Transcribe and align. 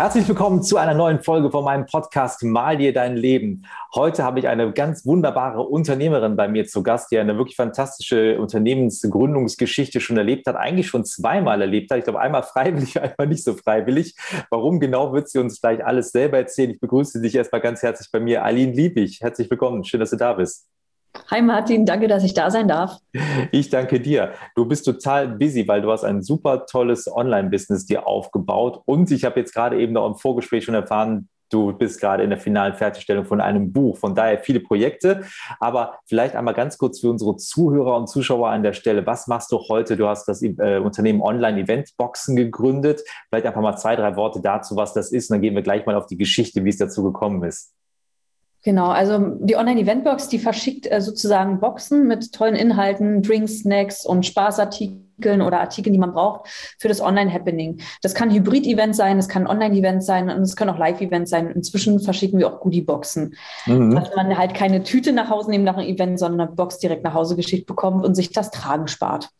Herzlich 0.00 0.26
willkommen 0.28 0.62
zu 0.62 0.78
einer 0.78 0.94
neuen 0.94 1.20
Folge 1.20 1.50
von 1.50 1.62
meinem 1.62 1.84
Podcast 1.84 2.42
Mal 2.42 2.78
dir 2.78 2.94
dein 2.94 3.18
Leben. 3.18 3.66
Heute 3.94 4.24
habe 4.24 4.38
ich 4.38 4.48
eine 4.48 4.72
ganz 4.72 5.04
wunderbare 5.04 5.60
Unternehmerin 5.60 6.36
bei 6.36 6.48
mir 6.48 6.64
zu 6.64 6.82
Gast, 6.82 7.10
die 7.12 7.18
eine 7.18 7.36
wirklich 7.36 7.56
fantastische 7.56 8.40
Unternehmensgründungsgeschichte 8.40 10.00
schon 10.00 10.16
erlebt 10.16 10.46
hat, 10.46 10.56
eigentlich 10.56 10.86
schon 10.86 11.04
zweimal 11.04 11.60
erlebt 11.60 11.90
hat. 11.90 11.98
Ich 11.98 12.04
glaube, 12.04 12.18
einmal 12.18 12.44
freiwillig, 12.44 12.98
einmal 13.02 13.26
nicht 13.26 13.44
so 13.44 13.52
freiwillig. 13.52 14.16
Warum 14.48 14.80
genau 14.80 15.12
wird 15.12 15.28
sie 15.28 15.38
uns 15.38 15.60
gleich 15.60 15.84
alles 15.84 16.12
selber 16.12 16.38
erzählen? 16.38 16.70
Ich 16.70 16.80
begrüße 16.80 17.20
dich 17.20 17.34
erstmal 17.34 17.60
ganz 17.60 17.82
herzlich 17.82 18.08
bei 18.10 18.20
mir, 18.20 18.42
Aline 18.42 18.72
Liebig. 18.72 19.20
Herzlich 19.20 19.50
willkommen. 19.50 19.84
Schön, 19.84 20.00
dass 20.00 20.08
du 20.08 20.16
da 20.16 20.32
bist. 20.32 20.66
Hi 21.28 21.42
Martin, 21.42 21.86
danke, 21.86 22.08
dass 22.08 22.24
ich 22.24 22.34
da 22.34 22.50
sein 22.50 22.68
darf. 22.68 22.98
Ich 23.52 23.68
danke 23.68 24.00
dir. 24.00 24.32
Du 24.54 24.64
bist 24.64 24.84
total 24.84 25.28
busy, 25.28 25.66
weil 25.66 25.82
du 25.82 25.90
hast 25.90 26.04
ein 26.04 26.22
super 26.22 26.66
tolles 26.66 27.10
Online-Business 27.12 27.86
dir 27.86 28.06
aufgebaut. 28.06 28.82
Und 28.84 29.10
ich 29.10 29.24
habe 29.24 29.40
jetzt 29.40 29.54
gerade 29.54 29.80
eben 29.80 29.92
noch 29.92 30.06
im 30.06 30.16
Vorgespräch 30.16 30.64
schon 30.64 30.74
erfahren, 30.74 31.28
du 31.50 31.72
bist 31.72 32.00
gerade 32.00 32.22
in 32.22 32.30
der 32.30 32.38
finalen 32.38 32.74
Fertigstellung 32.74 33.24
von 33.24 33.40
einem 33.40 33.72
Buch. 33.72 33.96
Von 33.98 34.14
daher 34.14 34.38
viele 34.38 34.60
Projekte. 34.60 35.22
Aber 35.58 35.98
vielleicht 36.06 36.36
einmal 36.36 36.54
ganz 36.54 36.78
kurz 36.78 37.00
für 37.00 37.10
unsere 37.10 37.36
Zuhörer 37.36 37.96
und 37.96 38.08
Zuschauer 38.08 38.48
an 38.48 38.62
der 38.62 38.72
Stelle. 38.72 39.04
Was 39.06 39.26
machst 39.26 39.52
du 39.52 39.58
heute? 39.68 39.96
Du 39.96 40.06
hast 40.06 40.26
das 40.26 40.42
äh, 40.42 40.78
Unternehmen 40.78 41.22
Online 41.22 41.60
Event 41.60 41.96
Boxen 41.96 42.36
gegründet. 42.36 43.02
Vielleicht 43.28 43.46
einfach 43.46 43.60
mal 43.60 43.76
zwei, 43.76 43.96
drei 43.96 44.16
Worte 44.16 44.40
dazu, 44.40 44.76
was 44.76 44.94
das 44.94 45.12
ist. 45.12 45.30
Und 45.30 45.34
dann 45.34 45.42
gehen 45.42 45.54
wir 45.54 45.62
gleich 45.62 45.84
mal 45.86 45.96
auf 45.96 46.06
die 46.06 46.16
Geschichte, 46.16 46.64
wie 46.64 46.70
es 46.70 46.78
dazu 46.78 47.02
gekommen 47.02 47.42
ist. 47.42 47.74
Genau, 48.62 48.88
also 48.88 49.18
die 49.40 49.56
Online-Eventbox, 49.56 50.28
die 50.28 50.38
verschickt 50.38 50.90
äh, 50.90 51.00
sozusagen 51.00 51.60
Boxen 51.60 52.06
mit 52.06 52.32
tollen 52.32 52.54
Inhalten, 52.54 53.22
Drinks, 53.22 53.60
Snacks 53.60 54.04
und 54.04 54.26
Spaßartikeln 54.26 55.40
oder 55.40 55.60
Artikeln, 55.60 55.94
die 55.94 55.98
man 55.98 56.12
braucht 56.12 56.48
für 56.78 56.88
das 56.88 57.00
Online-Happening. 57.00 57.80
Das 58.02 58.14
kann 58.14 58.30
Hybrid-Event 58.30 58.94
sein, 58.94 59.18
es 59.18 59.28
kann 59.28 59.46
Online-Event 59.46 60.04
sein 60.04 60.28
und 60.28 60.42
es 60.42 60.56
können 60.56 60.70
auch 60.70 60.78
Live-Event 60.78 61.28
sein. 61.28 61.50
Inzwischen 61.50 62.00
verschicken 62.00 62.38
wir 62.38 62.48
auch 62.48 62.60
Goodie-Boxen, 62.60 63.34
mhm. 63.66 63.94
dass 63.94 64.14
man 64.14 64.36
halt 64.36 64.52
keine 64.54 64.82
Tüte 64.82 65.12
nach 65.12 65.30
Hause 65.30 65.50
nehmen 65.50 65.64
nach 65.64 65.78
einem 65.78 65.88
Event, 65.88 66.18
sondern 66.18 66.48
eine 66.48 66.56
Box 66.56 66.78
direkt 66.78 67.02
nach 67.04 67.14
Hause 67.14 67.36
geschickt 67.36 67.66
bekommt 67.66 68.04
und 68.04 68.14
sich 68.14 68.32
das 68.32 68.50
Tragen 68.50 68.88
spart. 68.88 69.30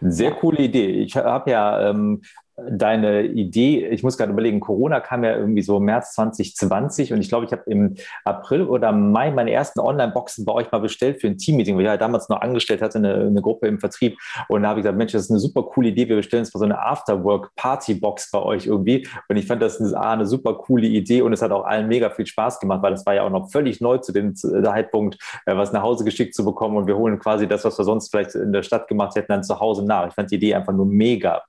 Sehr 0.00 0.32
coole 0.32 0.58
Idee. 0.58 1.02
Ich 1.02 1.16
habe 1.16 1.50
ja 1.50 1.90
ähm, 1.90 2.22
deine 2.70 3.24
Idee, 3.24 3.86
ich 3.88 4.02
muss 4.02 4.16
gerade 4.16 4.32
überlegen, 4.32 4.60
Corona 4.60 5.00
kam 5.00 5.24
ja 5.24 5.36
irgendwie 5.36 5.62
so 5.62 5.80
März 5.80 6.14
2020 6.14 7.12
und 7.12 7.20
ich 7.20 7.28
glaube, 7.28 7.46
ich 7.46 7.52
habe 7.52 7.62
im 7.66 7.96
April 8.24 8.62
oder 8.62 8.92
Mai 8.92 9.30
meine 9.30 9.50
ersten 9.50 9.80
Online-Boxen 9.80 10.44
bei 10.44 10.52
euch 10.52 10.70
mal 10.70 10.80
bestellt 10.80 11.20
für 11.20 11.26
ein 11.26 11.38
Teammeeting, 11.38 11.76
weil 11.76 11.82
ich 11.82 11.86
ja 11.86 11.96
damals 11.96 12.28
noch 12.28 12.40
angestellt 12.40 12.82
hatte, 12.82 12.98
eine, 12.98 13.14
eine 13.14 13.42
Gruppe 13.42 13.66
im 13.66 13.78
Vertrieb 13.78 14.16
und 14.48 14.62
da 14.62 14.68
habe 14.68 14.80
ich 14.80 14.84
gesagt, 14.84 14.98
Mensch, 14.98 15.12
das 15.12 15.22
ist 15.22 15.30
eine 15.30 15.40
super 15.40 15.62
coole 15.64 15.88
Idee, 15.88 16.08
wir 16.08 16.16
bestellen 16.16 16.44
jetzt 16.44 16.54
mal 16.54 16.60
so 16.60 16.64
eine 16.64 16.80
Afterwork-Party-Box 16.80 18.30
bei 18.30 18.42
euch 18.42 18.66
irgendwie 18.66 19.06
und 19.28 19.36
ich 19.36 19.46
fand 19.46 19.62
das 19.62 19.80
eine, 19.80 20.00
eine 20.00 20.26
super 20.26 20.54
coole 20.54 20.86
Idee 20.86 21.22
und 21.22 21.32
es 21.32 21.42
hat 21.42 21.50
auch 21.50 21.64
allen 21.64 21.88
mega 21.88 22.10
viel 22.10 22.26
Spaß 22.26 22.60
gemacht, 22.60 22.82
weil 22.82 22.92
das 22.92 23.04
war 23.06 23.14
ja 23.14 23.22
auch 23.22 23.30
noch 23.30 23.50
völlig 23.50 23.80
neu 23.80 23.98
zu 23.98 24.12
dem 24.12 24.34
Zeitpunkt, 24.34 25.18
äh, 25.46 25.56
was 25.56 25.72
nach 25.72 25.82
Hause 25.82 26.04
geschickt 26.04 26.34
zu 26.34 26.44
bekommen 26.44 26.76
und 26.76 26.86
wir 26.86 26.96
holen 26.96 27.18
quasi 27.18 27.46
das, 27.46 27.64
was 27.64 27.78
wir 27.78 27.84
sonst 27.84 28.10
vielleicht 28.10 28.34
in 28.34 28.52
der 28.52 28.62
Stadt 28.62 28.88
gemacht 28.88 29.16
hätten, 29.16 29.32
dann 29.32 29.42
zu 29.42 29.58
Hause 29.58 29.84
nach. 29.84 30.06
Ich 30.06 30.14
fand 30.14 30.30
die 30.30 30.36
Idee 30.36 30.54
einfach 30.54 30.72
nur 30.72 30.86
mega. 30.86 31.42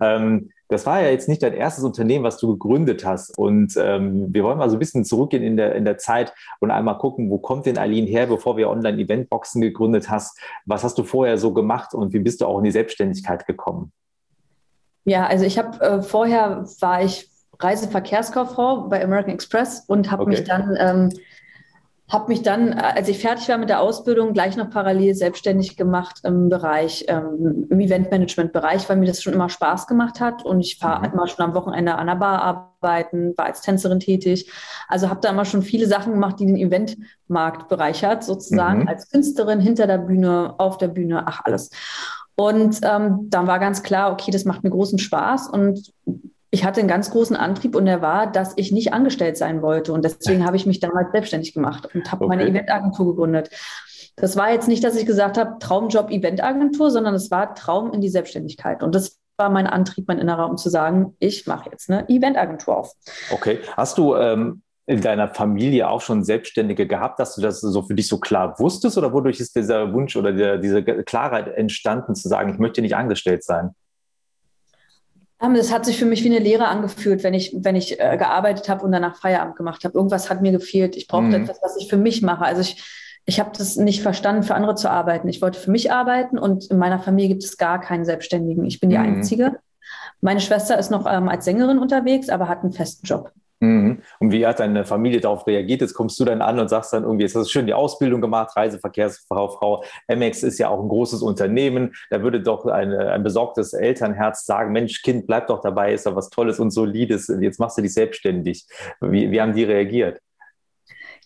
Ähm, 0.00 0.50
das 0.72 0.86
war 0.86 1.02
ja 1.02 1.10
jetzt 1.10 1.28
nicht 1.28 1.42
dein 1.42 1.52
erstes 1.52 1.84
Unternehmen, 1.84 2.24
was 2.24 2.38
du 2.38 2.52
gegründet 2.52 3.04
hast. 3.04 3.36
Und 3.36 3.74
ähm, 3.76 4.32
wir 4.32 4.42
wollen 4.42 4.58
mal 4.58 4.70
so 4.70 4.76
ein 4.76 4.78
bisschen 4.78 5.04
zurückgehen 5.04 5.42
in 5.42 5.56
der, 5.56 5.74
in 5.74 5.84
der 5.84 5.98
Zeit 5.98 6.32
und 6.60 6.70
einmal 6.70 6.98
gucken, 6.98 7.30
wo 7.30 7.38
kommt 7.38 7.66
denn 7.66 7.78
Aline 7.78 8.06
her, 8.06 8.26
bevor 8.26 8.56
wir 8.56 8.70
Online-Eventboxen 8.70 9.60
gegründet 9.60 10.08
hast? 10.08 10.38
Was 10.64 10.82
hast 10.82 10.96
du 10.96 11.04
vorher 11.04 11.36
so 11.36 11.52
gemacht 11.52 11.94
und 11.94 12.14
wie 12.14 12.20
bist 12.20 12.40
du 12.40 12.46
auch 12.46 12.58
in 12.58 12.64
die 12.64 12.70
Selbstständigkeit 12.70 13.46
gekommen? 13.46 13.92
Ja, 15.04 15.26
also 15.26 15.44
ich 15.44 15.58
habe 15.58 15.80
äh, 15.80 16.02
vorher 16.02 16.64
war 16.80 17.04
ich 17.04 17.28
Reiseverkehrskauffrau 17.58 18.88
bei 18.88 19.04
American 19.04 19.34
Express 19.34 19.84
und 19.86 20.10
habe 20.10 20.22
okay. 20.22 20.30
mich 20.30 20.44
dann 20.44 20.76
ähm, 20.78 21.10
habe 22.12 22.28
mich 22.28 22.42
dann, 22.42 22.74
als 22.74 23.08
ich 23.08 23.18
fertig 23.18 23.48
war 23.48 23.56
mit 23.56 23.70
der 23.70 23.80
Ausbildung, 23.80 24.34
gleich 24.34 24.54
noch 24.56 24.68
parallel 24.68 25.14
selbstständig 25.14 25.78
gemacht 25.78 26.20
im 26.24 26.50
Bereich, 26.50 27.06
ähm, 27.08 27.66
im 27.70 27.80
Eventmanagement-Bereich, 27.80 28.86
weil 28.88 28.98
mir 28.98 29.06
das 29.06 29.22
schon 29.22 29.32
immer 29.32 29.48
Spaß 29.48 29.86
gemacht 29.86 30.20
hat. 30.20 30.44
Und 30.44 30.60
ich 30.60 30.80
war 30.82 30.98
mhm. 30.98 31.14
immer 31.14 31.26
schon 31.26 31.42
am 31.42 31.54
Wochenende 31.54 31.94
an 31.94 32.08
der 32.08 32.16
Bar 32.16 32.42
arbeiten, 32.42 33.32
war 33.38 33.46
als 33.46 33.62
Tänzerin 33.62 33.98
tätig. 33.98 34.52
Also 34.88 35.08
habe 35.08 35.20
da 35.22 35.30
immer 35.30 35.46
schon 35.46 35.62
viele 35.62 35.86
Sachen 35.86 36.12
gemacht, 36.12 36.38
die 36.38 36.44
den 36.44 36.58
Eventmarkt 36.58 37.68
bereichert, 37.68 38.24
sozusagen, 38.24 38.82
mhm. 38.82 38.88
als 38.88 39.08
Künstlerin 39.08 39.60
hinter 39.60 39.86
der 39.86 39.98
Bühne, 39.98 40.54
auf 40.58 40.76
der 40.76 40.88
Bühne, 40.88 41.26
ach 41.26 41.40
alles. 41.44 41.70
Und 42.34 42.80
ähm, 42.82 43.30
dann 43.30 43.46
war 43.46 43.58
ganz 43.58 43.82
klar, 43.82 44.12
okay, 44.12 44.30
das 44.30 44.44
macht 44.44 44.64
mir 44.64 44.70
großen 44.70 44.98
Spaß. 44.98 45.48
Und 45.48 45.92
ich 46.54 46.64
hatte 46.64 46.80
einen 46.80 46.88
ganz 46.88 47.10
großen 47.10 47.34
Antrieb 47.34 47.74
und 47.74 47.86
der 47.86 48.02
war, 48.02 48.30
dass 48.30 48.52
ich 48.56 48.72
nicht 48.72 48.92
angestellt 48.92 49.38
sein 49.38 49.62
wollte. 49.62 49.94
Und 49.94 50.04
deswegen 50.04 50.44
habe 50.44 50.54
ich 50.54 50.66
mich 50.66 50.80
damals 50.80 51.10
selbstständig 51.10 51.54
gemacht 51.54 51.88
und 51.94 52.12
habe 52.12 52.26
okay. 52.26 52.36
meine 52.36 52.48
Eventagentur 52.48 53.06
gegründet. 53.06 53.48
Das 54.16 54.36
war 54.36 54.52
jetzt 54.52 54.68
nicht, 54.68 54.84
dass 54.84 54.94
ich 54.94 55.06
gesagt 55.06 55.38
habe, 55.38 55.56
Traumjob 55.60 56.10
Eventagentur, 56.10 56.90
sondern 56.90 57.14
es 57.14 57.30
war 57.30 57.54
Traum 57.54 57.94
in 57.94 58.02
die 58.02 58.10
Selbstständigkeit. 58.10 58.82
Und 58.82 58.94
das 58.94 59.18
war 59.38 59.48
mein 59.48 59.66
Antrieb, 59.66 60.06
mein 60.08 60.18
innerer, 60.18 60.50
um 60.50 60.58
zu 60.58 60.68
sagen, 60.68 61.16
ich 61.20 61.46
mache 61.46 61.70
jetzt 61.70 61.88
eine 61.88 62.06
Eventagentur 62.10 62.76
auf. 62.76 62.92
Okay. 63.32 63.60
Hast 63.74 63.96
du 63.96 64.14
ähm, 64.14 64.60
in 64.84 65.00
deiner 65.00 65.28
Familie 65.28 65.88
auch 65.88 66.02
schon 66.02 66.22
Selbstständige 66.22 66.86
gehabt, 66.86 67.18
dass 67.18 67.34
du 67.34 67.40
das 67.40 67.62
so 67.62 67.80
für 67.80 67.94
dich 67.94 68.08
so 68.08 68.18
klar 68.18 68.58
wusstest 68.58 68.98
oder 68.98 69.14
wodurch 69.14 69.40
ist 69.40 69.56
dieser 69.56 69.94
Wunsch 69.94 70.16
oder 70.16 70.34
der, 70.34 70.58
diese 70.58 70.82
Klarheit 70.82 71.48
entstanden, 71.48 72.14
zu 72.14 72.28
sagen, 72.28 72.52
ich 72.52 72.58
möchte 72.58 72.82
nicht 72.82 72.94
angestellt 72.94 73.42
sein? 73.42 73.74
Das 75.42 75.72
hat 75.72 75.84
sich 75.84 75.98
für 75.98 76.06
mich 76.06 76.22
wie 76.22 76.30
eine 76.30 76.38
Lehre 76.38 76.68
angefühlt, 76.68 77.24
wenn 77.24 77.34
ich, 77.34 77.52
wenn 77.58 77.74
ich 77.74 77.98
äh, 77.98 78.16
gearbeitet 78.16 78.68
habe 78.68 78.84
und 78.84 78.92
danach 78.92 79.16
Feierabend 79.16 79.56
gemacht 79.56 79.82
habe. 79.84 79.94
Irgendwas 79.94 80.30
hat 80.30 80.40
mir 80.40 80.52
gefehlt. 80.52 80.96
Ich 80.96 81.08
brauchte 81.08 81.36
mhm. 81.36 81.44
etwas, 81.44 81.58
was 81.62 81.76
ich 81.76 81.88
für 81.88 81.96
mich 81.96 82.22
mache. 82.22 82.44
Also 82.44 82.60
ich, 82.60 82.82
ich 83.24 83.40
habe 83.40 83.50
das 83.56 83.76
nicht 83.76 84.02
verstanden, 84.02 84.44
für 84.44 84.54
andere 84.54 84.76
zu 84.76 84.88
arbeiten. 84.88 85.28
Ich 85.28 85.42
wollte 85.42 85.58
für 85.58 85.72
mich 85.72 85.90
arbeiten 85.90 86.38
und 86.38 86.70
in 86.70 86.78
meiner 86.78 87.00
Familie 87.00 87.30
gibt 87.30 87.42
es 87.42 87.56
gar 87.56 87.80
keinen 87.80 88.04
Selbstständigen. 88.04 88.64
Ich 88.64 88.78
bin 88.78 88.90
die 88.90 88.98
mhm. 88.98 89.16
Einzige. 89.16 89.58
Meine 90.20 90.40
Schwester 90.40 90.78
ist 90.78 90.90
noch 90.90 91.06
ähm, 91.12 91.28
als 91.28 91.44
Sängerin 91.44 91.78
unterwegs, 91.78 92.28
aber 92.28 92.48
hat 92.48 92.62
einen 92.62 92.72
festen 92.72 93.04
Job. 93.04 93.32
Mhm. 93.62 94.02
Und 94.18 94.32
wie 94.32 94.44
hat 94.44 94.58
deine 94.58 94.84
Familie 94.84 95.20
darauf 95.20 95.46
reagiert? 95.46 95.82
Jetzt 95.82 95.94
kommst 95.94 96.18
du 96.18 96.24
dann 96.24 96.42
an 96.42 96.58
und 96.58 96.68
sagst 96.68 96.92
dann 96.92 97.04
irgendwie, 97.04 97.22
jetzt 97.22 97.36
hast 97.36 97.46
du 97.46 97.50
schön 97.50 97.66
die 97.66 97.74
Ausbildung 97.74 98.20
gemacht, 98.20 98.56
Reiseverkehrsfrau, 98.56 99.50
Frau. 99.50 99.84
MX 100.08 100.42
ist 100.42 100.58
ja 100.58 100.68
auch 100.68 100.82
ein 100.82 100.88
großes 100.88 101.22
Unternehmen. 101.22 101.94
Da 102.10 102.22
würde 102.22 102.42
doch 102.42 102.66
eine, 102.66 103.12
ein 103.12 103.22
besorgtes 103.22 103.72
Elternherz 103.72 104.46
sagen, 104.46 104.72
Mensch, 104.72 105.02
Kind, 105.02 105.28
bleib 105.28 105.46
doch 105.46 105.60
dabei, 105.60 105.92
ist 105.92 106.06
doch 106.06 106.16
was 106.16 106.28
Tolles 106.28 106.58
und 106.58 106.72
Solides. 106.72 107.32
Jetzt 107.40 107.60
machst 107.60 107.78
du 107.78 107.82
dich 107.82 107.94
selbstständig. 107.94 108.66
Wie, 109.00 109.30
wie 109.30 109.40
haben 109.40 109.54
die 109.54 109.62
reagiert? 109.62 110.18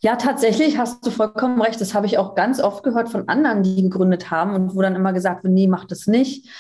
Ja, 0.03 0.17
tatsächlich 0.17 0.77
hast 0.77 1.07
du 1.07 1.11
vollkommen 1.11 1.61
recht. 1.63 1.81
Das 1.81 1.95
habe 1.95 2.05
ich 2.05 2.19
auch 2.19 2.35
ganz 2.35 2.61
oft 2.61 2.85
gehört 2.85 3.09
von 3.09 3.29
anderen, 3.29 3.63
die 3.63 3.83
gegründet 3.83 4.31
haben 4.31 4.55
und 4.55 4.77
wo 4.77 4.83
dann 4.83 4.95
immer 4.95 5.15
gesagt 5.15 5.43
wird, 5.43 5.55
nee, 5.55 5.69
mach 5.69 5.87
das 5.87 6.07
nicht. 6.07 6.51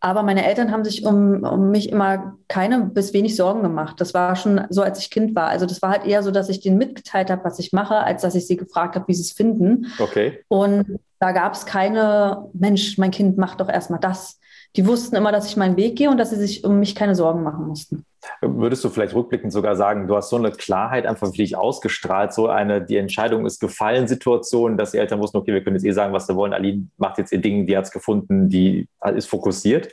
Aber 0.00 0.22
meine 0.22 0.46
Eltern 0.46 0.70
haben 0.70 0.84
sich 0.84 1.04
um, 1.04 1.42
um 1.42 1.70
mich 1.70 1.90
immer 1.90 2.36
keine 2.48 2.80
bis 2.80 3.12
wenig 3.12 3.34
Sorgen 3.34 3.62
gemacht. 3.62 4.00
Das 4.00 4.14
war 4.14 4.36
schon 4.36 4.60
so, 4.68 4.82
als 4.82 4.98
ich 4.98 5.10
Kind 5.10 5.34
war. 5.34 5.48
Also 5.48 5.66
das 5.66 5.80
war 5.82 5.90
halt 5.90 6.04
eher 6.04 6.22
so, 6.22 6.30
dass 6.30 6.48
ich 6.48 6.60
denen 6.60 6.78
mitgeteilt 6.78 7.30
habe, 7.30 7.44
was 7.44 7.58
ich 7.58 7.72
mache, 7.72 7.96
als 7.96 8.22
dass 8.22 8.34
ich 8.34 8.46
sie 8.46 8.56
gefragt 8.56 8.94
habe, 8.94 9.08
wie 9.08 9.14
sie 9.14 9.22
es 9.22 9.32
finden. 9.32 9.86
Okay. 9.98 10.44
Und 10.48 10.98
da 11.18 11.32
gab 11.32 11.54
es 11.54 11.64
keine, 11.64 12.48
Mensch, 12.52 12.98
mein 12.98 13.10
Kind 13.10 13.38
macht 13.38 13.60
doch 13.60 13.68
erstmal 13.68 14.00
das. 14.00 14.38
Die 14.76 14.86
wussten 14.86 15.16
immer, 15.16 15.32
dass 15.32 15.46
ich 15.46 15.56
meinen 15.56 15.76
Weg 15.76 15.96
gehe 15.96 16.10
und 16.10 16.18
dass 16.18 16.30
sie 16.30 16.36
sich 16.36 16.64
um 16.64 16.78
mich 16.78 16.94
keine 16.94 17.14
Sorgen 17.14 17.42
machen 17.42 17.66
mussten. 17.66 18.04
Würdest 18.40 18.84
du 18.84 18.88
vielleicht 18.88 19.14
rückblickend 19.14 19.52
sogar 19.52 19.76
sagen, 19.76 20.06
du 20.06 20.16
hast 20.16 20.30
so 20.30 20.36
eine 20.36 20.50
Klarheit 20.50 21.06
einfach 21.06 21.28
für 21.28 21.36
dich 21.36 21.56
ausgestrahlt, 21.56 22.32
so 22.32 22.48
eine, 22.48 22.82
die 22.82 22.96
Entscheidung 22.96 23.46
ist 23.46 23.60
gefallen 23.60 24.08
Situation, 24.08 24.76
dass 24.76 24.92
die 24.92 24.98
Eltern 24.98 25.20
wussten, 25.20 25.36
okay, 25.36 25.52
wir 25.52 25.62
können 25.62 25.76
jetzt 25.76 25.84
eh 25.84 25.92
sagen, 25.92 26.12
was 26.12 26.26
sie 26.26 26.36
wollen. 26.36 26.52
Aline 26.52 26.88
macht 26.96 27.18
jetzt 27.18 27.32
ihr 27.32 27.40
Ding, 27.40 27.66
die 27.66 27.76
hat 27.76 27.84
es 27.84 27.90
gefunden, 27.90 28.48
die 28.48 28.88
ist 29.14 29.28
fokussiert. 29.28 29.92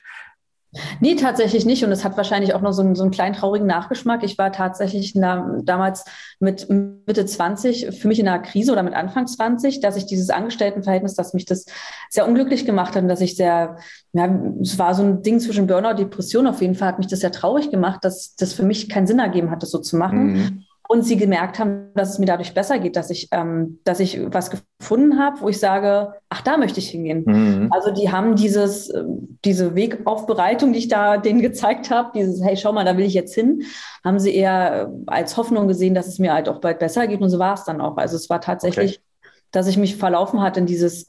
Nee, 0.99 1.15
tatsächlich 1.15 1.65
nicht. 1.65 1.83
Und 1.83 1.91
es 1.91 2.03
hat 2.03 2.17
wahrscheinlich 2.17 2.53
auch 2.53 2.61
noch 2.61 2.71
so 2.71 2.81
einen, 2.81 2.95
so 2.95 3.03
einen 3.03 3.11
kleinen 3.11 3.35
traurigen 3.35 3.67
Nachgeschmack. 3.67 4.23
Ich 4.23 4.37
war 4.37 4.51
tatsächlich 4.51 5.13
der, 5.13 5.59
damals 5.63 6.05
mit 6.39 6.67
Mitte 6.69 7.25
20 7.25 7.99
für 7.99 8.07
mich 8.07 8.19
in 8.19 8.27
einer 8.27 8.41
Krise 8.41 8.71
oder 8.71 8.83
mit 8.83 8.93
Anfang 8.93 9.27
20, 9.27 9.81
dass 9.81 9.95
ich 9.95 10.05
dieses 10.05 10.29
Angestelltenverhältnis, 10.29 11.13
dass 11.15 11.33
mich 11.33 11.45
das 11.45 11.65
sehr 12.09 12.27
unglücklich 12.27 12.65
gemacht 12.65 12.95
hat 12.95 13.03
und 13.03 13.09
dass 13.09 13.21
ich 13.21 13.35
sehr, 13.35 13.77
ja, 14.13 14.39
es 14.61 14.79
war 14.79 14.95
so 14.95 15.03
ein 15.03 15.21
Ding 15.21 15.39
zwischen 15.39 15.67
Burnout 15.67 15.91
und 15.91 15.99
Depression. 15.99 16.47
Auf 16.47 16.61
jeden 16.61 16.75
Fall 16.75 16.87
hat 16.87 16.97
mich 16.97 17.07
das 17.07 17.19
sehr 17.19 17.31
traurig 17.31 17.69
gemacht, 17.69 18.03
dass 18.03 18.35
das 18.35 18.53
für 18.53 18.63
mich 18.63 18.89
keinen 18.89 19.07
Sinn 19.07 19.19
ergeben 19.19 19.51
hat, 19.51 19.61
das 19.61 19.71
so 19.71 19.79
zu 19.79 19.95
machen. 19.95 20.33
Mhm. 20.33 20.63
Und 20.93 21.01
sie 21.01 21.17
gemerkt 21.17 21.57
haben, 21.57 21.89
dass 21.95 22.11
es 22.11 22.19
mir 22.19 22.27
dadurch 22.27 22.53
besser 22.53 22.77
geht, 22.77 22.95
dass 22.95 23.09
ich, 23.09 23.27
ähm, 23.31 23.79
dass 23.83 23.99
ich 23.99 24.21
was 24.31 24.51
gefunden 24.51 25.17
habe, 25.17 25.41
wo 25.41 25.49
ich 25.49 25.59
sage, 25.59 26.13
ach, 26.29 26.41
da 26.41 26.55
möchte 26.55 26.79
ich 26.79 26.89
hingehen. 26.91 27.23
Mhm. 27.25 27.69
Also 27.71 27.89
die 27.89 28.11
haben 28.11 28.35
dieses, 28.35 28.91
äh, 28.91 29.03
diese 29.43 29.73
Wegaufbereitung, 29.73 30.71
die 30.71 30.77
ich 30.77 30.89
da 30.89 31.17
denen 31.17 31.41
gezeigt 31.41 31.89
habe, 31.89 32.11
dieses, 32.13 32.43
hey, 32.43 32.55
schau 32.57 32.73
mal, 32.73 32.85
da 32.85 32.95
will 32.95 33.05
ich 33.05 33.15
jetzt 33.15 33.33
hin, 33.33 33.63
haben 34.05 34.19
sie 34.19 34.35
eher 34.35 34.93
als 35.07 35.35
Hoffnung 35.35 35.67
gesehen, 35.67 35.95
dass 35.95 36.05
es 36.05 36.19
mir 36.19 36.31
halt 36.31 36.47
auch 36.47 36.61
bald 36.61 36.77
besser 36.77 37.07
geht 37.07 37.21
und 37.21 37.31
so 37.31 37.39
war 37.39 37.55
es 37.55 37.63
dann 37.63 37.81
auch. 37.81 37.97
Also 37.97 38.15
es 38.15 38.29
war 38.29 38.39
tatsächlich, 38.39 38.99
okay. 38.99 39.29
dass 39.49 39.65
ich 39.65 39.77
mich 39.77 39.95
verlaufen 39.95 40.43
hatte 40.43 40.59
in 40.59 40.67
dieses 40.67 41.07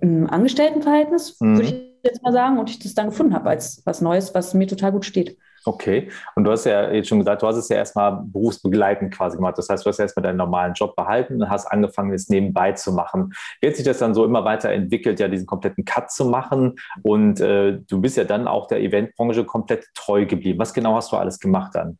ähm, 0.00 0.30
Angestelltenverhältnis, 0.30 1.38
mhm. 1.40 1.56
würde 1.56 1.68
ich 1.68 1.74
jetzt 2.04 2.22
mal 2.22 2.32
sagen, 2.32 2.58
und 2.58 2.70
ich 2.70 2.78
das 2.78 2.94
dann 2.94 3.10
gefunden 3.10 3.34
habe 3.34 3.50
als 3.50 3.82
was 3.84 4.00
Neues, 4.00 4.34
was 4.34 4.54
mir 4.54 4.66
total 4.66 4.92
gut 4.92 5.04
steht. 5.04 5.36
Okay, 5.64 6.10
und 6.36 6.44
du 6.44 6.50
hast 6.50 6.64
ja 6.64 6.90
jetzt 6.90 7.08
schon 7.08 7.18
gesagt, 7.18 7.42
du 7.42 7.46
hast 7.46 7.56
es 7.56 7.68
ja 7.68 7.76
erstmal 7.76 8.22
berufsbegleitend 8.24 9.14
quasi 9.14 9.36
gemacht. 9.36 9.58
Das 9.58 9.68
heißt, 9.68 9.84
du 9.84 9.90
hast 9.90 9.98
ja 9.98 10.04
erstmal 10.04 10.22
deinen 10.22 10.38
normalen 10.38 10.72
Job 10.72 10.96
behalten 10.96 11.42
und 11.42 11.50
hast 11.50 11.66
angefangen, 11.66 12.12
es 12.14 12.28
nebenbei 12.30 12.72
zu 12.72 12.92
machen. 12.92 13.34
Jetzt 13.60 13.76
sich 13.76 13.84
das 13.84 13.98
dann 13.98 14.14
so 14.14 14.24
immer 14.24 14.44
weiter 14.44 14.70
entwickelt, 14.70 15.20
ja, 15.20 15.28
diesen 15.28 15.46
kompletten 15.46 15.84
Cut 15.84 16.10
zu 16.10 16.24
machen. 16.24 16.76
Und 17.02 17.40
äh, 17.40 17.78
du 17.86 18.00
bist 18.00 18.16
ja 18.16 18.24
dann 18.24 18.48
auch 18.48 18.68
der 18.68 18.80
Eventbranche 18.80 19.44
komplett 19.44 19.86
treu 19.94 20.24
geblieben. 20.24 20.58
Was 20.58 20.72
genau 20.72 20.94
hast 20.94 21.12
du 21.12 21.16
alles 21.16 21.38
gemacht 21.38 21.74
dann? 21.74 21.98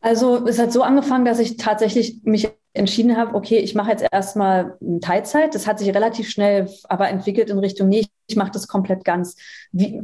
Also 0.00 0.46
es 0.46 0.58
hat 0.58 0.72
so 0.72 0.82
angefangen, 0.82 1.24
dass 1.24 1.38
ich 1.38 1.56
tatsächlich 1.56 2.20
mich 2.24 2.48
entschieden 2.74 3.16
habe, 3.16 3.34
okay, 3.34 3.58
ich 3.58 3.74
mache 3.74 3.90
jetzt 3.90 4.06
erstmal 4.12 4.76
Teilzeit. 5.00 5.54
Das 5.54 5.66
hat 5.66 5.78
sich 5.78 5.94
relativ 5.94 6.28
schnell 6.28 6.68
aber 6.84 7.08
entwickelt 7.08 7.50
in 7.50 7.58
Richtung, 7.58 7.88
nee, 7.88 8.06
ich 8.26 8.36
mache 8.36 8.50
das 8.50 8.68
komplett 8.68 9.04
ganz. 9.04 9.36
Wie, 9.72 10.02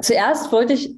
zuerst 0.00 0.52
wollte 0.52 0.72
ich, 0.72 0.94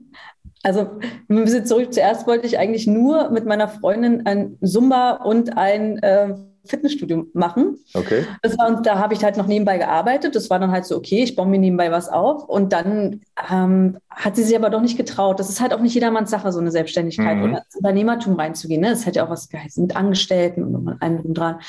also 0.62 0.91
ein 1.29 1.44
bisschen 1.44 1.67
zurück, 1.67 1.93
zuerst 1.93 2.26
wollte 2.26 2.47
ich 2.47 2.58
eigentlich 2.58 2.87
nur 2.87 3.31
mit 3.31 3.47
meiner 3.47 3.69
Freundin 3.69 4.26
ein 4.26 4.58
Zumba 4.62 5.12
und 5.12 5.56
ein 5.56 5.99
äh, 5.99 6.35
Fitnessstudio 6.64 7.26
machen. 7.32 7.79
Okay. 7.94 8.26
Das 8.43 8.58
war, 8.58 8.69
und 8.69 8.85
da 8.87 8.99
habe 8.99 9.14
ich 9.14 9.25
halt 9.25 9.37
noch 9.37 9.47
nebenbei 9.47 9.79
gearbeitet. 9.79 10.37
Das 10.37 10.50
war 10.50 10.58
dann 10.58 10.70
halt 10.70 10.85
so, 10.85 10.97
okay, 10.97 11.23
ich 11.23 11.35
baue 11.35 11.47
mir 11.47 11.58
nebenbei 11.58 11.91
was 11.91 12.08
auf. 12.08 12.44
Und 12.44 12.73
dann 12.73 13.23
ähm, 13.50 13.99
hat 14.11 14.37
sie 14.37 14.44
sich 14.44 14.56
aber 14.56 14.69
doch 14.69 14.82
nicht 14.82 14.99
getraut. 14.99 15.41
Das 15.41 15.49
ist 15.49 15.61
halt 15.61 15.73
auch 15.73 15.81
nicht 15.81 15.94
jedermanns 15.94 16.31
Sache, 16.31 16.52
so 16.52 16.61
eine 16.61 16.70
Selbstständigkeit 16.70 17.38
mhm. 17.38 17.44
oder 17.44 17.62
ins 17.64 17.76
Unternehmertum 17.76 18.35
reinzugehen. 18.35 18.82
Ne? 18.82 18.91
Das 18.91 19.06
hätte 19.06 19.19
ja 19.19 19.26
auch 19.26 19.31
was 19.31 19.49
geheißen 19.49 19.82
mit 19.82 19.97
Angestellten 19.97 20.75
und 20.75 21.02
allem 21.02 21.23
drum 21.23 21.35
dran. 21.35 21.61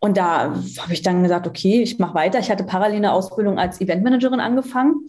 Und 0.00 0.16
da 0.16 0.54
habe 0.78 0.92
ich 0.92 1.02
dann 1.02 1.22
gesagt, 1.22 1.46
okay, 1.46 1.82
ich 1.82 1.98
mache 1.98 2.14
weiter. 2.14 2.38
Ich 2.38 2.50
hatte 2.50 2.64
parallel 2.64 2.96
eine 2.96 3.12
Ausbildung 3.12 3.58
als 3.58 3.80
Eventmanagerin 3.80 4.40
angefangen 4.40 5.06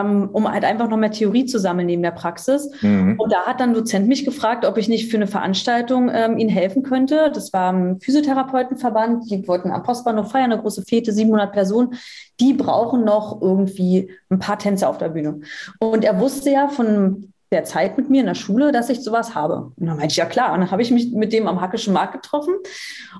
um 0.00 0.50
halt 0.50 0.64
einfach 0.64 0.88
noch 0.88 0.96
mehr 0.96 1.10
Theorie 1.10 1.46
zu 1.46 1.58
sammeln 1.58 1.86
neben 1.86 2.02
der 2.02 2.10
Praxis. 2.10 2.70
Mhm. 2.82 3.16
Und 3.18 3.32
da 3.32 3.46
hat 3.46 3.60
dann 3.60 3.70
ein 3.70 3.74
Dozent 3.74 4.08
mich 4.08 4.24
gefragt, 4.24 4.64
ob 4.64 4.76
ich 4.78 4.88
nicht 4.88 5.10
für 5.10 5.16
eine 5.16 5.26
Veranstaltung 5.26 6.10
ähm, 6.12 6.38
ihnen 6.38 6.50
helfen 6.50 6.82
könnte. 6.82 7.30
Das 7.32 7.52
war 7.52 7.72
ein 7.72 8.00
Physiotherapeutenverband, 8.00 9.30
die 9.30 9.46
wollten 9.46 9.70
am 9.70 9.82
Postbahnhof 9.82 10.30
feiern, 10.30 10.52
eine 10.52 10.60
große 10.60 10.82
Fete, 10.82 11.12
700 11.12 11.52
Personen. 11.52 11.94
Die 12.40 12.52
brauchen 12.52 13.04
noch 13.04 13.40
irgendwie 13.40 14.10
ein 14.30 14.38
paar 14.38 14.58
Tänzer 14.58 14.88
auf 14.88 14.98
der 14.98 15.10
Bühne. 15.10 15.40
Und 15.78 16.04
er 16.04 16.18
wusste 16.18 16.50
ja 16.50 16.68
von 16.68 17.32
der 17.54 17.64
Zeit 17.64 17.96
mit 17.96 18.10
mir 18.10 18.20
in 18.20 18.26
der 18.26 18.34
Schule, 18.34 18.72
dass 18.72 18.90
ich 18.90 19.02
sowas 19.02 19.34
habe. 19.34 19.72
Und 19.76 19.86
dann 19.86 19.96
meinte 19.96 20.12
ich, 20.12 20.16
ja 20.16 20.26
klar. 20.26 20.52
Und 20.52 20.60
dann 20.60 20.70
habe 20.70 20.82
ich 20.82 20.90
mich 20.90 21.12
mit 21.12 21.32
dem 21.32 21.46
am 21.46 21.60
Hackischen 21.60 21.94
Markt 21.94 22.14
getroffen. 22.14 22.54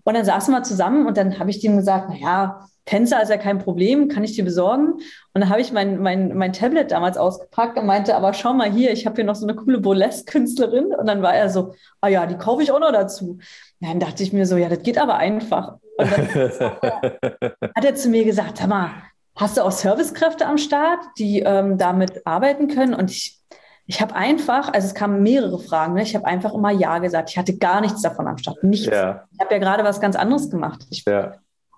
Und 0.02 0.14
dann 0.14 0.24
saßen 0.24 0.52
wir 0.52 0.62
zusammen 0.64 1.06
und 1.06 1.16
dann 1.16 1.38
habe 1.38 1.50
ich 1.50 1.60
dem 1.60 1.76
gesagt, 1.76 2.08
naja, 2.08 2.66
Tänzer 2.86 3.22
ist 3.22 3.30
ja 3.30 3.38
kein 3.38 3.58
Problem, 3.58 4.08
kann 4.08 4.24
ich 4.24 4.34
dir 4.34 4.44
besorgen. 4.44 4.92
Und 4.92 5.40
dann 5.40 5.48
habe 5.48 5.60
ich 5.60 5.72
mein, 5.72 6.02
mein, 6.02 6.36
mein 6.36 6.52
Tablet 6.52 6.90
damals 6.90 7.16
ausgepackt 7.16 7.78
und 7.78 7.86
meinte, 7.86 8.14
aber 8.14 8.34
schau 8.34 8.52
mal 8.52 8.70
hier, 8.70 8.92
ich 8.92 9.06
habe 9.06 9.16
hier 9.16 9.24
noch 9.24 9.36
so 9.36 9.46
eine 9.46 9.56
coole 9.56 9.80
Burlesque-Künstlerin. 9.80 10.94
Und 10.94 11.06
dann 11.06 11.22
war 11.22 11.34
er 11.34 11.48
so, 11.48 11.74
ah 12.02 12.08
ja, 12.08 12.26
die 12.26 12.36
kaufe 12.36 12.62
ich 12.62 12.72
auch 12.72 12.80
noch 12.80 12.92
dazu. 12.92 13.38
Ja, 13.80 13.88
dann 13.88 14.00
dachte 14.00 14.22
ich 14.22 14.32
mir 14.32 14.44
so, 14.44 14.56
ja, 14.56 14.68
das 14.68 14.82
geht 14.82 14.98
aber 14.98 15.16
einfach. 15.16 15.76
Und 15.96 16.10
dann 16.12 16.28
hat 17.74 17.84
er 17.84 17.94
zu 17.94 18.10
mir 18.10 18.24
gesagt, 18.24 18.58
sag 18.58 18.68
mal, 18.68 18.90
hast 19.36 19.56
du 19.56 19.62
auch 19.62 19.72
Servicekräfte 19.72 20.46
am 20.46 20.58
Start, 20.58 21.00
die 21.18 21.40
ähm, 21.40 21.78
damit 21.78 22.26
arbeiten 22.26 22.68
können? 22.68 22.92
Und 22.92 23.10
ich, 23.10 23.40
ich 23.86 24.02
habe 24.02 24.14
einfach, 24.14 24.72
also 24.72 24.86
es 24.86 24.94
kamen 24.94 25.22
mehrere 25.22 25.58
Fragen, 25.58 25.94
ne? 25.94 26.02
ich 26.02 26.14
habe 26.14 26.26
einfach 26.26 26.52
immer 26.52 26.70
Ja 26.70 26.98
gesagt. 26.98 27.30
Ich 27.30 27.38
hatte 27.38 27.56
gar 27.56 27.80
nichts 27.80 28.02
davon 28.02 28.26
am 28.26 28.36
Start, 28.36 28.62
nichts. 28.62 28.86
Ja. 28.86 29.24
Ich 29.32 29.40
habe 29.40 29.54
ja 29.54 29.58
gerade 29.58 29.84
was 29.84 30.00
ganz 30.00 30.16
anderes 30.16 30.50
gemacht. 30.50 30.86
Ich, 30.90 31.04
ja. 31.06 31.32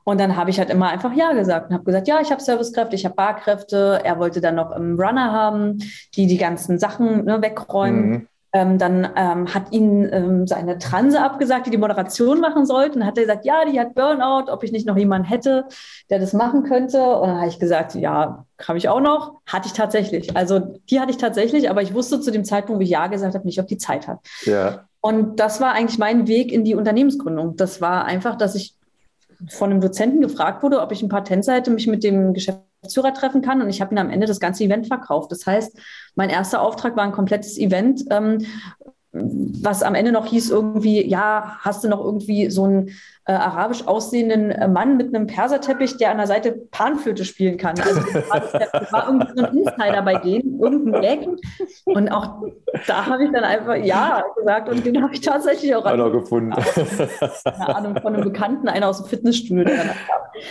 Und 0.08 0.20
dann 0.20 0.36
habe 0.36 0.50
ich 0.50 0.60
halt 0.60 0.70
immer 0.70 0.88
einfach 0.88 1.12
Ja 1.14 1.32
gesagt 1.32 1.68
und 1.68 1.74
habe 1.74 1.84
gesagt, 1.84 2.06
ja, 2.06 2.20
ich 2.20 2.30
habe 2.30 2.40
Servicekräfte, 2.40 2.94
ich 2.94 3.04
habe 3.04 3.16
Barkräfte. 3.16 4.00
Er 4.04 4.20
wollte 4.20 4.40
dann 4.40 4.54
noch 4.54 4.70
einen 4.70 4.94
Runner 4.94 5.32
haben, 5.32 5.78
die 6.14 6.28
die 6.28 6.36
ganzen 6.36 6.78
Sachen 6.78 7.24
ne, 7.24 7.42
wegräumen. 7.42 8.08
Mhm. 8.10 8.28
Ähm, 8.52 8.78
dann 8.78 9.08
ähm, 9.16 9.52
hat 9.52 9.72
ihn 9.72 10.08
ähm, 10.12 10.46
seine 10.46 10.78
Transe 10.78 11.20
abgesagt, 11.20 11.66
die 11.66 11.70
die 11.70 11.76
Moderation 11.76 12.38
machen 12.40 12.66
sollte. 12.66 12.92
Und 12.92 13.00
dann 13.00 13.08
hat 13.08 13.18
er 13.18 13.24
gesagt, 13.24 13.44
ja, 13.44 13.64
die 13.64 13.80
hat 13.80 13.96
Burnout, 13.96 14.48
ob 14.48 14.62
ich 14.62 14.70
nicht 14.70 14.86
noch 14.86 14.96
jemanden 14.96 15.26
hätte, 15.26 15.64
der 16.08 16.20
das 16.20 16.32
machen 16.32 16.62
könnte. 16.62 17.04
Und 17.04 17.26
dann 17.26 17.38
habe 17.38 17.48
ich 17.48 17.58
gesagt, 17.58 17.96
ja, 17.96 18.46
habe 18.64 18.78
ich 18.78 18.88
auch 18.88 19.00
noch. 19.00 19.40
Hatte 19.44 19.66
ich 19.66 19.72
tatsächlich. 19.72 20.36
Also 20.36 20.60
die 20.88 21.00
hatte 21.00 21.10
ich 21.10 21.18
tatsächlich, 21.18 21.68
aber 21.68 21.82
ich 21.82 21.94
wusste 21.94 22.20
zu 22.20 22.30
dem 22.30 22.44
Zeitpunkt, 22.44 22.78
wo 22.78 22.84
ich 22.84 22.90
Ja 22.90 23.08
gesagt 23.08 23.34
habe, 23.34 23.44
nicht, 23.44 23.58
ob 23.58 23.66
die 23.66 23.78
Zeit 23.78 24.06
hat. 24.06 24.20
Ja. 24.44 24.84
Und 25.00 25.40
das 25.40 25.60
war 25.60 25.72
eigentlich 25.72 25.98
mein 25.98 26.28
Weg 26.28 26.52
in 26.52 26.62
die 26.62 26.76
Unternehmensgründung. 26.76 27.56
Das 27.56 27.80
war 27.80 28.04
einfach, 28.04 28.36
dass 28.36 28.54
ich 28.54 28.75
von 29.50 29.70
einem 29.70 29.80
Dozenten 29.80 30.20
gefragt 30.20 30.62
wurde, 30.62 30.80
ob 30.80 30.92
ich 30.92 31.02
ein 31.02 31.08
paar 31.08 31.24
Tänzer 31.24 31.54
hätte, 31.54 31.70
mich 31.70 31.86
mit 31.86 32.04
dem 32.04 32.34
Geschäftsführer 32.34 33.14
treffen 33.14 33.42
kann. 33.42 33.62
Und 33.62 33.68
ich 33.68 33.80
habe 33.80 33.94
ihn 33.94 33.98
am 33.98 34.10
Ende 34.10 34.26
das 34.26 34.40
ganze 34.40 34.64
Event 34.64 34.86
verkauft. 34.86 35.32
Das 35.32 35.46
heißt, 35.46 35.78
mein 36.14 36.30
erster 36.30 36.60
Auftrag 36.60 36.96
war 36.96 37.04
ein 37.04 37.12
komplettes 37.12 37.58
Event, 37.58 38.04
ähm, 38.10 38.46
was 39.12 39.82
am 39.82 39.94
Ende 39.94 40.12
noch 40.12 40.26
hieß 40.26 40.50
irgendwie, 40.50 41.06
ja, 41.06 41.56
hast 41.60 41.84
du 41.84 41.88
noch 41.88 42.04
irgendwie 42.04 42.50
so 42.50 42.64
einen 42.64 42.88
äh, 43.24 43.32
arabisch 43.32 43.86
aussehenden 43.86 44.50
äh, 44.50 44.68
Mann 44.68 44.96
mit 44.96 45.14
einem 45.14 45.26
Perserteppich, 45.26 45.96
der 45.96 46.10
an 46.10 46.18
der 46.18 46.26
Seite 46.26 46.52
Panflöte 46.70 47.24
spielen 47.24 47.56
kann. 47.56 47.76
Also 47.80 48.00
das 48.00 48.30
war, 48.30 48.40
das 48.40 48.92
war 48.92 49.06
irgendwie 49.06 49.32
so 49.34 49.44
ein 49.44 49.56
Insider 49.56 50.02
bei 50.02 50.14
denen, 50.16 50.60
irgendein 50.60 51.00
Gag. 51.02 51.28
Und 51.84 52.08
auch 52.10 52.42
da 52.86 53.06
habe 53.06 53.24
ich 53.24 53.32
dann 53.32 53.44
einfach 53.44 53.76
ja 53.76 54.22
gesagt 54.36 54.68
und 54.68 54.84
den 54.84 55.02
habe 55.02 55.14
ich 55.14 55.20
tatsächlich 55.20 55.74
auch, 55.74 55.84
auch 55.84 56.12
gefunden. 56.12 56.52
Keine 57.44 57.76
Ahnung, 57.76 57.96
von 58.00 58.14
einem 58.14 58.24
Bekannten, 58.24 58.68
einer 58.68 58.88
aus 58.88 58.98
dem 58.98 59.06
Fitnessstudio. 59.06 59.74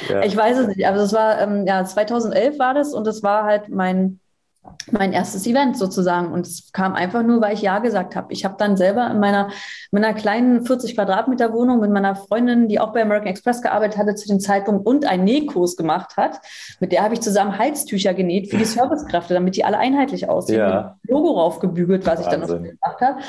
Ja. 0.09 0.23
Ich 0.23 0.35
weiß 0.35 0.57
es 0.57 0.67
nicht, 0.67 0.87
aber 0.87 0.97
das 0.97 1.13
war, 1.13 1.39
ähm, 1.41 1.65
ja, 1.67 1.85
2011 1.85 2.57
war 2.57 2.73
das 2.73 2.93
und 2.93 3.05
das 3.05 3.21
war 3.21 3.43
halt 3.43 3.69
mein 3.69 4.19
mein 4.91 5.13
erstes 5.13 5.47
Event 5.47 5.77
sozusagen. 5.77 6.31
Und 6.31 6.45
es 6.45 6.71
kam 6.71 6.93
einfach 6.93 7.23
nur, 7.23 7.41
weil 7.41 7.53
ich 7.53 7.61
Ja 7.61 7.79
gesagt 7.79 8.15
habe. 8.15 8.31
Ich 8.31 8.45
habe 8.45 8.55
dann 8.57 8.77
selber 8.77 9.09
in 9.09 9.19
meiner, 9.19 9.49
meiner 9.91 10.13
kleinen 10.13 10.65
40 10.65 10.95
Quadratmeter 10.95 11.53
Wohnung 11.53 11.79
mit 11.79 11.91
meiner 11.91 12.15
Freundin, 12.15 12.67
die 12.67 12.79
auch 12.79 12.93
bei 12.93 13.01
American 13.01 13.29
Express 13.29 13.61
gearbeitet 13.61 13.97
hatte 13.97 14.15
zu 14.15 14.27
dem 14.27 14.39
Zeitpunkt 14.39 14.85
und 14.85 15.05
einen 15.05 15.23
Nähkurs 15.23 15.75
gemacht 15.75 16.17
hat, 16.17 16.39
mit 16.79 16.91
der 16.91 17.03
habe 17.03 17.13
ich 17.13 17.21
zusammen 17.21 17.57
Halstücher 17.57 18.13
genäht 18.13 18.49
für 18.49 18.57
die 18.57 18.65
Servicekräfte, 18.65 19.33
damit 19.33 19.55
die 19.55 19.65
alle 19.65 19.77
einheitlich 19.77 20.29
aussehen. 20.29 20.59
Ja. 20.59 20.97
Logo 21.03 21.31
raufgebügelt, 21.31 22.05
was 22.05 22.25
Wahnsinn. 22.25 22.43
ich 22.43 22.47
dann 22.47 22.61
noch 22.61 22.69
gemacht 22.69 23.01
habe. 23.01 23.19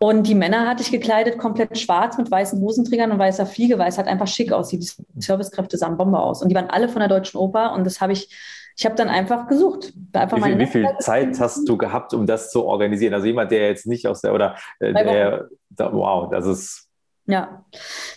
Und 0.00 0.26
die 0.26 0.34
Männer 0.34 0.68
hatte 0.68 0.82
ich 0.82 0.90
gekleidet, 0.90 1.38
komplett 1.38 1.78
schwarz 1.78 2.16
mit 2.16 2.30
weißen 2.30 2.60
Hosenträgern 2.60 3.12
und 3.12 3.18
weißer 3.18 3.46
Fliege, 3.46 3.78
weil 3.78 3.88
es 3.88 3.98
halt 3.98 4.08
einfach 4.08 4.28
schick 4.28 4.52
aussieht. 4.52 4.82
Die 5.14 5.22
Servicekräfte 5.22 5.76
sahen 5.76 5.96
Bombe 5.96 6.18
aus. 6.18 6.42
Und 6.42 6.48
die 6.48 6.54
waren 6.54 6.70
alle 6.70 6.88
von 6.88 7.00
der 7.00 7.08
Deutschen 7.08 7.38
Oper 7.38 7.72
und 7.74 7.84
das 7.84 8.00
habe 8.00 8.12
ich 8.12 8.30
ich 8.76 8.84
habe 8.84 8.94
dann 8.94 9.08
einfach 9.08 9.46
gesucht. 9.46 9.92
Einfach 10.12 10.38
wie, 10.38 10.42
viel, 10.42 10.58
wie 10.58 10.66
viel 10.66 10.88
Zeit 10.98 11.38
hast 11.38 11.68
du 11.68 11.76
gehabt, 11.76 12.12
um 12.14 12.26
das 12.26 12.50
zu 12.50 12.64
organisieren? 12.64 13.14
Also 13.14 13.26
jemand, 13.26 13.50
der 13.50 13.68
jetzt 13.68 13.86
nicht 13.86 14.06
aus 14.06 14.20
der, 14.20 14.34
oder 14.34 14.56
äh, 14.80 14.92
der, 14.92 15.48
da, 15.70 15.92
wow, 15.92 16.30
das 16.30 16.46
ist. 16.46 16.88
Ja, 17.26 17.64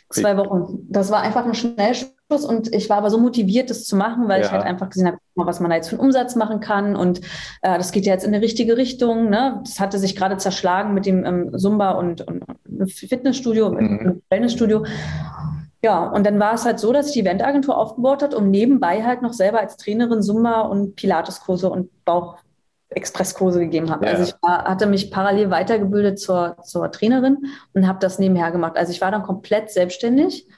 zwei 0.10 0.36
Wochen. 0.36 0.86
Das 0.90 1.12
war 1.12 1.22
einfach 1.22 1.46
ein 1.46 1.54
Schnellschuss 1.54 2.44
und 2.46 2.74
ich 2.74 2.90
war 2.90 2.98
aber 2.98 3.10
so 3.10 3.18
motiviert, 3.18 3.70
das 3.70 3.86
zu 3.86 3.96
machen, 3.96 4.28
weil 4.28 4.42
ja. 4.42 4.48
ich 4.48 4.52
halt 4.52 4.64
einfach 4.64 4.90
gesehen 4.90 5.08
habe, 5.08 5.18
was 5.36 5.62
man 5.62 5.70
da 5.70 5.78
jetzt 5.78 5.88
für 5.88 5.96
einen 5.96 6.06
Umsatz 6.06 6.36
machen 6.36 6.60
kann 6.60 6.98
und 6.98 7.22
äh, 7.62 7.78
das 7.78 7.94
geht 7.94 8.06
ja 8.06 8.12
jetzt 8.12 8.26
in 8.26 8.34
die 8.34 8.38
richtige 8.38 8.76
Richtung. 8.76 9.30
Ne? 9.30 9.62
Das 9.64 9.80
hatte 9.80 9.98
sich 9.98 10.18
gerade 10.18 10.36
zerschlagen 10.36 10.94
mit 10.94 11.06
dem 11.06 11.24
ähm, 11.24 11.58
Zumba 11.58 11.92
und, 11.92 12.28
und, 12.28 12.44
und 12.68 12.92
Fitnessstudio, 12.92 13.70
mhm. 13.70 14.24
Wellnessstudio. 14.30 14.84
Ja, 15.88 16.04
und 16.04 16.26
dann 16.26 16.38
war 16.38 16.54
es 16.54 16.66
halt 16.66 16.82
so, 16.82 16.92
dass 16.92 17.08
ich 17.08 17.14
die 17.14 17.22
Eventagentur 17.22 17.78
aufgebaut 17.78 18.22
hat 18.22 18.34
und 18.34 18.52
nebenbei 18.52 19.06
halt 19.06 19.22
noch 19.22 19.32
selber 19.32 19.62
als 19.62 19.78
Trainerin 19.78 20.22
Zumba 20.22 20.64
und 20.64 20.98
Pilateskurse 20.98 21.70
und 21.70 22.04
Bauch-Expresskurse 22.04 23.62
gegeben 23.62 23.90
habe. 23.90 24.06
Ja. 24.06 24.12
Also 24.12 24.24
ich 24.24 24.34
war, 24.42 24.66
hatte 24.66 24.86
mich 24.86 25.12
parallel 25.12 25.50
weitergebildet 25.50 26.20
zur, 26.20 26.58
zur 26.62 26.92
Trainerin 26.92 27.38
und 27.74 27.88
habe 27.88 28.00
das 28.02 28.20
nebenher 28.20 28.52
gemacht. 28.52 28.76
Also 28.76 28.92
ich 28.92 29.00
war 29.00 29.12
dann 29.12 29.24
komplett 29.24 29.72
selbstständig. 29.72 30.50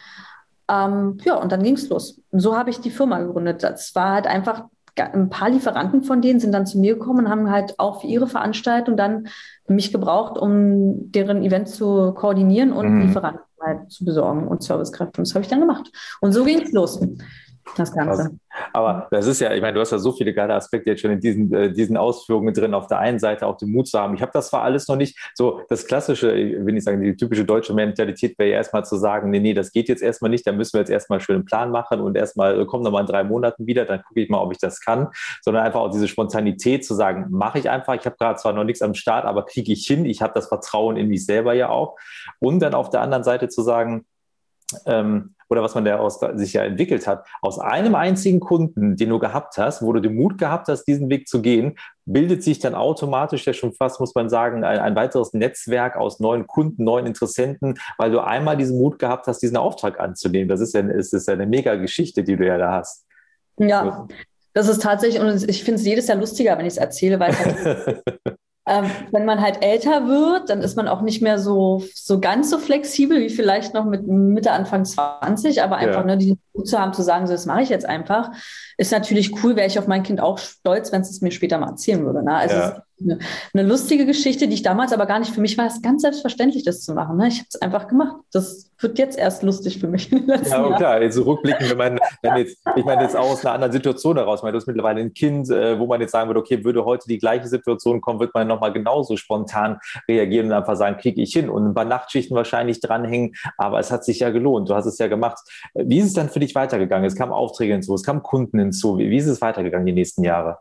Ähm, 0.67 1.19
ja, 1.23 1.35
und 1.35 1.51
dann 1.51 1.61
ging 1.61 1.75
es 1.75 1.89
los. 1.89 2.19
Und 2.31 2.39
so 2.39 2.57
habe 2.57 2.71
ich 2.71 2.79
die 2.79 2.89
Firma 2.89 3.19
gegründet. 3.19 3.61
Das 3.61 3.93
war 3.93 4.13
halt 4.13 4.25
einfach 4.25 4.63
ein 5.01 5.29
paar 5.29 5.49
Lieferanten 5.49 6.03
von 6.03 6.21
denen 6.21 6.39
sind 6.39 6.51
dann 6.51 6.65
zu 6.65 6.79
mir 6.79 6.95
gekommen 6.95 7.25
und 7.25 7.29
haben 7.29 7.49
halt 7.49 7.79
auch 7.79 8.01
für 8.01 8.07
ihre 8.07 8.27
Veranstaltung 8.27 8.97
dann 8.97 9.27
mich 9.67 9.91
gebraucht, 9.91 10.37
um 10.37 11.11
deren 11.11 11.43
Event 11.43 11.67
zu 11.67 12.13
koordinieren 12.13 12.73
und 12.73 12.89
mhm. 12.89 13.01
Lieferanten 13.01 13.41
halt 13.61 13.91
zu 13.91 14.05
besorgen 14.05 14.47
und 14.47 14.63
Servicekräfte. 14.63 15.19
Und 15.19 15.27
das 15.27 15.35
habe 15.35 15.43
ich 15.43 15.49
dann 15.49 15.59
gemacht. 15.59 15.91
Und 16.21 16.31
so 16.31 16.43
ging 16.43 16.61
es 16.61 16.71
los. 16.71 16.99
Das 17.75 17.93
Ganze. 17.93 18.23
Krass. 18.23 18.31
Aber 18.73 19.07
das 19.11 19.27
ist 19.27 19.39
ja, 19.39 19.53
ich 19.53 19.61
meine, 19.61 19.73
du 19.73 19.79
hast 19.79 19.91
ja 19.91 19.97
so 19.97 20.11
viele 20.11 20.33
geile 20.33 20.53
Aspekte 20.53 20.89
jetzt 20.89 21.01
schon 21.01 21.11
in 21.11 21.19
diesen, 21.19 21.53
äh, 21.53 21.71
diesen 21.71 21.97
Ausführungen 21.97 22.53
drin. 22.53 22.73
Auf 22.73 22.87
der 22.87 22.99
einen 22.99 23.19
Seite 23.19 23.47
auch 23.47 23.57
den 23.57 23.71
Mut 23.71 23.87
zu 23.87 23.99
haben. 23.99 24.13
Ich 24.15 24.21
habe 24.21 24.31
das 24.33 24.49
zwar 24.49 24.63
alles 24.63 24.87
noch 24.87 24.95
nicht. 24.95 25.17
So, 25.33 25.61
das 25.69 25.85
klassische, 25.85 26.31
ich 26.33 26.65
will 26.65 26.73
nicht 26.73 26.83
sagen, 26.83 27.01
die 27.01 27.15
typische 27.15 27.45
deutsche 27.45 27.73
Mentalität 27.73 28.37
wäre 28.37 28.49
ja 28.51 28.57
erstmal 28.57 28.85
zu 28.85 28.97
sagen, 28.97 29.29
nee, 29.29 29.39
nee, 29.39 29.53
das 29.53 29.71
geht 29.71 29.89
jetzt 29.89 30.01
erstmal 30.01 30.29
nicht. 30.31 30.45
Da 30.45 30.51
müssen 30.51 30.73
wir 30.73 30.81
jetzt 30.81 30.89
erstmal 30.89 31.19
schön 31.19 31.35
einen 31.35 31.45
Plan 31.45 31.71
machen 31.71 32.01
und 32.01 32.15
erstmal, 32.15 32.59
äh, 32.59 32.65
komm 32.65 32.81
nochmal 32.81 33.01
in 33.01 33.07
drei 33.07 33.23
Monaten 33.23 33.65
wieder, 33.67 33.85
dann 33.85 34.01
gucke 34.03 34.21
ich 34.21 34.29
mal, 34.29 34.39
ob 34.39 34.51
ich 34.51 34.59
das 34.59 34.81
kann. 34.81 35.09
Sondern 35.41 35.63
einfach 35.63 35.79
auch 35.79 35.91
diese 35.91 36.07
Spontanität 36.07 36.85
zu 36.85 36.93
sagen, 36.93 37.27
mache 37.29 37.59
ich 37.59 37.69
einfach. 37.69 37.95
Ich 37.95 38.05
habe 38.05 38.17
gerade 38.17 38.39
zwar 38.39 38.53
noch 38.53 38.63
nichts 38.63 38.81
am 38.81 38.93
Start, 38.93 39.25
aber 39.25 39.45
kriege 39.45 39.71
ich 39.71 39.85
hin. 39.85 40.05
Ich 40.05 40.21
habe 40.21 40.33
das 40.33 40.47
Vertrauen 40.47 40.97
in 40.97 41.07
mich 41.07 41.25
selber 41.25 41.53
ja 41.53 41.69
auch. 41.69 41.97
Und 42.39 42.59
dann 42.59 42.73
auf 42.73 42.89
der 42.89 43.01
anderen 43.01 43.23
Seite 43.23 43.49
zu 43.49 43.61
sagen, 43.61 44.05
ähm, 44.85 45.35
oder 45.49 45.63
was 45.63 45.75
man 45.75 45.85
da 45.85 45.97
aus, 45.97 46.19
sich 46.35 46.53
ja 46.53 46.63
entwickelt 46.63 47.07
hat, 47.07 47.25
aus 47.41 47.59
einem 47.59 47.95
einzigen 47.95 48.39
Kunden, 48.39 48.95
den 48.95 49.09
du 49.09 49.19
gehabt 49.19 49.57
hast, 49.57 49.81
wo 49.81 49.91
du 49.91 49.99
den 49.99 50.15
Mut 50.15 50.37
gehabt 50.37 50.67
hast, 50.67 50.85
diesen 50.85 51.09
Weg 51.09 51.27
zu 51.27 51.41
gehen, 51.41 51.77
bildet 52.05 52.43
sich 52.43 52.59
dann 52.59 52.75
automatisch 52.75 53.45
ja 53.45 53.53
schon 53.53 53.73
fast, 53.73 53.99
muss 53.99 54.15
man 54.15 54.29
sagen, 54.29 54.63
ein, 54.63 54.79
ein 54.79 54.95
weiteres 54.95 55.33
Netzwerk 55.33 55.95
aus 55.95 56.19
neuen 56.19 56.47
Kunden, 56.47 56.83
neuen 56.83 57.05
Interessenten, 57.05 57.79
weil 57.97 58.11
du 58.11 58.19
einmal 58.19 58.57
diesen 58.57 58.77
Mut 58.77 58.99
gehabt 58.99 59.27
hast, 59.27 59.39
diesen 59.39 59.57
Auftrag 59.57 59.99
anzunehmen. 59.99 60.49
Das 60.49 60.61
ist 60.61 60.73
ja, 60.73 60.81
ist, 60.81 61.13
ist 61.13 61.27
ja 61.27 61.33
eine 61.33 61.45
mega 61.45 61.75
Geschichte, 61.75 62.23
die 62.23 62.35
du 62.35 62.45
ja 62.45 62.57
da 62.57 62.73
hast. 62.73 63.05
Ja, 63.57 64.07
das 64.53 64.67
ist 64.67 64.81
tatsächlich, 64.81 65.21
und 65.21 65.49
ich 65.49 65.63
finde 65.63 65.79
es 65.79 65.85
jedes 65.85 66.07
Jahr 66.07 66.17
lustiger, 66.17 66.57
wenn 66.57 66.65
ich 66.65 66.73
es 66.73 66.77
erzähle, 66.77 67.19
weil 67.19 67.33
Ähm, 68.69 68.85
wenn 69.11 69.25
man 69.25 69.41
halt 69.41 69.63
älter 69.63 70.07
wird, 70.07 70.49
dann 70.49 70.61
ist 70.61 70.77
man 70.77 70.87
auch 70.87 71.01
nicht 71.01 71.23
mehr 71.23 71.39
so, 71.39 71.83
so 71.95 72.19
ganz 72.19 72.51
so 72.51 72.59
flexibel 72.59 73.19
wie 73.19 73.29
vielleicht 73.29 73.73
noch 73.73 73.85
mit 73.85 74.05
Mitte, 74.05 74.51
Anfang 74.51 74.85
20, 74.85 75.63
aber 75.63 75.77
einfach 75.77 76.01
ja. 76.01 76.05
ne, 76.05 76.17
die 76.17 76.37
Mut 76.53 76.67
zu 76.67 76.77
haben, 76.77 76.93
zu 76.93 77.01
sagen, 77.01 77.25
so, 77.25 77.33
das 77.33 77.47
mache 77.47 77.63
ich 77.63 77.69
jetzt 77.69 77.87
einfach, 77.87 78.29
ist 78.77 78.91
natürlich 78.91 79.43
cool, 79.43 79.55
wäre 79.55 79.65
ich 79.65 79.79
auf 79.79 79.87
mein 79.87 80.03
Kind 80.03 80.21
auch 80.21 80.37
stolz, 80.37 80.91
wenn 80.91 81.01
es 81.01 81.09
es 81.09 81.21
mir 81.21 81.31
später 81.31 81.57
mal 81.57 81.69
erzählen 81.69 82.05
würde. 82.05 82.23
Ne? 82.23 82.35
Also 82.35 82.55
ja. 82.55 82.83
Eine, 83.01 83.19
eine, 83.53 83.67
lustige 83.67 84.05
Geschichte, 84.05 84.47
die 84.47 84.55
ich 84.55 84.63
damals 84.63 84.93
aber 84.93 85.05
gar 85.05 85.19
nicht, 85.19 85.33
für 85.33 85.41
mich 85.41 85.57
war 85.57 85.67
es 85.67 85.81
ganz 85.81 86.01
selbstverständlich, 86.01 86.63
das 86.63 86.81
zu 86.81 86.93
machen. 86.93 87.17
Ne? 87.17 87.27
Ich 87.27 87.39
habe 87.39 87.47
es 87.49 87.61
einfach 87.61 87.87
gemacht. 87.87 88.15
Das 88.31 88.71
wird 88.79 88.97
jetzt 88.97 89.17
erst 89.17 89.43
lustig 89.43 89.79
für 89.79 89.87
mich. 89.87 90.09
Ja, 90.49 90.65
oh, 90.65 90.75
klar, 90.75 91.01
jetzt 91.01 91.17
rückblicken, 91.17 91.69
wenn 91.69 91.77
man, 91.77 91.99
wenn 92.21 92.37
jetzt, 92.37 92.57
ich 92.75 92.85
meine 92.85 93.03
jetzt 93.03 93.15
auch 93.15 93.31
aus 93.31 93.45
einer 93.45 93.55
anderen 93.55 93.73
Situation 93.73 94.17
heraus, 94.17 94.41
meine, 94.41 94.53
du 94.53 94.57
hast 94.57 94.67
mittlerweile 94.67 95.01
ein 95.01 95.13
Kind, 95.13 95.49
äh, 95.49 95.77
wo 95.77 95.85
man 95.85 95.99
jetzt 96.01 96.11
sagen 96.11 96.29
würde, 96.29 96.39
okay, 96.39 96.63
würde 96.63 96.85
heute 96.85 97.07
die 97.07 97.17
gleiche 97.17 97.47
Situation 97.47 97.99
kommen, 98.01 98.19
wird 98.19 98.33
man 98.33 98.47
nochmal 98.47 98.71
genauso 98.71 99.17
spontan 99.17 99.79
reagieren 100.07 100.47
und 100.47 100.53
einfach 100.53 100.75
sagen, 100.75 100.97
kriege 100.97 101.21
ich 101.21 101.33
hin 101.33 101.49
und 101.49 101.67
ein 101.67 101.73
paar 101.73 101.85
Nachtschichten 101.85 102.35
wahrscheinlich 102.35 102.79
dranhängen, 102.79 103.33
aber 103.57 103.79
es 103.79 103.91
hat 103.91 104.05
sich 104.05 104.19
ja 104.19 104.29
gelohnt, 104.29 104.69
du 104.69 104.75
hast 104.75 104.85
es 104.85 104.97
ja 104.97 105.07
gemacht. 105.07 105.37
Wie 105.73 105.99
ist 105.99 106.07
es 106.07 106.13
dann 106.13 106.29
für 106.29 106.39
dich 106.39 106.55
weitergegangen? 106.55 107.05
Es 107.05 107.15
kamen 107.15 107.33
Aufträge 107.33 107.73
hinzu, 107.73 107.93
es 107.93 108.03
kamen 108.03 108.23
Kunden 108.23 108.59
hinzu. 108.59 108.97
Wie, 108.97 109.09
wie 109.09 109.17
ist 109.17 109.27
es 109.27 109.41
weitergegangen 109.41 109.85
die 109.85 109.93
nächsten 109.93 110.23
Jahre? 110.23 110.57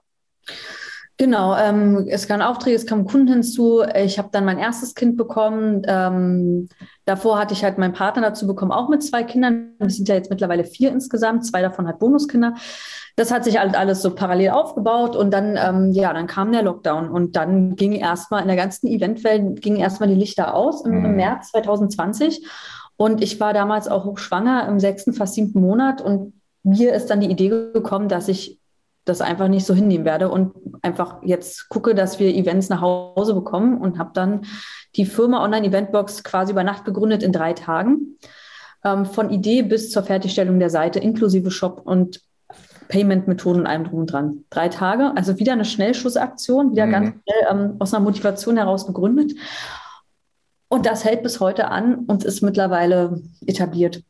Genau, 1.20 1.56
ähm, 1.56 2.06
es 2.08 2.28
kamen 2.28 2.42
Aufträge, 2.42 2.76
es 2.76 2.86
kamen 2.86 3.04
Kunden 3.04 3.26
hinzu. 3.26 3.82
Ich 3.82 4.20
habe 4.20 4.28
dann 4.30 4.44
mein 4.44 4.58
erstes 4.58 4.94
Kind 4.94 5.16
bekommen. 5.16 5.82
Ähm, 5.84 6.68
davor 7.06 7.40
hatte 7.40 7.54
ich 7.54 7.64
halt 7.64 7.76
meinen 7.76 7.92
Partner 7.92 8.22
dazu 8.22 8.46
bekommen, 8.46 8.70
auch 8.70 8.88
mit 8.88 9.02
zwei 9.02 9.24
Kindern. 9.24 9.72
Wir 9.80 9.90
sind 9.90 10.08
ja 10.08 10.14
jetzt 10.14 10.30
mittlerweile 10.30 10.62
vier 10.62 10.92
insgesamt. 10.92 11.44
Zwei 11.44 11.60
davon 11.60 11.88
hat 11.88 11.98
Bonuskinder. 11.98 12.54
Das 13.16 13.32
hat 13.32 13.42
sich 13.42 13.58
halt 13.58 13.76
alles 13.76 14.00
so 14.00 14.14
parallel 14.14 14.50
aufgebaut 14.50 15.16
und 15.16 15.32
dann, 15.32 15.58
ähm, 15.60 15.90
ja, 15.90 16.12
dann 16.12 16.28
kam 16.28 16.52
der 16.52 16.62
Lockdown 16.62 17.08
und 17.08 17.34
dann 17.34 17.74
ging 17.74 17.94
erstmal 17.94 18.42
in 18.42 18.46
der 18.46 18.56
ganzen 18.56 18.86
Eventwelt 18.86 19.60
ging 19.60 19.74
erstmal 19.74 20.08
die 20.08 20.14
Lichter 20.14 20.54
aus 20.54 20.84
im, 20.84 21.04
im 21.04 21.10
mhm. 21.10 21.16
März 21.16 21.50
2020. 21.50 22.46
Und 22.96 23.24
ich 23.24 23.40
war 23.40 23.52
damals 23.52 23.88
auch 23.88 24.04
hochschwanger 24.04 24.68
im 24.68 24.78
sechsten, 24.78 25.12
fast 25.12 25.34
siebten 25.34 25.60
Monat 25.60 26.00
und 26.00 26.34
mir 26.62 26.94
ist 26.94 27.06
dann 27.06 27.20
die 27.20 27.30
Idee 27.30 27.48
gekommen, 27.48 28.08
dass 28.08 28.28
ich 28.28 28.60
das 29.08 29.20
einfach 29.20 29.48
nicht 29.48 29.66
so 29.66 29.74
hinnehmen 29.74 30.04
werde 30.04 30.28
und 30.28 30.52
einfach 30.82 31.22
jetzt 31.22 31.68
gucke, 31.68 31.94
dass 31.94 32.18
wir 32.18 32.34
Events 32.34 32.68
nach 32.68 32.80
Hause 32.80 33.34
bekommen 33.34 33.78
und 33.78 33.98
habe 33.98 34.10
dann 34.14 34.42
die 34.96 35.06
Firma 35.06 35.42
Online 35.42 35.66
Eventbox 35.66 36.24
quasi 36.24 36.52
über 36.52 36.64
Nacht 36.64 36.84
gegründet 36.84 37.22
in 37.22 37.32
drei 37.32 37.52
Tagen. 37.52 38.18
Ähm, 38.84 39.06
von 39.06 39.30
Idee 39.30 39.62
bis 39.62 39.90
zur 39.90 40.02
Fertigstellung 40.02 40.58
der 40.58 40.70
Seite 40.70 40.98
inklusive 41.00 41.50
Shop 41.50 41.82
und 41.84 42.20
Payment-Methoden 42.88 43.60
und 43.60 43.66
allem 43.66 43.84
drum 43.84 44.00
und 44.00 44.12
dran. 44.12 44.44
Drei 44.50 44.68
Tage, 44.68 45.12
also 45.16 45.38
wieder 45.38 45.52
eine 45.52 45.64
Schnellschussaktion, 45.64 46.72
wieder 46.72 46.86
mhm. 46.86 46.90
ganz 46.90 47.08
schnell 47.08 47.46
ähm, 47.50 47.76
aus 47.78 47.92
einer 47.92 48.04
Motivation 48.04 48.56
heraus 48.56 48.86
gegründet. 48.86 49.32
Und 50.68 50.86
das 50.86 51.04
hält 51.04 51.22
bis 51.22 51.40
heute 51.40 51.68
an 51.68 52.04
und 52.06 52.24
ist 52.24 52.42
mittlerweile 52.42 53.22
etabliert. 53.46 54.02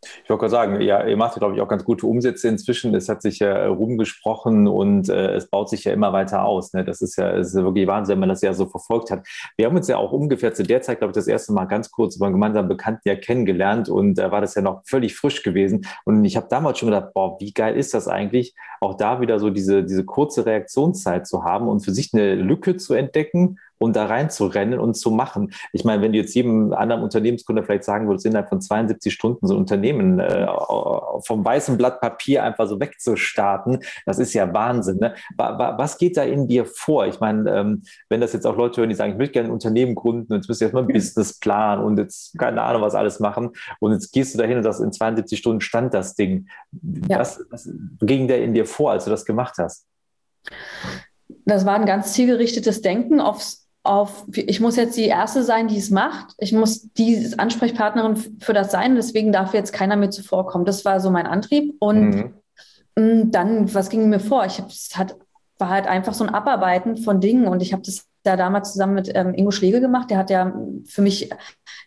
Ich 0.00 0.30
wollte 0.30 0.40
gerade 0.40 0.50
sagen, 0.50 0.80
ja, 0.80 1.04
ihr 1.04 1.16
macht, 1.16 1.36
glaube 1.38 1.54
ich, 1.54 1.60
auch 1.60 1.68
ganz 1.68 1.84
gute 1.84 2.06
Umsätze 2.06 2.48
inzwischen. 2.48 2.94
Es 2.94 3.08
hat 3.08 3.22
sich 3.22 3.40
ja 3.40 3.66
rumgesprochen 3.66 4.68
und 4.68 5.08
äh, 5.08 5.34
es 5.34 5.48
baut 5.48 5.68
sich 5.68 5.84
ja 5.84 5.92
immer 5.92 6.12
weiter 6.12 6.44
aus. 6.44 6.72
Ne? 6.72 6.84
Das 6.84 7.00
ist 7.02 7.16
ja, 7.16 7.30
ist 7.30 7.54
wirklich 7.54 7.86
Wahnsinn, 7.86 8.14
wenn 8.14 8.20
man 8.20 8.28
das 8.28 8.42
ja 8.42 8.52
so 8.54 8.66
verfolgt 8.66 9.10
hat. 9.10 9.26
Wir 9.56 9.66
haben 9.66 9.76
uns 9.76 9.88
ja 9.88 9.96
auch 9.96 10.12
ungefähr 10.12 10.54
zu 10.54 10.62
der 10.62 10.82
Zeit, 10.82 10.98
glaube 10.98 11.10
ich, 11.10 11.16
das 11.16 11.26
erste 11.26 11.52
Mal 11.52 11.64
ganz 11.64 11.90
kurz 11.90 12.16
über 12.16 12.26
einen 12.26 12.34
gemeinsamen 12.34 12.68
Bekannten 12.68 13.08
ja 13.08 13.16
kennengelernt 13.16 13.88
und 13.88 14.14
da 14.14 14.28
äh, 14.28 14.30
war 14.30 14.40
das 14.40 14.54
ja 14.54 14.62
noch 14.62 14.82
völlig 14.86 15.16
frisch 15.16 15.42
gewesen. 15.42 15.86
Und 16.04 16.24
ich 16.24 16.36
habe 16.36 16.46
damals 16.48 16.78
schon 16.78 16.90
gedacht, 16.90 17.12
boah, 17.14 17.36
wie 17.40 17.52
geil 17.52 17.76
ist 17.76 17.94
das 17.94 18.06
eigentlich, 18.06 18.54
auch 18.80 18.94
da 18.94 19.20
wieder 19.20 19.40
so 19.40 19.50
diese, 19.50 19.82
diese 19.82 20.04
kurze 20.04 20.46
Reaktionszeit 20.46 21.26
zu 21.26 21.44
haben 21.44 21.66
und 21.66 21.80
für 21.80 21.92
sich 21.92 22.14
eine 22.14 22.36
Lücke 22.36 22.76
zu 22.76 22.94
entdecken 22.94 23.58
und 23.78 23.96
da 23.96 24.06
reinzurennen 24.06 24.78
und 24.78 24.94
zu 24.94 25.10
machen. 25.10 25.52
Ich 25.72 25.84
meine, 25.84 26.02
wenn 26.02 26.12
du 26.12 26.18
jetzt 26.18 26.34
jedem 26.34 26.72
anderen 26.72 27.02
Unternehmenskunde 27.02 27.62
vielleicht 27.62 27.84
sagen 27.84 28.08
würdest, 28.08 28.26
innerhalb 28.26 28.48
von 28.48 28.60
72 28.60 29.12
Stunden 29.12 29.46
so 29.46 29.54
ein 29.54 29.58
Unternehmen 29.58 30.18
äh, 30.20 30.46
vom 31.24 31.44
weißen 31.44 31.78
Blatt 31.78 32.00
Papier 32.00 32.42
einfach 32.44 32.66
so 32.66 32.80
wegzustarten, 32.80 33.80
das 34.06 34.18
ist 34.18 34.34
ja 34.34 34.52
Wahnsinn. 34.52 34.98
Ne? 34.98 35.14
Was 35.36 35.98
geht 35.98 36.16
da 36.16 36.22
in 36.22 36.48
dir 36.48 36.66
vor? 36.66 37.06
Ich 37.06 37.20
meine, 37.20 37.50
ähm, 37.50 37.82
wenn 38.08 38.20
das 38.20 38.32
jetzt 38.32 38.46
auch 38.46 38.56
Leute 38.56 38.80
hören, 38.80 38.90
die 38.90 38.96
sagen, 38.96 39.12
ich 39.12 39.18
möchte 39.18 39.34
gerne 39.34 39.48
ein 39.48 39.52
Unternehmen 39.52 39.94
gründen 39.94 40.32
und 40.32 40.40
jetzt 40.40 40.48
müsst 40.48 40.60
ihr 40.60 40.66
erstmal 40.66 40.84
einen 40.84 40.92
Businessplan 40.92 41.80
und 41.80 41.98
jetzt 41.98 42.36
keine 42.38 42.62
Ahnung, 42.62 42.82
was 42.82 42.94
alles 42.94 43.20
machen 43.20 43.50
und 43.80 43.92
jetzt 43.92 44.12
gehst 44.12 44.34
du 44.34 44.38
dahin 44.38 44.56
und 44.56 44.62
sagst, 44.62 44.80
in 44.80 44.92
72 44.92 45.38
Stunden 45.38 45.60
stand 45.60 45.94
das 45.94 46.14
Ding. 46.14 46.48
Ja. 47.08 47.20
Was, 47.20 47.40
was 47.50 47.68
ging 48.00 48.28
da 48.28 48.34
in 48.34 48.54
dir 48.54 48.66
vor, 48.66 48.92
als 48.92 49.04
du 49.04 49.10
das 49.10 49.24
gemacht 49.24 49.54
hast? 49.58 49.86
Das 51.44 51.64
war 51.64 51.74
ein 51.74 51.86
ganz 51.86 52.12
zielgerichtetes 52.12 52.82
Denken 52.82 53.20
aufs 53.20 53.67
auf, 53.88 54.26
ich 54.34 54.60
muss 54.60 54.76
jetzt 54.76 54.96
die 54.96 55.06
Erste 55.06 55.42
sein, 55.42 55.68
die 55.68 55.78
es 55.78 55.90
macht. 55.90 56.34
Ich 56.38 56.52
muss 56.52 56.92
die 56.92 57.32
Ansprechpartnerin 57.36 58.16
für 58.40 58.52
das 58.52 58.70
sein. 58.70 58.94
Deswegen 58.94 59.32
darf 59.32 59.54
jetzt 59.54 59.72
keiner 59.72 59.96
mir 59.96 60.10
zuvorkommen. 60.10 60.66
Das 60.66 60.84
war 60.84 61.00
so 61.00 61.10
mein 61.10 61.26
Antrieb. 61.26 61.74
Und 61.78 62.10
mhm. 62.10 63.30
Dann, 63.30 63.72
was 63.72 63.90
ging 63.90 64.08
mir 64.08 64.18
vor? 64.18 64.44
Ich 64.44 64.58
es 64.58 64.98
hat, 64.98 65.16
war 65.58 65.70
halt 65.70 65.86
einfach 65.86 66.14
so 66.14 66.24
ein 66.24 66.34
Abarbeiten 66.34 66.96
von 66.96 67.20
Dingen. 67.20 67.46
Und 67.46 67.62
ich 67.62 67.72
habe 67.72 67.82
das 67.82 68.06
ja 68.26 68.36
damals 68.36 68.72
zusammen 68.72 68.94
mit 68.94 69.10
ähm, 69.14 69.34
Ingo 69.34 69.52
Schlegel 69.52 69.80
gemacht. 69.80 70.10
Der 70.10 70.18
hat 70.18 70.30
ja 70.30 70.52
für 70.84 71.02
mich 71.02 71.30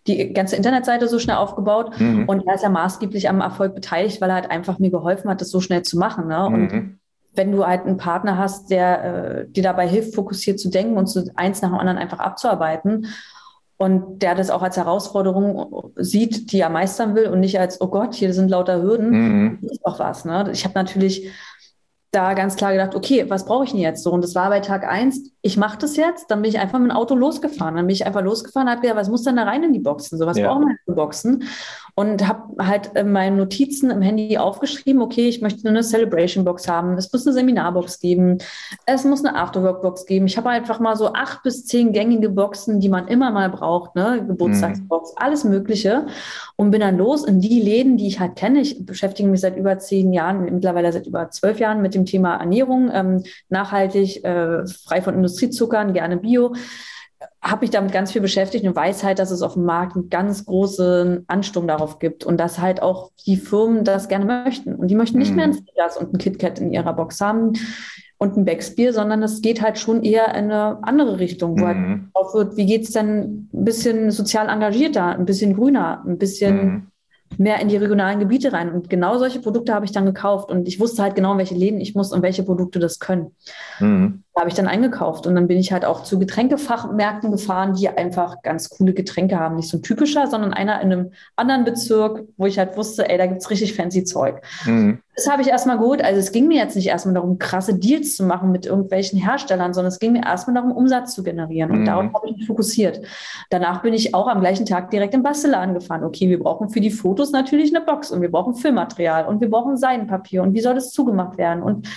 die 0.08 0.32
ganze 0.34 0.56
Internetseite 0.56 1.10
so 1.10 1.20
schnell 1.20 1.36
aufgebaut. 1.36 2.00
Mhm. 2.00 2.30
Und 2.30 2.48
er 2.48 2.56
ist 2.56 2.64
ja 2.64 2.70
maßgeblich 2.70 3.28
am 3.28 3.42
Erfolg 3.42 3.76
beteiligt, 3.76 4.22
weil 4.22 4.30
er 4.30 4.36
halt 4.36 4.52
einfach 4.52 4.80
mir 4.80 4.90
geholfen 4.90 5.30
hat, 5.30 5.42
das 5.42 5.52
so 5.52 5.60
schnell 5.60 5.84
zu 5.84 6.00
machen. 6.00 6.28
Ne? 6.28 6.46
Und 6.46 6.72
mhm 6.72 7.01
wenn 7.34 7.52
du 7.52 7.66
halt 7.66 7.86
einen 7.86 7.98
Partner 7.98 8.38
hast, 8.38 8.70
der 8.70 9.04
äh, 9.04 9.48
dir 9.48 9.64
dabei 9.64 9.88
hilft, 9.88 10.16
fokussiert 10.16 10.60
zu 10.60 10.70
denken 10.70 10.98
und 10.98 11.08
so 11.08 11.24
eins 11.36 11.62
nach 11.62 11.70
dem 11.70 11.78
anderen 11.78 11.98
einfach 11.98 12.20
abzuarbeiten 12.20 13.08
und 13.78 14.22
der 14.22 14.36
das 14.36 14.50
auch 14.50 14.62
als 14.62 14.78
Herausforderung 14.78 15.92
sieht, 15.96 16.52
die 16.52 16.60
er 16.60 16.70
meistern 16.70 17.16
will 17.16 17.28
und 17.28 17.40
nicht 17.40 17.60
als, 17.60 17.82
oh 17.82 17.88
Gott, 17.88 18.14
hier 18.14 18.34
sind 18.34 18.50
lauter 18.50 18.82
Hürden, 18.82 19.10
mhm. 19.10 19.60
ist 19.62 19.86
auch 19.86 19.98
was. 19.98 20.24
Ne? 20.26 20.50
Ich 20.52 20.66
habe 20.66 20.76
natürlich 20.76 21.32
da 22.12 22.34
ganz 22.34 22.58
klar 22.58 22.74
gedacht, 22.74 22.94
okay, 22.94 23.26
was 23.30 23.46
brauche 23.46 23.64
ich 23.64 23.72
denn 23.72 23.80
jetzt 23.80 24.04
so? 24.04 24.12
Und 24.12 24.24
das 24.24 24.36
war 24.36 24.50
bei 24.50 24.60
Tag 24.60 24.84
eins, 24.88 25.32
ich 25.44 25.58
mache 25.58 25.80
das 25.80 25.96
jetzt, 25.96 26.30
dann 26.30 26.42
bin 26.44 26.52
ich 26.52 26.60
einfach 26.60 26.78
mit 26.78 26.92
dem 26.92 26.96
Auto 26.96 27.16
losgefahren. 27.16 27.76
Dann 27.76 27.88
bin 27.88 27.96
ich 27.96 28.06
einfach 28.06 28.22
losgefahren 28.22 28.68
und 28.68 28.72
habe 28.72 28.82
gedacht, 28.82 28.98
was 28.98 29.10
muss 29.10 29.24
denn 29.24 29.38
da 29.38 29.44
rein 29.44 29.64
in 29.64 29.74
die 29.74 29.80
Boxen? 29.80 30.20
So, 30.20 30.28
was 30.28 30.38
ja. 30.38 30.48
brauchen 30.48 30.68
wir 30.68 30.76
für 30.86 30.94
Boxen? 30.94 31.44
Und 31.96 32.28
habe 32.28 32.64
halt 32.66 32.92
in 32.96 33.12
meinen 33.12 33.38
Notizen 33.38 33.90
im 33.90 34.02
Handy 34.02 34.38
aufgeschrieben, 34.38 35.02
okay, 35.02 35.28
ich 35.28 35.42
möchte 35.42 35.68
eine 35.68 35.84
Celebration-Box 35.84 36.68
haben, 36.68 36.96
es 36.98 37.12
muss 37.12 37.26
eine 37.26 37.34
Seminarbox 37.34 38.00
geben, 38.00 38.38
es 38.86 39.04
muss 39.04 39.26
eine 39.26 39.36
Afterwork-Box 39.36 40.06
geben. 40.06 40.28
Ich 40.28 40.38
habe 40.38 40.50
einfach 40.50 40.80
mal 40.80 40.96
so 40.96 41.12
acht 41.14 41.44
bis 41.44 41.66
zehn 41.66 41.92
gängige 41.92 42.30
Boxen, 42.30 42.80
die 42.80 42.90
man 42.90 43.08
immer 43.08 43.32
mal 43.32 43.50
braucht, 43.50 43.96
ne? 43.96 44.24
Geburtstagsbox, 44.26 45.12
mhm. 45.12 45.16
alles 45.18 45.44
Mögliche. 45.44 46.06
Und 46.56 46.70
bin 46.70 46.82
dann 46.82 46.98
los 46.98 47.26
in 47.26 47.42
die 47.42 47.60
Läden, 47.60 47.98
die 47.98 48.08
ich 48.08 48.20
halt 48.20 48.36
kenne. 48.36 48.62
Ich 48.62 48.86
beschäftige 48.86 49.28
mich 49.28 49.42
seit 49.42 49.58
über 49.58 49.80
zehn 49.80 50.14
Jahren, 50.14 50.44
mittlerweile 50.44 50.94
seit 50.94 51.08
über 51.08 51.30
zwölf 51.32 51.60
Jahren 51.60 51.82
mit 51.82 51.96
dem 51.96 52.06
Thema 52.06 52.36
Ernährung, 52.36 52.92
ähm, 52.94 53.24
nachhaltig, 53.50 54.24
äh, 54.24 54.68
frei 54.68 55.02
von 55.02 55.16
Industriezuckern, 55.32 55.94
gerne 55.94 56.18
Bio 56.18 56.54
habe 57.42 57.62
mich 57.62 57.70
damit 57.70 57.92
ganz 57.92 58.12
viel 58.12 58.22
beschäftigt 58.22 58.66
und 58.66 58.76
weiß 58.76 59.04
halt, 59.04 59.20
dass 59.20 59.32
es 59.32 59.42
auf 59.42 59.54
dem 59.54 59.66
Markt 59.66 59.96
einen 59.96 60.10
ganz 60.10 60.46
großen 60.46 61.26
Ansturm 61.28 61.68
darauf 61.68 62.00
gibt 62.00 62.24
und 62.24 62.38
dass 62.38 62.60
halt 62.60 62.82
auch 62.82 63.12
die 63.26 63.38
Firmen 63.38 63.84
das 63.84 64.08
gerne 64.08 64.26
möchten. 64.26 64.76
Und 64.76 64.88
die 64.88 64.96
möchten 64.96 65.18
nicht 65.18 65.32
mhm. 65.32 65.36
mehr 65.38 65.46
ein 65.46 65.54
Snickers 65.54 65.98
und 65.98 66.14
ein 66.14 66.18
KitKat 66.18 66.60
in 66.60 66.72
ihrer 66.72 66.94
Box 66.94 67.20
haben 67.22 67.54
und 68.18 68.38
ein 68.38 68.46
Becksbier, 68.46 68.94
sondern 68.94 69.24
es 69.24 69.42
geht 69.42 69.62
halt 69.62 69.80
schon 69.80 70.04
eher 70.04 70.30
in 70.30 70.52
eine 70.52 70.84
andere 70.84 71.20
Richtung, 71.20 71.60
wo 71.60 71.66
halt 71.66 71.78
mhm. 71.78 72.12
halt 72.16 72.34
wird, 72.34 72.58
wie 72.58 72.66
geht 72.66 72.84
es 72.84 72.92
denn 72.92 73.50
ein 73.54 73.66
bisschen 73.66 74.12
sozial 74.12 74.48
engagierter, 74.48 75.08
ein 75.08 75.26
bisschen 75.26 75.56
grüner, 75.56 76.04
ein 76.06 76.18
bisschen 76.18 76.66
mhm. 76.66 76.88
mehr 77.38 77.60
in 77.60 77.70
die 77.70 77.78
regionalen 77.78 78.20
Gebiete 78.20 78.54
rein. 78.54 78.72
Und 78.72 78.90
genau 78.90 79.18
solche 79.18 79.40
Produkte 79.40 79.74
habe 79.74 79.86
ich 79.86 79.92
dann 79.92 80.06
gekauft. 80.06 80.52
Und 80.52 80.68
ich 80.68 80.80
wusste 80.80 81.02
halt 81.02 81.16
genau, 81.16 81.34
in 81.34 81.40
welche 81.40 81.56
Läden 81.56 81.82
ich 81.82 81.96
muss 81.96 82.14
und 82.14 82.22
welche 82.22 82.44
Produkte 82.44 82.80
das 82.80 83.00
können. 83.00 83.36
Mhm. 83.80 84.24
Da 84.34 84.42
habe 84.42 84.50
ich 84.50 84.56
dann 84.56 84.68
eingekauft. 84.68 85.28
Und 85.28 85.36
dann 85.36 85.48
bin 85.48 85.58
ich 85.58 85.74
halt 85.74 85.84
auch 85.84 86.04
zu 86.04 86.18
Getränkefachmärkten 86.18 87.32
gefahren, 87.32 87.74
die 87.74 87.90
einfach 87.90 88.42
ganz 88.44 88.70
coole 88.70 88.94
Getränke 88.94 89.38
haben. 89.38 89.58
Nicht 89.58 89.68
so 89.68 89.78
ein 89.78 89.84
typischer, 89.84 90.28
sondern 90.28 90.54
einer 90.54 90.80
in 90.82 90.92
einem 90.92 91.12
anderen 91.36 91.66
Bezirk, 91.66 92.24
wo 92.38 92.46
ich 92.46 92.58
halt 92.58 92.78
wusste, 92.78 93.10
ey, 93.10 93.18
da 93.18 93.26
gibt 93.26 93.42
es 93.42 93.50
richtig 93.50 93.76
fancy 93.76 94.06
Zeug. 94.06 94.42
Mhm. 94.66 95.00
Das 95.16 95.30
habe 95.30 95.42
ich 95.42 95.50
erstmal 95.50 95.78
geholt. 95.78 96.02
Also 96.02 96.20
es 96.20 96.32
ging 96.32 96.48
mir 96.48 96.58
jetzt 96.58 96.78
nicht 96.78 96.88
erstmal 96.88 97.14
darum, 97.14 97.38
krasse 97.38 97.78
Deals 97.78 98.16
zu 98.16 98.24
machen 98.24 98.54
mit 98.54 98.66
irgendwelchen 98.66 99.20
Herstellern, 99.20 99.74
sondern 99.74 99.92
es 99.92 100.00
ging 100.00 100.14
mir 100.14 100.24
erstmal 100.24 100.56
darum, 100.56 100.72
Umsatz 100.72 101.14
zu 101.14 101.24
generieren. 101.24 101.70
Und 101.70 101.82
mhm. 101.82 101.86
darauf 101.86 102.14
habe 102.14 102.30
ich 102.30 102.38
mich 102.38 102.48
fokussiert. 102.48 103.02
Danach 103.50 103.82
bin 103.82 103.94
ich 103.94 104.16
auch 104.16 104.28
am 104.28 104.40
gleichen 104.40 104.66
Tag 104.66 104.92
direkt 104.92 105.14
im 105.14 105.24
Bastelladen 105.24 105.74
gefahren. 105.74 106.06
Okay, 106.06 106.30
wir 106.30 106.40
brauchen 106.40 106.70
für 106.70 106.80
die 106.80 106.92
Fotos 106.92 107.32
natürlich 107.34 107.76
eine 107.76 107.86
Box 107.86 108.12
und 108.12 108.22
wir 108.22 108.32
brauchen 108.32 108.56
Filmmaterial 108.56 109.26
und 109.26 109.42
wir 109.42 109.50
brauchen 109.50 109.76
Seidenpapier 109.76 110.42
und 110.42 110.54
wie 110.54 110.62
soll 110.62 110.76
das 110.76 110.92
zugemacht 110.92 111.38
werden? 111.38 111.62
Und 111.62 111.90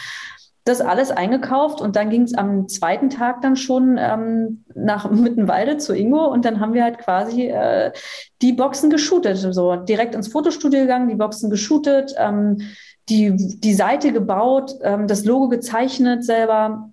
das 0.64 0.80
alles 0.80 1.10
eingekauft 1.10 1.82
und 1.82 1.94
dann 1.94 2.08
ging 2.08 2.22
es 2.22 2.34
am 2.34 2.68
zweiten 2.68 3.10
Tag 3.10 3.42
dann 3.42 3.54
schon 3.54 3.98
ähm, 3.98 4.64
nach 4.74 5.10
Mittenwalde 5.10 5.76
zu 5.76 5.94
Ingo 5.94 6.24
und 6.24 6.44
dann 6.44 6.58
haben 6.58 6.72
wir 6.72 6.82
halt 6.82 6.98
quasi 6.98 7.48
äh, 7.48 7.92
die 8.40 8.54
Boxen 8.54 8.88
geshootet, 8.88 9.36
so 9.36 9.76
direkt 9.76 10.14
ins 10.14 10.28
Fotostudio 10.28 10.80
gegangen, 10.80 11.08
die 11.08 11.16
Boxen 11.16 11.50
geshootet, 11.50 12.14
ähm, 12.18 12.62
die, 13.10 13.36
die 13.36 13.74
Seite 13.74 14.12
gebaut, 14.12 14.74
ähm, 14.82 15.06
das 15.06 15.26
Logo 15.26 15.48
gezeichnet 15.48 16.24
selber, 16.24 16.90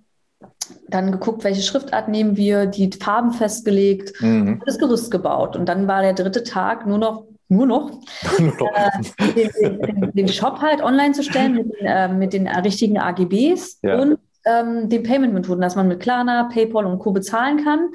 dann 0.88 1.10
geguckt, 1.10 1.42
welche 1.42 1.62
Schriftart 1.62 2.08
nehmen 2.08 2.36
wir, 2.36 2.66
die 2.66 2.90
Farben 2.92 3.32
festgelegt, 3.32 4.20
mhm. 4.20 4.62
das 4.66 4.78
Gerüst 4.78 5.10
gebaut. 5.10 5.56
Und 5.56 5.66
dann 5.66 5.88
war 5.88 6.02
der 6.02 6.12
dritte 6.12 6.44
Tag 6.44 6.86
nur 6.86 6.98
noch 6.98 7.24
nur 7.56 7.66
noch, 7.66 7.90
äh, 8.38 8.90
den, 9.34 9.80
den, 9.80 10.12
den, 10.12 10.28
Shop 10.28 10.60
halt 10.60 10.82
online 10.82 11.12
zu 11.12 11.22
stellen 11.22 11.54
mit 11.54 11.72
den, 11.78 11.86
äh, 11.86 12.08
mit 12.08 12.32
den 12.32 12.48
richtigen 12.48 12.98
AGBs 12.98 13.80
ja. 13.82 14.00
und 14.00 14.18
ähm, 14.44 14.88
den 14.88 15.02
Payment-Methoden, 15.02 15.60
dass 15.60 15.76
man 15.76 15.88
mit 15.88 16.00
Klarna, 16.00 16.44
PayPal 16.44 16.86
und 16.86 16.98
Co. 16.98 17.12
bezahlen 17.12 17.64
kann. 17.64 17.90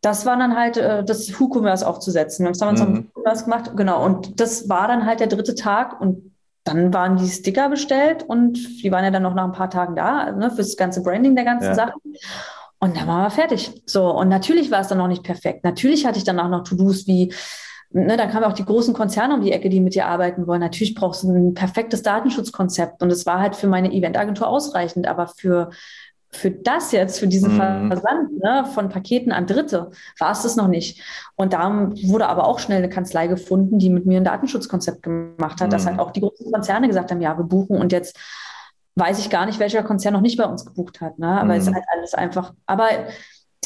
Das 0.00 0.26
war 0.26 0.36
dann 0.36 0.56
halt 0.56 0.76
äh, 0.76 1.04
das 1.04 1.40
WooCommerce 1.40 1.86
aufzusetzen. 1.86 2.46
Das 2.46 2.60
haben 2.60 2.78
wir 2.78 2.86
mhm. 2.86 3.08
WooCommerce 3.14 3.44
gemacht, 3.44 3.70
genau. 3.76 4.04
Und 4.04 4.40
das 4.40 4.68
war 4.68 4.88
dann 4.88 5.06
halt 5.06 5.20
der 5.20 5.26
dritte 5.26 5.54
Tag 5.54 6.00
und 6.00 6.32
dann 6.64 6.92
waren 6.92 7.16
die 7.16 7.28
Sticker 7.28 7.68
bestellt 7.68 8.24
und 8.24 8.82
die 8.82 8.90
waren 8.90 9.04
ja 9.04 9.10
dann 9.10 9.22
noch 9.22 9.34
nach 9.34 9.44
ein 9.44 9.52
paar 9.52 9.70
Tagen 9.70 9.94
da, 9.94 10.32
ne, 10.32 10.50
für 10.50 10.56
das 10.58 10.76
ganze 10.76 11.02
Branding 11.02 11.36
der 11.36 11.44
ganzen 11.44 11.68
ja. 11.68 11.74
Sachen. 11.74 12.00
Und 12.78 12.96
dann 12.96 13.06
waren 13.06 13.22
wir 13.22 13.30
fertig. 13.30 13.82
So, 13.86 14.10
und 14.10 14.28
natürlich 14.28 14.70
war 14.70 14.80
es 14.80 14.88
dann 14.88 14.98
noch 14.98 15.08
nicht 15.08 15.22
perfekt. 15.22 15.64
Natürlich 15.64 16.06
hatte 16.06 16.18
ich 16.18 16.24
dann 16.24 16.40
auch 16.40 16.48
noch 16.48 16.64
To-Dos 16.64 17.06
wie, 17.06 17.32
ne, 17.96 18.16
dann 18.16 18.30
kamen 18.30 18.44
auch 18.44 18.52
die 18.52 18.64
großen 18.64 18.94
Konzerne 18.94 19.34
um 19.34 19.40
die 19.40 19.52
Ecke, 19.52 19.68
die 19.68 19.80
mit 19.80 19.94
dir 19.94 20.06
arbeiten 20.06 20.46
wollen. 20.46 20.60
Natürlich 20.60 20.94
brauchst 20.94 21.22
du 21.22 21.30
ein 21.30 21.54
perfektes 21.54 22.02
Datenschutzkonzept. 22.02 23.02
Und 23.02 23.10
es 23.10 23.26
war 23.26 23.40
halt 23.40 23.56
für 23.56 23.66
meine 23.66 23.92
Eventagentur 23.92 24.46
ausreichend, 24.46 25.06
aber 25.06 25.26
für 25.28 25.70
für 26.32 26.50
das 26.50 26.92
jetzt, 26.92 27.18
für 27.18 27.28
diesen 27.28 27.54
mhm. 27.54 27.88
Versand 27.88 28.38
ne, 28.42 28.66
von 28.74 28.90
Paketen 28.90 29.32
an 29.32 29.46
Dritte, 29.46 29.90
war 30.18 30.32
es 30.32 30.42
das 30.42 30.56
noch 30.56 30.68
nicht. 30.68 31.00
Und 31.34 31.54
da 31.54 31.90
wurde 32.02 32.28
aber 32.28 32.46
auch 32.46 32.58
schnell 32.58 32.78
eine 32.78 32.90
Kanzlei 32.90 33.26
gefunden, 33.26 33.78
die 33.78 33.88
mit 33.88 34.04
mir 34.04 34.20
ein 34.20 34.24
Datenschutzkonzept 34.24 35.02
gemacht 35.02 35.60
hat, 35.60 35.68
mhm. 35.68 35.70
dass 35.70 35.86
halt 35.86 35.98
auch 35.98 36.10
die 36.10 36.20
großen 36.20 36.52
Konzerne 36.52 36.88
gesagt 36.88 37.10
haben, 37.10 37.22
ja, 37.22 37.38
wir 37.38 37.44
buchen 37.44 37.78
und 37.78 37.92
jetzt 37.92 38.18
weiß 38.96 39.18
ich 39.18 39.30
gar 39.30 39.46
nicht, 39.46 39.58
welcher 39.60 39.82
Konzern 39.82 40.14
noch 40.14 40.20
nicht 40.20 40.36
bei 40.36 40.44
uns 40.44 40.66
gebucht 40.66 41.00
hat. 41.00 41.18
Ne? 41.18 41.28
Aber 41.28 41.54
mhm. 41.54 41.60
es 41.60 41.66
ist 41.68 41.74
halt 41.74 41.84
alles 41.94 42.14
einfach. 42.14 42.52
Aber 42.66 42.88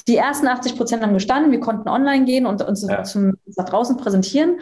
die 0.09 0.17
ersten 0.17 0.49
80 0.49 0.77
Prozent 0.77 1.03
haben 1.03 1.15
gestanden, 1.15 1.53
wir 1.53 1.61
konnten 1.61 1.89
online 1.89 2.25
gehen 2.25 2.47
und 2.47 2.63
uns 2.63 2.87
ja. 2.87 3.05
zum, 3.05 3.35
nach 3.57 3.67
draußen 3.67 3.97
präsentieren. 3.97 4.61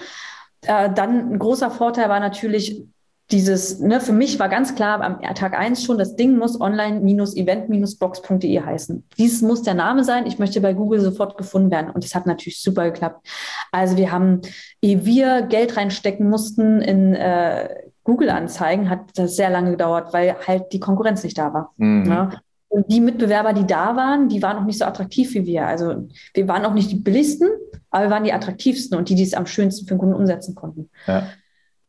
Äh, 0.62 0.92
dann 0.92 1.32
ein 1.32 1.38
großer 1.38 1.70
Vorteil 1.70 2.08
war 2.08 2.20
natürlich, 2.20 2.84
dieses, 3.30 3.78
ne, 3.80 4.00
für 4.00 4.14
mich 4.14 4.38
war 4.38 4.48
ganz 4.48 4.74
klar 4.74 5.02
am 5.02 5.20
Tag 5.34 5.58
eins 5.58 5.84
schon, 5.84 5.98
das 5.98 6.16
Ding 6.16 6.38
muss 6.38 6.58
online-event-box.de 6.58 8.60
heißen. 8.60 9.04
Dies 9.18 9.42
muss 9.42 9.60
der 9.62 9.74
Name 9.74 10.02
sein. 10.02 10.26
Ich 10.26 10.38
möchte 10.38 10.62
bei 10.62 10.72
Google 10.72 11.00
sofort 11.00 11.36
gefunden 11.36 11.70
werden. 11.70 11.90
Und 11.90 12.04
das 12.04 12.14
hat 12.14 12.24
natürlich 12.24 12.62
super 12.62 12.84
geklappt. 12.84 13.28
Also 13.70 13.98
wir 13.98 14.12
haben, 14.12 14.40
ehe 14.80 15.04
wir 15.04 15.42
Geld 15.42 15.76
reinstecken 15.76 16.30
mussten 16.30 16.80
in 16.80 17.14
äh, 17.14 17.68
Google-Anzeigen, 18.04 18.88
hat 18.88 19.10
das 19.16 19.36
sehr 19.36 19.50
lange 19.50 19.72
gedauert, 19.72 20.14
weil 20.14 20.34
halt 20.46 20.72
die 20.72 20.80
Konkurrenz 20.80 21.22
nicht 21.22 21.36
da 21.36 21.52
war. 21.52 21.74
Mhm. 21.76 22.08
Ne? 22.08 22.40
Und 22.68 22.92
die 22.92 23.00
Mitbewerber, 23.00 23.54
die 23.54 23.66
da 23.66 23.96
waren, 23.96 24.28
die 24.28 24.42
waren 24.42 24.58
auch 24.58 24.64
nicht 24.64 24.78
so 24.78 24.84
attraktiv 24.84 25.32
wie 25.34 25.46
wir. 25.46 25.66
Also 25.66 26.08
wir 26.34 26.48
waren 26.48 26.66
auch 26.66 26.74
nicht 26.74 26.90
die 26.90 26.96
billigsten, 26.96 27.48
aber 27.90 28.04
wir 28.04 28.10
waren 28.10 28.24
die 28.24 28.32
attraktivsten 28.32 28.98
und 28.98 29.08
die, 29.08 29.14
die 29.14 29.22
es 29.22 29.34
am 29.34 29.46
schönsten 29.46 29.86
für 29.86 29.94
den 29.94 29.98
Kunden 29.98 30.14
umsetzen 30.14 30.54
konnten. 30.54 30.90
Ja. 31.06 31.28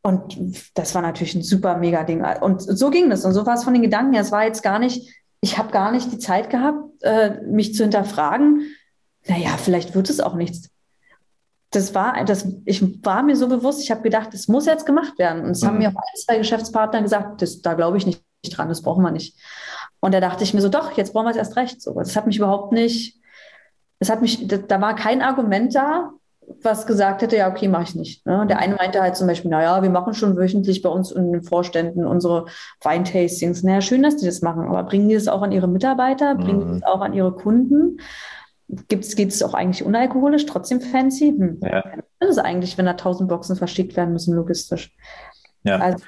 Und 0.01 0.37
das 0.75 0.95
war 0.95 1.01
natürlich 1.01 1.35
ein 1.35 1.43
super 1.43 1.77
mega 1.77 2.03
Ding. 2.03 2.23
Und 2.41 2.61
so 2.61 2.89
ging 2.89 3.09
das. 3.09 3.25
Und 3.25 3.33
so 3.33 3.45
war 3.45 3.55
es 3.55 3.63
von 3.63 3.73
den 3.73 3.81
Gedanken 3.81 4.13
her. 4.13 4.21
Es 4.21 4.31
war 4.31 4.45
jetzt 4.45 4.63
gar 4.63 4.79
nicht, 4.79 5.13
ich 5.41 5.57
habe 5.57 5.71
gar 5.71 5.91
nicht 5.91 6.11
die 6.11 6.19
Zeit 6.19 6.49
gehabt, 6.49 7.03
äh, 7.03 7.41
mich 7.41 7.75
zu 7.75 7.83
hinterfragen. 7.83 8.61
Naja, 9.27 9.57
vielleicht 9.57 9.95
wird 9.95 10.09
es 10.09 10.21
auch 10.21 10.35
nichts. 10.35 10.69
Das 11.71 11.93
war, 11.93 12.23
das, 12.23 12.47
ich 12.65 12.81
war 13.05 13.21
mir 13.21 13.35
so 13.35 13.47
bewusst, 13.47 13.83
ich 13.83 13.91
habe 13.91 14.01
gedacht, 14.01 14.33
das 14.33 14.47
muss 14.47 14.65
jetzt 14.65 14.85
gemacht 14.85 15.19
werden. 15.19 15.43
Und 15.43 15.51
es 15.51 15.61
mhm. 15.61 15.67
haben 15.67 15.77
mir 15.79 15.89
auch 15.89 15.95
ein, 15.95 16.17
zwei 16.25 16.37
Geschäftspartner 16.37 17.01
gesagt, 17.01 17.41
das, 17.41 17.61
da 17.61 17.73
glaube 17.73 17.97
ich 17.97 18.05
nicht 18.05 18.23
dran, 18.51 18.69
das 18.69 18.81
brauchen 18.81 19.03
wir 19.03 19.11
nicht. 19.11 19.37
Und 20.01 20.13
da 20.13 20.19
dachte 20.19 20.43
ich 20.43 20.53
mir 20.53 20.61
so, 20.61 20.69
doch, 20.69 20.91
jetzt 20.93 21.13
brauchen 21.13 21.25
wir 21.25 21.31
es 21.31 21.37
erst 21.37 21.55
recht. 21.55 21.81
So, 21.81 21.93
das 21.93 22.15
hat 22.15 22.27
mich 22.27 22.37
überhaupt 22.37 22.71
nicht, 22.71 23.19
das 23.99 24.09
hat 24.09 24.21
mich, 24.21 24.47
da 24.47 24.81
war 24.81 24.95
kein 24.95 25.21
Argument 25.21 25.75
da, 25.75 26.11
was 26.63 26.87
gesagt 26.87 27.21
hätte, 27.21 27.37
ja, 27.37 27.49
okay, 27.49 27.67
mache 27.67 27.83
ich 27.83 27.95
nicht. 27.95 28.25
Ne? 28.25 28.45
Der 28.47 28.59
eine 28.59 28.75
meinte 28.75 29.01
halt 29.01 29.15
zum 29.15 29.27
Beispiel, 29.27 29.51
naja, 29.51 29.83
wir 29.83 29.89
machen 29.89 30.13
schon 30.13 30.35
wöchentlich 30.35 30.81
bei 30.81 30.89
uns 30.89 31.11
in 31.11 31.31
den 31.31 31.43
Vorständen 31.43 32.05
unsere 32.05 32.45
Weintastings. 32.81 33.63
Naja, 33.63 33.81
schön, 33.81 34.03
dass 34.03 34.17
die 34.17 34.25
das 34.25 34.41
machen, 34.41 34.67
aber 34.67 34.83
bringen 34.83 35.09
die 35.09 35.15
das 35.15 35.27
auch 35.27 35.41
an 35.41 35.51
ihre 35.51 35.67
Mitarbeiter, 35.67 36.35
bringen 36.35 36.73
die 36.73 36.79
das 36.79 36.89
auch 36.89 37.01
an 37.01 37.13
ihre 37.13 37.33
Kunden? 37.33 37.99
Geht 38.87 39.03
es 39.17 39.43
auch 39.43 39.53
eigentlich 39.53 39.83
unalkoholisch, 39.83 40.45
trotzdem 40.45 40.81
fancy? 40.81 41.29
Hm. 41.37 41.59
Ja. 41.61 41.83
Das 42.19 42.29
ist 42.29 42.39
eigentlich, 42.39 42.77
wenn 42.77 42.85
da 42.85 42.93
tausend 42.93 43.29
Boxen 43.29 43.55
verschickt 43.55 43.95
werden 43.95 44.13
müssen, 44.13 44.35
logistisch. 44.35 44.95
Ja. 45.63 45.77
Also, 45.77 46.03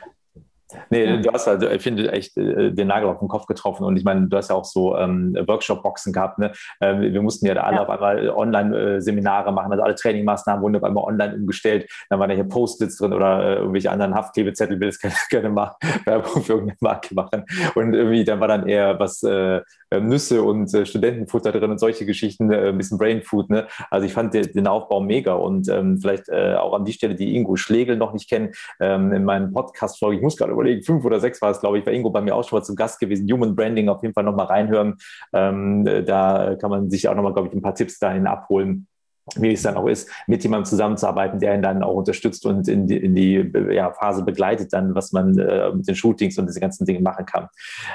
Nee, 0.90 1.22
du 1.22 1.32
hast 1.32 1.48
also, 1.48 1.68
ich 1.68 1.82
finde, 1.82 2.12
echt 2.12 2.38
äh, 2.38 2.72
den 2.72 2.88
Nagel 2.88 3.10
auf 3.10 3.20
den 3.20 3.28
Kopf 3.28 3.46
getroffen. 3.46 3.84
Und 3.84 3.98
ich 3.98 4.04
meine, 4.04 4.28
du 4.28 4.38
hast 4.38 4.50
ja 4.50 4.56
auch 4.56 4.66
so 4.66 4.98
ähm, 4.98 5.36
Workshop-Boxen 5.48 6.14
gehabt. 6.14 6.40
Ne? 6.40 6.52
Äh, 6.80 7.00
wir 7.00 7.22
mussten 7.22 7.46
ja 7.46 7.54
da 7.54 7.62
alle 7.62 7.78
ja. 7.78 7.84
auf 7.84 7.90
einmal 7.90 8.30
Online-Seminare 8.30 9.52
machen, 9.52 9.72
also 9.72 9.84
alle 9.84 9.96
Trainingmaßnahmen 9.96 10.62
wurden 10.62 10.76
auf 10.76 10.84
einmal 10.84 11.04
online 11.04 11.36
umgestellt. 11.36 11.90
Dann 12.10 12.20
waren 12.20 12.30
da 12.30 12.36
hier 12.36 12.44
Post-its 12.44 12.98
drin 12.98 13.14
oder 13.14 13.44
äh, 13.44 13.56
irgendwelche 13.56 13.92
anderen 13.92 14.16
Haftklebzettel, 14.16 14.80
will 14.80 14.90
es 14.90 15.00
gerne, 15.00 15.16
gerne 15.30 15.50
mal 15.50 15.76
Werbung 16.06 16.44
für 16.44 16.54
irgendeine 16.54 16.78
Marke 16.82 17.14
machen. 17.14 17.46
Und 17.76 17.94
irgendwie, 17.94 18.24
dann 18.24 18.40
war 18.40 18.48
dann 18.48 18.68
eher 18.68 19.00
was 19.00 19.24
äh, 19.24 19.62
ähm, 19.92 20.08
Nüsse 20.08 20.42
und 20.42 20.74
äh, 20.74 20.86
Studentenfutter 20.86 21.52
drin 21.52 21.72
und 21.72 21.80
solche 21.80 22.06
Geschichten, 22.06 22.52
äh, 22.52 22.70
ein 22.70 22.78
bisschen 22.78 22.98
Brainfood. 22.98 23.50
Ne? 23.50 23.68
Also 23.90 24.06
ich 24.06 24.14
fand 24.14 24.34
den, 24.34 24.52
den 24.52 24.68
Aufbau 24.68 25.02
mega. 25.02 25.34
Und 25.34 25.68
ähm, 25.70 26.00
vielleicht 26.00 26.30
äh, 26.30 26.56
auch 26.56 26.74
an 26.74 26.86
die 26.86 26.94
Stelle, 26.94 27.16
die 27.16 27.36
Ingo 27.36 27.56
Schlegel 27.56 27.98
noch 27.98 28.14
nicht 28.14 28.30
kennen, 28.30 28.52
ähm, 28.80 29.12
in 29.12 29.26
meinem 29.26 29.52
Podcast-Folge, 29.52 30.18
ich 30.18 30.24
muss 30.24 30.38
gerade 30.38 30.54
überlegen, 30.62 30.84
fünf 30.84 31.04
oder 31.06 31.20
sechs 31.20 31.42
war 31.42 31.52
es, 31.52 31.60
glaube 31.60 31.80
ich, 31.80 31.86
war 31.86 31.94
Ingo 31.94 32.10
bei 32.10 32.22
mir 32.22 32.36
auch 32.36 32.48
schon 32.48 32.60
mal 32.60 32.64
zum 32.64 32.76
Gast 32.76 33.00
gewesen. 33.00 33.30
Human 33.32 33.56
Branding 33.56 33.90
auf 33.90 34.02
jeden 34.02 34.14
Fall 34.14 34.24
nochmal 34.24 34.48
reinhören. 34.48 34.96
Ähm, 35.34 35.86
da 35.86 36.56
kann 36.60 36.70
man 36.70 36.90
sich 36.90 37.08
auch 37.08 37.16
nochmal, 37.16 37.34
glaube 37.34 37.50
ich, 37.50 37.54
ein 37.54 37.62
paar 37.62 37.76
Tipps 37.76 38.00
dahin 38.00 38.28
abholen 38.28 38.88
wie 39.36 39.54
es 39.54 39.62
dann 39.62 39.76
auch 39.76 39.88
ist, 39.88 40.10
mit 40.28 40.44
jemandem 40.44 40.66
zusammenzuarbeiten, 40.66 41.40
der 41.40 41.56
ihn 41.56 41.62
dann 41.62 41.84
auch 41.84 41.96
unterstützt 41.96 42.46
und 42.46 42.68
in 42.68 42.88
die, 42.88 42.98
in 42.98 43.16
die 43.16 43.52
ja, 43.72 43.92
Phase 43.94 44.24
begleitet, 44.24 44.74
dann, 44.74 44.96
was 44.96 45.12
man 45.12 45.38
äh, 45.38 45.72
mit 45.72 45.88
den 45.88 45.96
Shootings 45.96 46.38
und 46.38 46.48
diese 46.48 46.60
ganzen 46.60 46.86
Dinge 46.86 47.02
machen 47.02 47.26
kann. 47.26 47.48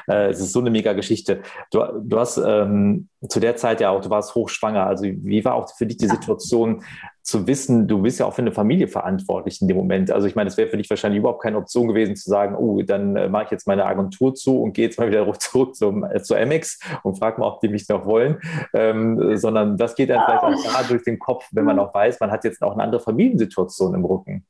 Äh, 0.08 0.30
es 0.30 0.40
ist 0.40 0.52
so 0.52 0.60
eine 0.60 0.70
mega 0.70 0.92
Geschichte. 0.92 1.40
Du, 1.70 1.82
du 2.00 2.18
hast 2.18 2.38
ähm, 2.38 3.08
zu 3.28 3.40
der 3.40 3.56
Zeit 3.56 3.80
ja 3.80 3.90
auch, 3.90 4.00
du 4.00 4.10
warst 4.10 4.34
hochschwanger. 4.34 4.86
Also 4.86 5.04
wie 5.04 5.44
war 5.44 5.54
auch 5.54 5.68
für 5.76 5.86
dich 5.86 5.96
die 5.96 6.08
Situation, 6.08 6.82
zu 7.26 7.48
wissen, 7.48 7.88
du 7.88 8.02
bist 8.02 8.20
ja 8.20 8.26
auch 8.26 8.34
für 8.34 8.42
eine 8.42 8.52
Familie 8.52 8.86
verantwortlich 8.86 9.60
in 9.60 9.66
dem 9.66 9.76
Moment. 9.76 10.12
Also 10.12 10.28
ich 10.28 10.36
meine, 10.36 10.46
es 10.48 10.56
wäre 10.56 10.68
für 10.68 10.76
dich 10.76 10.88
wahrscheinlich 10.88 11.18
überhaupt 11.18 11.42
keine 11.42 11.56
Option 11.56 11.88
gewesen 11.88 12.14
zu 12.14 12.30
sagen, 12.30 12.54
oh, 12.54 12.80
dann 12.82 13.16
äh, 13.16 13.28
mache 13.28 13.46
ich 13.46 13.50
jetzt 13.50 13.66
meine 13.66 13.84
Agentur 13.84 14.32
zu 14.36 14.62
und 14.62 14.74
gehe 14.74 14.84
jetzt 14.84 14.96
mal 14.96 15.08
wieder 15.08 15.30
zurück 15.40 15.74
zum, 15.74 16.04
äh, 16.04 16.22
zu 16.22 16.36
Amex 16.36 16.78
und 17.02 17.18
frage 17.18 17.40
mal, 17.40 17.48
ob 17.48 17.60
die 17.60 17.68
mich 17.68 17.88
noch 17.88 18.06
wollen, 18.06 18.38
ähm, 18.72 19.36
sondern 19.36 19.76
das 19.76 19.96
geht 19.96 20.10
dann 20.10 20.22
vielleicht 20.24 20.44
auch 20.44 20.72
da 20.72 20.82
durch 20.84 21.02
den 21.02 21.18
Kopf, 21.18 21.48
wenn 21.50 21.64
man 21.64 21.80
auch 21.80 21.92
weiß, 21.92 22.20
man 22.20 22.30
hat 22.30 22.44
jetzt 22.44 22.62
auch 22.62 22.74
eine 22.74 22.84
andere 22.84 23.00
Familiensituation 23.00 23.92
im 23.94 24.04
Rücken. 24.04 24.46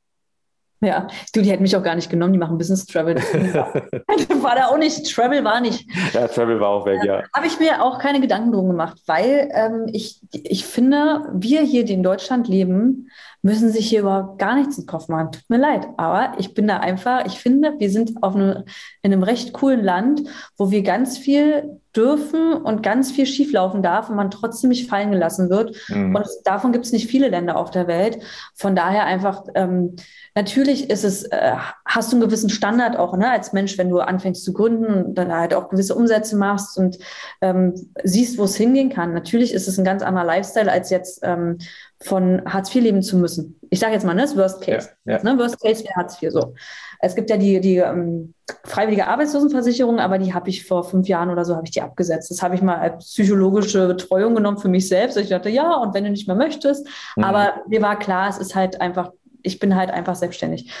Ja, 0.79 1.07
du, 1.33 1.41
die 1.41 1.49
hätten 1.49 1.63
mich 1.63 1.75
auch 1.75 1.83
gar 1.83 1.95
nicht 1.95 2.09
genommen, 2.09 2.33
die 2.33 2.39
machen 2.39 2.57
Business 2.57 2.85
Travel. 2.85 3.15
war 4.41 4.55
da 4.55 4.67
auch 4.67 4.77
nicht, 4.77 5.11
Travel 5.13 5.43
war 5.43 5.59
nicht. 5.59 5.87
Ja, 6.13 6.27
Travel 6.27 6.59
war 6.59 6.69
auch 6.69 6.85
weg, 6.85 7.03
ja. 7.03 7.23
Habe 7.35 7.47
ich 7.47 7.59
mir 7.59 7.83
auch 7.83 7.97
keine 7.97 8.21
Gedanken 8.21 8.51
drum 8.51 8.67
gemacht, 8.67 9.01
weil 9.07 9.49
ähm, 9.53 9.87
ich, 9.91 10.21
ich 10.31 10.65
finde, 10.65 11.29
wir 11.33 11.61
hier, 11.61 11.83
die 11.83 11.93
in 11.93 12.03
Deutschland 12.03 12.47
leben, 12.47 13.09
müssen 13.41 13.71
sich 13.71 13.89
hier 13.89 14.01
überhaupt 14.01 14.39
gar 14.39 14.55
nichts 14.55 14.77
in 14.77 14.83
den 14.83 14.89
Kopf 14.89 15.07
machen. 15.07 15.31
Tut 15.31 15.49
mir 15.49 15.57
leid. 15.57 15.87
Aber 15.97 16.33
ich 16.37 16.53
bin 16.53 16.67
da 16.67 16.77
einfach, 16.77 17.25
ich 17.25 17.39
finde, 17.39 17.73
wir 17.77 17.89
sind 17.89 18.21
auf 18.21 18.35
einem, 18.35 18.63
in 19.01 19.13
einem 19.13 19.23
recht 19.23 19.53
coolen 19.53 19.83
Land, 19.83 20.23
wo 20.57 20.69
wir 20.69 20.83
ganz 20.83 21.17
viel 21.17 21.79
dürfen 21.97 22.53
und 22.53 22.83
ganz 22.83 23.11
viel 23.11 23.25
schieflaufen 23.25 23.81
darf 23.81 24.09
und 24.09 24.15
man 24.15 24.29
trotzdem 24.29 24.69
nicht 24.69 24.87
fallen 24.87 25.11
gelassen 25.11 25.49
wird. 25.49 25.75
Mhm. 25.89 26.15
Und 26.15 26.27
davon 26.45 26.71
gibt 26.71 26.85
es 26.85 26.91
nicht 26.91 27.07
viele 27.07 27.29
Länder 27.29 27.57
auf 27.57 27.71
der 27.71 27.87
Welt. 27.87 28.19
Von 28.53 28.75
daher 28.75 29.05
einfach, 29.05 29.43
ähm, 29.55 29.95
natürlich 30.35 30.89
ist 30.89 31.03
es, 31.03 31.23
äh, 31.23 31.53
hast 31.85 32.11
du 32.11 32.17
einen 32.17 32.25
gewissen 32.25 32.49
Standard 32.49 32.95
auch 32.97 33.17
ne, 33.17 33.31
als 33.31 33.51
Mensch, 33.51 33.77
wenn 33.77 33.89
du 33.89 33.99
anfängst 33.99 34.43
zu 34.43 34.53
gründen 34.53 35.05
und 35.05 35.15
dann 35.15 35.33
halt 35.33 35.53
auch 35.53 35.69
gewisse 35.69 35.95
Umsätze 35.95 36.37
machst 36.37 36.77
und 36.77 36.99
ähm, 37.41 37.73
siehst, 38.03 38.37
wo 38.37 38.43
es 38.43 38.55
hingehen 38.55 38.89
kann. 38.89 39.13
Natürlich 39.13 39.53
ist 39.53 39.67
es 39.67 39.79
ein 39.79 39.85
ganz 39.85 40.03
anderer 40.03 40.25
Lifestyle, 40.25 40.71
als 40.71 40.91
jetzt 40.91 41.21
ähm, 41.23 41.57
von 42.01 42.43
Hartz 42.45 42.73
IV 42.73 42.83
leben 42.83 43.01
zu 43.01 43.17
müssen. 43.17 43.59
Ich 43.69 43.79
sage 43.79 43.93
jetzt 43.93 44.05
mal, 44.05 44.13
ne, 44.13 44.21
das 44.21 44.37
Worst 44.37 44.61
Case. 44.61 44.89
Ja, 45.05 45.17
ja. 45.17 45.23
Ne, 45.23 45.37
Worst 45.39 45.59
Case 45.61 45.83
wäre 45.83 45.95
Hartz 45.95 46.21
IV 46.21 46.31
so. 46.31 46.53
Es 46.99 47.15
gibt 47.15 47.29
ja 47.29 47.37
die, 47.37 47.59
die 47.59 47.77
ähm, 47.77 48.33
freiwillige 48.63 49.07
Arbeitslosenversicherung, 49.07 49.99
aber 49.99 50.17
die 50.17 50.33
habe 50.33 50.49
ich 50.49 50.65
vor 50.65 50.83
fünf 50.83 51.07
Jahren 51.07 51.29
oder 51.29 51.45
so 51.45 51.55
habe 51.55 51.65
ich 51.65 51.71
die 51.71 51.81
abgesetzt. 51.81 52.31
Das 52.31 52.41
habe 52.41 52.55
ich 52.55 52.61
mal 52.61 52.77
als 52.77 53.05
psychologische 53.05 53.87
Betreuung 53.87 54.35
genommen 54.35 54.57
für 54.57 54.69
mich 54.69 54.87
selbst. 54.87 55.17
Ich 55.17 55.29
dachte, 55.29 55.49
ja, 55.49 55.75
und 55.75 55.93
wenn 55.93 56.03
du 56.03 56.09
nicht 56.09 56.27
mehr 56.27 56.35
möchtest. 56.35 56.87
Mhm. 57.15 57.23
Aber 57.23 57.53
mir 57.67 57.81
war 57.81 57.99
klar, 57.99 58.29
es 58.29 58.37
ist 58.37 58.55
halt 58.55 58.79
einfach, 58.81 59.11
ich 59.41 59.59
bin 59.59 59.75
halt 59.75 59.91
einfach 59.91 60.15
selbstständig. 60.15 60.71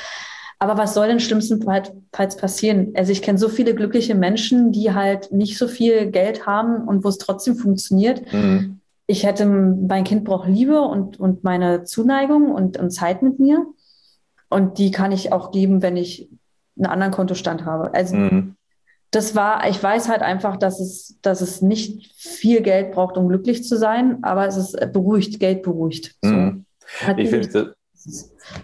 Aber 0.59 0.77
was 0.77 0.95
soll 0.95 1.07
denn 1.07 1.19
schlimmstenfalls 1.19 2.37
passieren? 2.37 2.93
Also 2.95 3.11
ich 3.11 3.21
kenne 3.21 3.37
so 3.37 3.47
viele 3.47 3.75
glückliche 3.75 4.15
Menschen, 4.15 4.71
die 4.71 4.91
halt 4.91 5.31
nicht 5.31 5.57
so 5.57 5.67
viel 5.67 6.09
Geld 6.09 6.47
haben 6.47 6.87
und 6.87 7.03
wo 7.03 7.09
es 7.09 7.19
trotzdem 7.19 7.55
funktioniert. 7.55 8.33
Mhm. 8.33 8.76
Ich 9.07 9.25
hätte, 9.25 9.45
mein 9.45 10.03
Kind 10.03 10.25
braucht 10.25 10.49
Liebe 10.49 10.81
und, 10.81 11.19
und 11.19 11.43
meine 11.43 11.85
Zuneigung 11.85 12.51
und, 12.51 12.77
und 12.77 12.91
Zeit 12.91 13.23
mit 13.23 13.39
mir. 13.39 13.65
Und 14.49 14.77
die 14.77 14.91
kann 14.91 15.11
ich 15.11 15.31
auch 15.31 15.51
geben, 15.51 15.81
wenn 15.81 15.97
ich 15.97 16.29
einen 16.77 16.87
anderen 16.87 17.13
Kontostand 17.13 17.65
habe. 17.65 17.93
Also 17.93 18.15
mhm. 18.15 18.55
das 19.11 19.35
war, 19.35 19.67
ich 19.69 19.81
weiß 19.81 20.09
halt 20.09 20.21
einfach, 20.21 20.57
dass 20.57 20.79
es, 20.79 21.19
dass 21.21 21.41
es 21.41 21.61
nicht 21.61 22.11
viel 22.15 22.61
Geld 22.61 22.91
braucht, 22.91 23.17
um 23.17 23.27
glücklich 23.29 23.63
zu 23.63 23.77
sein, 23.77 24.23
aber 24.23 24.47
es 24.47 24.57
ist 24.57 24.93
beruhigt, 24.93 25.39
Geld 25.39 25.63
beruhigt. 25.63 26.15
Mhm. 26.21 26.65
So. 27.05 27.13
Ich 27.17 27.29
finde, 27.29 27.75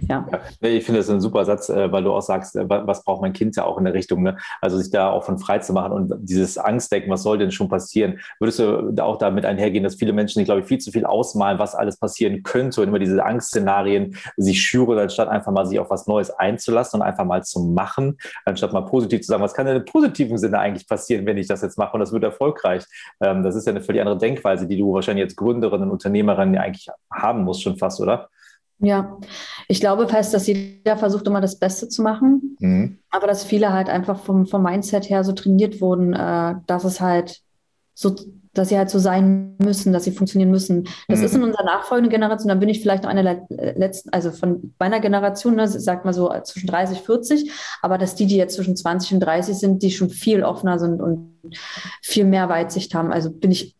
ja. 0.08 0.28
ja. 0.32 0.70
Ich 0.70 0.86
finde 0.86 1.00
das 1.00 1.10
ein 1.10 1.22
super 1.22 1.46
Satz, 1.46 1.70
äh, 1.70 1.92
weil 1.92 2.04
du 2.04 2.12
auch 2.12 2.22
sagst, 2.22 2.56
äh, 2.56 2.66
was 2.68 3.04
braucht 3.04 3.22
mein 3.22 3.34
Kind 3.34 3.56
ja 3.56 3.66
auch 3.66 3.78
in 3.78 3.84
der 3.84 3.94
Richtung, 3.94 4.24
ne? 4.24 4.38
Also 4.62 4.78
sich 4.78 4.92
da 4.92 5.10
auch 5.10 5.24
von 5.24 5.38
frei 5.38 5.60
zu 5.60 5.74
machen 5.74 5.92
und 5.92 6.14
dieses 6.22 6.58
Angstdenken, 6.58 7.12
was 7.12 7.24
soll 7.24 7.38
denn 7.38 7.52
schon 7.52 7.68
passieren? 7.68 8.20
Würdest 8.40 8.60
du 8.60 8.94
auch 9.02 9.18
damit 9.18 9.46
einhergehen, 9.46 9.84
dass 9.84 9.96
viele 9.96 10.14
Menschen, 10.14 10.44
glaube 10.46 10.62
ich, 10.62 10.68
viel 10.68 10.78
zu 10.78 10.92
viel 10.92 11.06
ausmalen, 11.06 11.60
was 11.60 11.76
alles 11.76 11.98
passieren 11.98 12.44
könnte 12.44 12.82
und 12.82 12.88
immer 12.88 13.00
diese 13.00 13.24
Angstszenarien 13.24 14.16
sich 14.38 14.62
schüren, 14.62 14.98
anstatt 14.98 15.28
einfach 15.28 15.52
mal 15.52 15.66
sich 15.66 15.80
auf 15.80 15.90
was 15.90 16.08
Neues 16.08 16.32
einzulassen 16.32 17.02
und 17.02 17.06
einfach 17.06 17.26
mal 17.26 17.44
zu 17.44 17.60
machen, 17.62 18.18
anstatt 18.46 18.74
mal 18.74 18.82
positiv 18.82 19.22
zu 19.22 19.28
sagen, 19.28 19.44
was 19.44 19.54
kann 19.54 19.66
denn 19.66 19.78
im 19.78 19.86
positiven 19.86 20.38
Sinne 20.38 20.60
eigentlich 20.60 20.88
passieren, 20.88 21.26
wenn 21.26 21.38
ich 21.38 21.48
das 21.48 21.62
jetzt 21.62 21.78
mache 21.78 21.94
und 21.94 22.00
das 22.00 22.12
wird 22.12 22.24
erfolgreich? 22.24 22.84
Ähm, 23.22 23.44
das 23.44 23.56
ist 23.56 23.68
ja 23.68 23.72
eine 23.72 23.82
völlig 23.82 24.02
andere 24.02 24.18
Denkweise, 24.18 24.68
die 24.68 24.78
du 24.78 24.94
wahrscheinlich 24.94 25.26
als 25.26 25.36
Gründerin 25.36 25.82
und 25.82 25.92
Unternehmerin 25.92 26.58
eigentlich 26.58 26.88
haben 27.12 27.44
musst, 27.44 27.64
schon 27.64 27.78
fast, 27.78 28.00
oder? 28.00 28.30
Ja, 28.84 29.18
ich 29.70 29.80
glaube 29.80 30.10
fest, 30.10 30.34
dass 30.34 30.46
jeder 30.46 30.98
versucht 30.98 31.26
immer 31.26 31.40
das 31.40 31.58
Beste 31.58 31.88
zu 31.88 32.02
machen, 32.02 32.58
mhm. 32.60 33.00
aber 33.12 33.28
dass 33.28 33.46
viele 33.46 33.72
halt 33.72 33.90
einfach 33.90 34.20
vom, 34.20 34.46
vom 34.46 34.62
Mindset 34.62 35.10
her 35.10 35.24
so 35.24 35.32
trainiert 35.32 35.80
wurden, 35.80 36.12
äh, 36.12 36.56
dass 36.68 36.84
es 36.84 37.00
halt 37.00 37.40
so, 37.94 38.14
dass 38.54 38.68
sie 38.68 38.78
halt 38.78 38.90
so 38.90 39.00
sein 39.00 39.56
müssen, 39.58 39.94
dass 39.94 40.04
sie 40.04 40.12
funktionieren 40.12 40.52
müssen. 40.52 40.90
Das 41.08 41.20
mhm. 41.20 41.26
ist 41.26 41.36
in 41.36 41.44
unserer 41.44 41.64
nachfolgenden 41.64 42.12
Generation, 42.12 42.50
dann 42.50 42.60
bin 42.60 42.68
ich 42.68 42.82
vielleicht 42.82 43.04
noch 43.04 43.10
eine 43.10 43.24
der 43.24 43.78
letzten, 43.78 44.10
also 44.10 44.32
von 44.32 44.74
meiner 44.78 45.00
Generation, 45.00 45.56
ne, 45.56 45.66
sag 45.66 46.04
mal 46.04 46.14
so 46.14 46.30
zwischen 46.44 46.68
30, 46.68 47.00
40, 47.00 47.52
aber 47.82 47.98
dass 47.98 48.16
die, 48.16 48.26
die 48.26 48.36
jetzt 48.36 48.56
zwischen 48.56 48.76
20 48.76 49.14
und 49.14 49.20
30 49.22 49.56
sind, 49.56 49.82
die 49.82 49.92
schon 49.92 50.10
viel 50.10 50.44
offener 50.44 50.78
sind 50.78 51.02
und 51.02 51.38
viel 52.02 52.26
mehr 52.26 52.50
Weitsicht 52.50 52.94
haben. 52.94 53.14
Also 53.14 53.32
bin 53.32 53.52
ich 53.52 53.78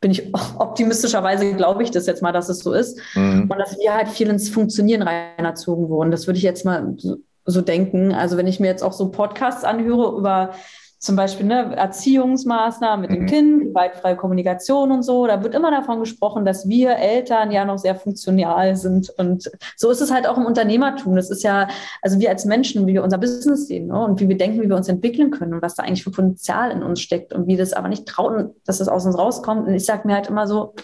bin 0.00 0.10
ich 0.10 0.32
optimistischerweise, 0.58 1.54
glaube 1.54 1.82
ich 1.82 1.90
das 1.90 2.06
jetzt 2.06 2.22
mal, 2.22 2.32
dass 2.32 2.48
es 2.48 2.60
so 2.60 2.72
ist. 2.72 2.98
Mhm. 3.14 3.48
Und 3.50 3.58
dass 3.58 3.78
wir 3.78 3.94
halt 3.94 4.08
viel 4.08 4.28
ins 4.28 4.48
Funktionieren 4.48 5.02
reinerzogen 5.02 5.88
wurden. 5.88 6.10
Das 6.10 6.26
würde 6.26 6.38
ich 6.38 6.44
jetzt 6.44 6.64
mal 6.64 6.94
so, 6.96 7.18
so 7.44 7.60
denken. 7.60 8.12
Also 8.12 8.36
wenn 8.36 8.46
ich 8.46 8.60
mir 8.60 8.68
jetzt 8.68 8.82
auch 8.82 8.92
so 8.92 9.10
Podcasts 9.10 9.64
anhöre 9.64 10.16
über 10.16 10.54
zum 11.00 11.16
Beispiel 11.16 11.46
ne, 11.46 11.74
Erziehungsmaßnahmen 11.76 13.00
mit 13.00 13.10
mhm. 13.10 13.14
dem 13.14 13.26
Kind, 13.26 13.64
gewaltfreie 13.68 14.16
Kommunikation 14.16 14.92
und 14.92 15.02
so. 15.02 15.26
Da 15.26 15.42
wird 15.42 15.54
immer 15.54 15.70
davon 15.70 15.98
gesprochen, 15.98 16.44
dass 16.44 16.68
wir 16.68 16.90
Eltern 16.96 17.50
ja 17.50 17.64
noch 17.64 17.78
sehr 17.78 17.96
funktional 17.96 18.76
sind. 18.76 19.08
Und 19.16 19.50
so 19.76 19.90
ist 19.90 20.02
es 20.02 20.12
halt 20.12 20.28
auch 20.28 20.36
im 20.36 20.44
Unternehmertum. 20.44 21.16
Das 21.16 21.30
ist 21.30 21.42
ja, 21.42 21.68
also 22.02 22.20
wir 22.20 22.28
als 22.28 22.44
Menschen, 22.44 22.86
wie 22.86 22.92
wir 22.92 23.02
unser 23.02 23.16
Business 23.16 23.66
sehen 23.66 23.86
ne, 23.86 23.98
und 23.98 24.20
wie 24.20 24.28
wir 24.28 24.36
denken, 24.36 24.60
wie 24.60 24.68
wir 24.68 24.76
uns 24.76 24.88
entwickeln 24.88 25.30
können 25.30 25.54
und 25.54 25.62
was 25.62 25.74
da 25.74 25.84
eigentlich 25.84 26.04
für 26.04 26.10
Potenzial 26.10 26.70
in 26.70 26.82
uns 26.82 27.00
steckt 27.00 27.32
und 27.32 27.46
wie 27.46 27.56
das 27.56 27.72
aber 27.72 27.88
nicht 27.88 28.04
trauen, 28.04 28.54
dass 28.66 28.76
das 28.76 28.88
aus 28.88 29.06
uns 29.06 29.16
rauskommt. 29.16 29.66
Und 29.66 29.72
ich 29.72 29.86
sage 29.86 30.06
mir 30.06 30.14
halt 30.14 30.26
immer 30.26 30.46
so, 30.46 30.74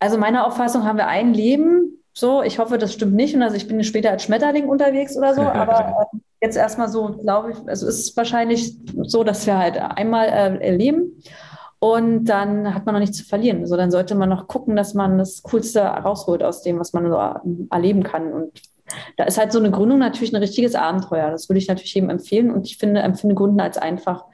also 0.00 0.16
meiner 0.16 0.46
Auffassung 0.46 0.84
haben 0.84 0.96
wir 0.96 1.08
ein 1.08 1.34
Leben. 1.34 1.83
So, 2.16 2.42
ich 2.42 2.60
hoffe, 2.60 2.78
das 2.78 2.92
stimmt 2.92 3.14
nicht. 3.14 3.34
Und 3.34 3.42
also 3.42 3.56
ich 3.56 3.66
bin 3.66 3.82
später 3.82 4.10
als 4.10 4.22
Schmetterling 4.22 4.68
unterwegs 4.68 5.16
oder 5.16 5.34
so, 5.34 5.42
aber 5.42 6.08
äh, 6.12 6.18
jetzt 6.40 6.56
erstmal 6.56 6.88
so, 6.88 7.16
glaube 7.16 7.50
ich, 7.52 7.58
also 7.68 7.88
ist 7.88 7.98
es 7.98 8.16
wahrscheinlich 8.16 8.76
so, 9.02 9.24
dass 9.24 9.46
wir 9.46 9.58
halt 9.58 9.76
einmal 9.76 10.28
äh, 10.28 10.64
erleben 10.64 11.20
und 11.80 12.26
dann 12.26 12.72
hat 12.72 12.86
man 12.86 12.94
noch 12.94 13.00
nichts 13.00 13.18
zu 13.18 13.24
verlieren. 13.24 13.60
Also 13.60 13.76
dann 13.76 13.90
sollte 13.90 14.14
man 14.14 14.28
noch 14.28 14.46
gucken, 14.46 14.76
dass 14.76 14.94
man 14.94 15.18
das 15.18 15.42
Coolste 15.42 15.82
rausholt 15.82 16.42
aus 16.42 16.62
dem, 16.62 16.78
was 16.78 16.92
man 16.92 17.10
so 17.10 17.16
äh, 17.16 17.74
erleben 17.74 18.04
kann. 18.04 18.32
Und 18.32 18.62
da 19.16 19.24
ist 19.24 19.36
halt 19.36 19.52
so 19.52 19.58
eine 19.58 19.72
Gründung 19.72 19.98
natürlich 19.98 20.32
ein 20.32 20.40
richtiges 20.40 20.76
Abenteuer. 20.76 21.30
Das 21.30 21.48
würde 21.48 21.58
ich 21.58 21.68
natürlich 21.68 21.94
jedem 21.94 22.10
empfehlen 22.10 22.52
und 22.52 22.64
ich 22.64 22.78
finde, 22.78 23.00
empfinde 23.00 23.34
Gründen 23.34 23.60
als 23.60 23.76
einfach 23.76 24.24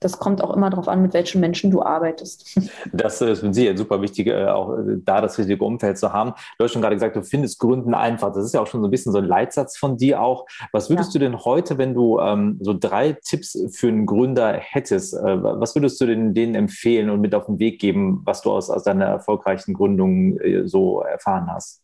das 0.00 0.18
kommt 0.18 0.42
auch 0.42 0.56
immer 0.56 0.70
darauf 0.70 0.88
an, 0.88 1.02
mit 1.02 1.12
welchen 1.12 1.40
Menschen 1.40 1.70
du 1.70 1.82
arbeitest. 1.82 2.58
Das 2.92 3.20
ist 3.20 3.42
mit 3.42 3.54
Sicherheit 3.54 3.78
super 3.78 4.00
wichtig, 4.00 4.26
äh, 4.28 4.46
auch 4.46 4.76
äh, 4.78 4.96
da 5.04 5.20
das 5.20 5.38
richtige 5.38 5.62
Umfeld 5.62 5.98
zu 5.98 6.12
haben. 6.12 6.32
Du 6.58 6.64
hast 6.64 6.72
schon 6.72 6.80
gerade 6.80 6.96
gesagt, 6.96 7.14
du 7.14 7.22
findest 7.22 7.58
Gründen 7.58 7.94
einfach. 7.94 8.32
Das 8.32 8.44
ist 8.44 8.54
ja 8.54 8.60
auch 8.60 8.66
schon 8.66 8.80
so 8.80 8.88
ein 8.88 8.90
bisschen 8.90 9.12
so 9.12 9.18
ein 9.18 9.24
Leitsatz 9.24 9.76
von 9.76 9.96
dir 9.96 10.22
auch. 10.22 10.46
Was 10.72 10.88
würdest 10.88 11.14
ja. 11.14 11.20
du 11.20 11.26
denn 11.26 11.44
heute, 11.44 11.78
wenn 11.78 11.94
du 11.94 12.18
ähm, 12.18 12.58
so 12.60 12.74
drei 12.74 13.12
Tipps 13.12 13.58
für 13.70 13.88
einen 13.88 14.06
Gründer 14.06 14.54
hättest, 14.54 15.14
äh, 15.14 15.42
was 15.42 15.74
würdest 15.74 16.00
du 16.00 16.06
denn 16.06 16.34
denen 16.34 16.54
empfehlen 16.54 17.10
und 17.10 17.20
mit 17.20 17.34
auf 17.34 17.46
den 17.46 17.58
Weg 17.58 17.78
geben, 17.78 18.22
was 18.24 18.42
du 18.42 18.50
aus, 18.50 18.70
aus 18.70 18.82
deiner 18.82 19.04
erfolgreichen 19.04 19.74
Gründung 19.74 20.38
äh, 20.38 20.66
so 20.66 21.02
erfahren 21.02 21.48
hast? 21.52 21.82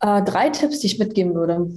Äh, 0.00 0.22
drei 0.22 0.50
Tipps, 0.50 0.80
die 0.80 0.86
ich 0.86 0.98
mitgeben 0.98 1.34
würde. 1.34 1.68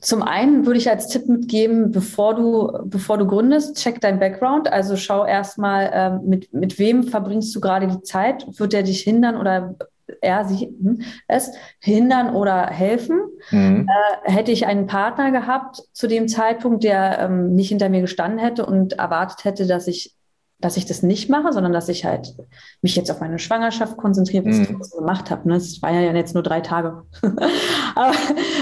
Zum 0.00 0.22
einen 0.22 0.66
würde 0.66 0.78
ich 0.78 0.90
als 0.90 1.08
Tipp 1.08 1.28
mitgeben, 1.28 1.90
bevor 1.90 2.34
du, 2.34 2.78
bevor 2.84 3.16
du 3.16 3.26
gründest, 3.26 3.78
check 3.78 4.02
dein 4.02 4.18
Background. 4.18 4.70
Also 4.70 4.96
schau 4.96 5.24
erstmal, 5.24 5.90
ähm, 5.94 6.20
mit, 6.28 6.52
mit 6.52 6.78
wem 6.78 7.04
verbringst 7.04 7.54
du 7.56 7.60
gerade 7.60 7.86
die 7.86 8.02
Zeit? 8.02 8.46
Wird 8.58 8.74
der 8.74 8.82
dich 8.82 9.00
hindern 9.00 9.36
oder 9.38 9.74
er, 10.20 10.44
sie, 10.44 10.66
hm, 10.66 11.00
es 11.26 11.52
hindern 11.80 12.34
oder 12.34 12.66
helfen? 12.66 13.18
Mhm. 13.50 13.88
Äh, 13.88 14.30
hätte 14.30 14.52
ich 14.52 14.66
einen 14.66 14.86
Partner 14.86 15.30
gehabt 15.30 15.82
zu 15.92 16.06
dem 16.06 16.28
Zeitpunkt, 16.28 16.84
der 16.84 17.18
ähm, 17.20 17.54
nicht 17.54 17.70
hinter 17.70 17.88
mir 17.88 18.02
gestanden 18.02 18.38
hätte 18.38 18.66
und 18.66 18.94
erwartet 18.94 19.44
hätte, 19.44 19.66
dass 19.66 19.86
ich 19.86 20.15
dass 20.58 20.78
ich 20.78 20.86
das 20.86 21.02
nicht 21.02 21.28
mache, 21.28 21.52
sondern 21.52 21.72
dass 21.72 21.88
ich 21.90 22.06
halt 22.06 22.34
mich 22.80 22.96
jetzt 22.96 23.10
auf 23.10 23.20
meine 23.20 23.38
Schwangerschaft 23.38 23.98
konzentriere, 23.98 24.46
was 24.46 24.56
mhm. 24.56 24.78
ich 24.80 24.86
so 24.86 24.98
gemacht 24.98 25.30
habe. 25.30 25.46
Ne? 25.48 25.54
Das 25.54 25.82
war 25.82 25.92
ja 25.92 26.12
jetzt 26.14 26.32
nur 26.32 26.42
drei 26.42 26.62
Tage. 26.62 27.02
Aber, 27.94 28.14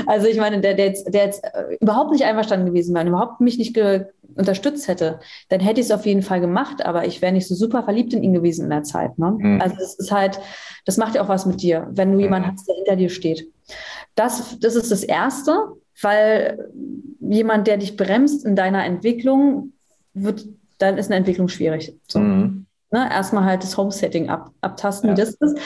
also 0.07 0.27
ich 0.27 0.39
meine, 0.39 0.61
der, 0.61 0.75
der, 0.75 0.87
jetzt, 0.87 1.15
der 1.15 1.27
jetzt 1.27 1.45
äh, 1.45 1.77
überhaupt 1.81 2.11
nicht 2.11 2.25
einverstanden 2.25 2.67
gewesen 2.67 2.95
wäre, 2.95 3.07
überhaupt 3.07 3.41
mich 3.41 3.59
nicht 3.59 3.79
unterstützt 4.35 4.89
hätte, 4.89 5.21
dann 5.51 5.61
hätte 5.61 5.81
ich 5.81 5.87
es 5.87 5.93
auf 5.93 6.05
jeden 6.05 6.23
Fall 6.23 6.41
gemacht, 6.41 6.85
aber 6.85 7.07
ich 7.07 7.23
wäre 7.23 7.33
nicht 7.33 7.47
so 7.47 7.55
super 7.55 7.85
verliebt 7.85 8.13
in 8.13 8.25
ihn 8.25 8.33
gewesen 8.33 8.65
in 8.65 8.71
der 8.71 8.83
Zeit. 8.83 9.17
Ne? 9.19 9.37
Mhm. 9.39 9.61
Also 9.61 9.77
das 9.77 9.95
ist 9.95 10.11
halt, 10.11 10.41
das 10.85 10.97
macht 10.97 11.15
ja 11.15 11.23
auch 11.23 11.29
was 11.29 11.47
mit 11.47 11.63
dir, 11.63 11.89
wenn 11.93 12.13
du 12.13 12.19
jemanden 12.19 12.49
mhm. 12.49 12.53
hast, 12.55 12.67
der 12.67 12.75
hinter 12.75 12.97
dir 12.97 13.11
steht. 13.11 13.49
Das, 14.17 14.59
das 14.59 14.75
ist 14.75 14.91
das 14.91 15.05
Erste, 15.05 15.69
weil 16.03 16.69
jemand, 17.21 17.69
der 17.69 17.77
dich 17.77 17.97
bremst 17.97 18.45
in 18.45 18.57
deiner 18.57 18.85
Entwicklung, 18.85 19.73
wird 20.13 20.45
dann 20.79 20.99
ist 20.99 21.07
eine 21.07 21.17
Entwicklung 21.17 21.49
schwierig. 21.49 21.95
So. 22.09 22.19
Mhm. 22.19 22.67
Ne, 22.91 23.11
erstmal 23.11 23.45
halt 23.45 23.63
das 23.65 23.77
Home-Setting 23.77 24.29
ab, 24.29 24.51
abtasten, 24.61 25.11
ja. 25.11 25.17
wie 25.17 25.21
das 25.21 25.35
ist. 25.35 25.59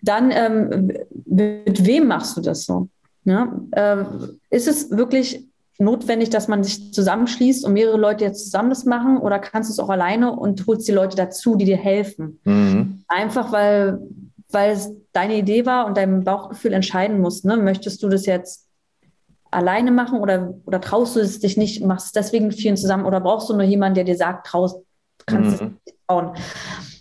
Dann, 0.00 0.30
ähm, 0.30 0.92
mit 1.24 1.84
wem 1.84 2.06
machst 2.06 2.36
du 2.36 2.40
das 2.40 2.64
so? 2.64 2.88
Ja, 3.24 3.52
ähm, 3.72 4.38
ist 4.48 4.68
es 4.68 4.90
wirklich 4.90 5.44
notwendig, 5.78 6.30
dass 6.30 6.48
man 6.48 6.62
sich 6.62 6.92
zusammenschließt 6.92 7.64
und 7.64 7.72
mehrere 7.72 7.96
Leute 7.96 8.24
jetzt 8.24 8.44
zusammen 8.44 8.70
das 8.70 8.84
machen 8.84 9.18
oder 9.18 9.38
kannst 9.38 9.70
du 9.70 9.72
es 9.72 9.80
auch 9.80 9.90
alleine 9.90 10.36
und 10.36 10.66
holst 10.66 10.86
die 10.86 10.92
Leute 10.92 11.16
dazu, 11.16 11.56
die 11.56 11.64
dir 11.64 11.76
helfen? 11.76 12.40
Mhm. 12.44 13.02
Einfach 13.08 13.52
weil, 13.52 14.00
weil 14.50 14.72
es 14.72 14.92
deine 15.12 15.36
Idee 15.36 15.66
war 15.66 15.86
und 15.86 15.96
dein 15.96 16.24
Bauchgefühl 16.24 16.72
entscheiden 16.72 17.20
muss. 17.20 17.44
Ne? 17.44 17.56
Möchtest 17.56 18.02
du 18.02 18.08
das 18.08 18.24
jetzt 18.26 18.67
alleine 19.50 19.90
machen 19.90 20.20
oder, 20.20 20.54
oder 20.66 20.80
traust 20.80 21.16
du 21.16 21.20
es 21.20 21.40
dich 21.40 21.56
nicht, 21.56 21.84
machst 21.84 22.06
es 22.06 22.12
deswegen 22.12 22.52
vielen 22.52 22.76
zusammen 22.76 23.06
oder 23.06 23.20
brauchst 23.20 23.48
du 23.48 23.54
nur 23.54 23.64
jemanden, 23.64 23.96
der 23.96 24.04
dir 24.04 24.16
sagt, 24.16 24.46
traust, 24.46 24.80
kannst 25.26 25.60
mhm. 25.60 25.78
es 25.84 25.94
trauen. 26.06 26.32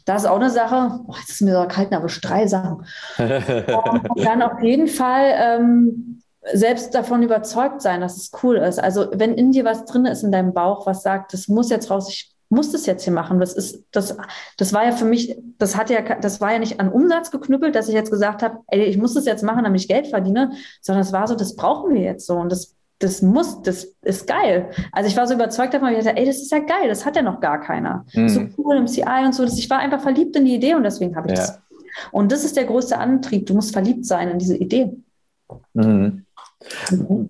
Das 0.05 0.23
ist 0.23 0.29
auch 0.29 0.38
eine 0.38 0.49
Sache, 0.49 1.01
oh, 1.07 1.13
jetzt 1.19 1.31
ist 1.31 1.41
mir 1.41 1.53
so 1.53 1.67
kalt, 1.67 1.91
aber 1.91 2.07
drei 2.07 2.47
Sachen. 2.47 2.86
und 3.17 4.25
dann 4.25 4.41
auf 4.41 4.62
jeden 4.62 4.88
Fall 4.88 5.33
ähm, 5.36 6.21
selbst 6.53 6.95
davon 6.95 7.23
überzeugt 7.23 7.81
sein, 7.81 8.01
dass 8.01 8.15
es 8.15 8.31
cool 8.41 8.55
ist. 8.57 8.79
Also 8.79 9.07
wenn 9.13 9.33
in 9.33 9.51
dir 9.51 9.65
was 9.65 9.86
drin 9.86 10.05
ist 10.05 10.23
in 10.23 10.31
deinem 10.31 10.53
Bauch, 10.53 10.86
was 10.86 11.03
sagt, 11.03 11.33
das 11.33 11.49
muss 11.49 11.69
jetzt 11.69 11.89
raus, 11.89 12.10
ich 12.10 12.37
muss 12.49 12.71
das 12.71 12.86
jetzt 12.86 13.03
hier 13.03 13.13
machen. 13.13 13.39
Das 13.39 13.53
ist, 13.53 13.83
das, 13.91 14.17
das 14.57 14.73
war 14.73 14.86
ja 14.86 14.91
für 14.91 15.05
mich, 15.05 15.38
das 15.57 15.75
hat 15.75 15.89
ja, 15.89 16.01
das 16.01 16.39
war 16.39 16.53
ja 16.53 16.60
nicht 16.60 16.79
an 16.79 16.91
Umsatz 16.91 17.31
geknüppelt, 17.31 17.75
dass 17.75 17.89
ich 17.89 17.93
jetzt 17.93 18.12
gesagt 18.12 18.41
habe, 18.41 18.60
ey, 18.67 18.86
ich 18.86 18.97
muss 18.97 19.13
das 19.13 19.25
jetzt 19.25 19.43
machen, 19.43 19.63
damit 19.63 19.81
ich 19.81 19.88
Geld 19.88 20.07
verdiene, 20.07 20.51
sondern 20.81 21.01
es 21.01 21.12
war 21.12 21.27
so, 21.27 21.36
das 21.36 21.55
brauchen 21.55 21.93
wir 21.93 22.01
jetzt 22.01 22.25
so 22.25 22.36
und 22.36 22.51
das, 22.51 22.75
das 22.99 23.21
muss, 23.21 23.62
das 23.62 23.95
ist 24.01 24.27
geil. 24.27 24.69
Also 24.91 25.10
ich 25.10 25.17
war 25.17 25.27
so 25.27 25.33
überzeugt 25.33 25.73
davon, 25.73 25.89
ich 25.89 26.03
dachte, 26.03 26.17
ey, 26.17 26.25
das 26.25 26.38
ist 26.38 26.51
ja 26.51 26.60
geil, 26.60 26.88
das 26.88 27.05
hat 27.05 27.15
ja 27.15 27.21
noch 27.21 27.39
gar 27.39 27.60
keiner. 27.60 28.05
Mhm. 28.13 28.29
So 28.29 28.41
cool 28.57 28.77
im 28.77 28.88
CI 28.88 29.23
und 29.25 29.36
so. 29.36 29.43
Ich 29.43 29.69
war 29.69 29.79
einfach 29.79 30.01
verliebt 30.01 30.36
in 30.36 30.45
die 30.45 30.55
Idee 30.55 30.75
und 30.75 30.83
deswegen 30.83 31.15
habe 31.15 31.27
ich 31.27 31.38
ja. 31.38 31.45
das. 31.45 31.60
Und 32.12 32.31
das 32.31 32.43
ist 32.43 32.55
der 32.55 32.65
größte 32.65 32.97
Antrieb. 32.97 33.45
Du 33.47 33.55
musst 33.55 33.73
verliebt 33.73 34.05
sein 34.05 34.29
in 34.29 34.39
diese 34.39 34.55
Idee. 34.55 34.91
Mhm. 35.73 36.25
Mhm. 36.89 37.29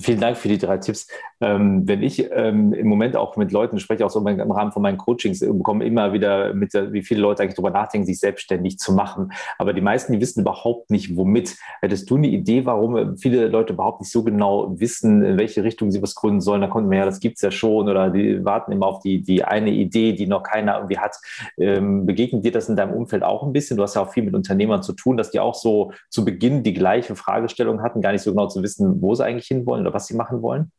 Vielen 0.00 0.20
Dank 0.20 0.36
für 0.36 0.48
die 0.48 0.58
drei 0.58 0.78
Tipps. 0.78 1.08
Ähm, 1.40 1.88
wenn 1.88 2.02
ich 2.02 2.30
ähm, 2.32 2.72
im 2.72 2.86
Moment 2.86 3.16
auch 3.16 3.36
mit 3.36 3.50
Leuten 3.52 3.78
spreche, 3.78 4.04
auch 4.04 4.10
so 4.10 4.26
im 4.26 4.50
Rahmen 4.50 4.72
von 4.72 4.82
meinen 4.82 4.98
Coachings, 4.98 5.40
äh, 5.42 5.52
bekomme 5.52 5.84
immer 5.84 6.12
wieder 6.12 6.52
mit, 6.52 6.74
wie 6.74 7.02
viele 7.02 7.20
Leute 7.20 7.42
eigentlich 7.42 7.54
darüber 7.54 7.70
nachdenken, 7.70 8.06
sich 8.06 8.20
selbstständig 8.20 8.78
zu 8.78 8.92
machen. 8.92 9.32
Aber 9.58 9.72
die 9.72 9.80
meisten, 9.80 10.12
die 10.12 10.20
wissen 10.20 10.40
überhaupt 10.40 10.90
nicht, 10.90 11.16
womit. 11.16 11.56
Hättest 11.80 12.10
du 12.10 12.16
eine 12.16 12.28
Idee, 12.28 12.66
warum 12.66 13.16
viele 13.16 13.48
Leute 13.48 13.72
überhaupt 13.72 14.00
nicht 14.00 14.12
so 14.12 14.22
genau 14.22 14.78
wissen, 14.78 15.22
in 15.22 15.38
welche 15.38 15.64
Richtung 15.64 15.90
sie 15.90 16.02
was 16.02 16.14
gründen 16.14 16.40
sollen? 16.40 16.60
Da 16.60 16.68
kommt 16.68 16.88
man 16.88 16.98
ja, 16.98 17.04
das 17.04 17.20
gibt 17.20 17.36
es 17.36 17.42
ja 17.42 17.50
schon 17.50 17.88
oder 17.88 18.10
die 18.10 18.44
warten 18.44 18.72
immer 18.72 18.86
auf 18.86 19.00
die, 19.00 19.22
die 19.22 19.44
eine 19.44 19.70
Idee, 19.70 20.12
die 20.12 20.26
noch 20.26 20.42
keiner 20.42 20.76
irgendwie 20.76 20.98
hat. 20.98 21.16
Ähm, 21.58 22.06
begegnet 22.06 22.44
dir 22.44 22.52
das 22.52 22.68
in 22.68 22.76
deinem 22.76 22.92
Umfeld 22.92 23.22
auch 23.22 23.42
ein 23.42 23.52
bisschen? 23.52 23.76
Du 23.76 23.82
hast 23.82 23.94
ja 23.94 24.02
auch 24.02 24.12
viel 24.12 24.24
mit 24.24 24.34
Unternehmern 24.34 24.82
zu 24.82 24.92
tun, 24.92 25.16
dass 25.16 25.30
die 25.30 25.40
auch 25.40 25.54
so 25.54 25.92
zu 26.10 26.24
Beginn 26.24 26.62
die 26.62 26.74
gleiche 26.74 27.16
Fragestellung 27.16 27.82
hatten, 27.82 28.02
gar 28.02 28.12
nicht 28.12 28.22
so 28.22 28.30
genau 28.30 28.48
zu 28.48 28.62
wissen, 28.62 29.00
wo 29.00 29.14
sie 29.14 29.24
eigentlich 29.24 29.46
hinwollen 29.46 29.86
oder 29.86 29.94
was 29.94 30.06
sie 30.06 30.16
machen 30.16 30.42
wollen? 30.42 30.70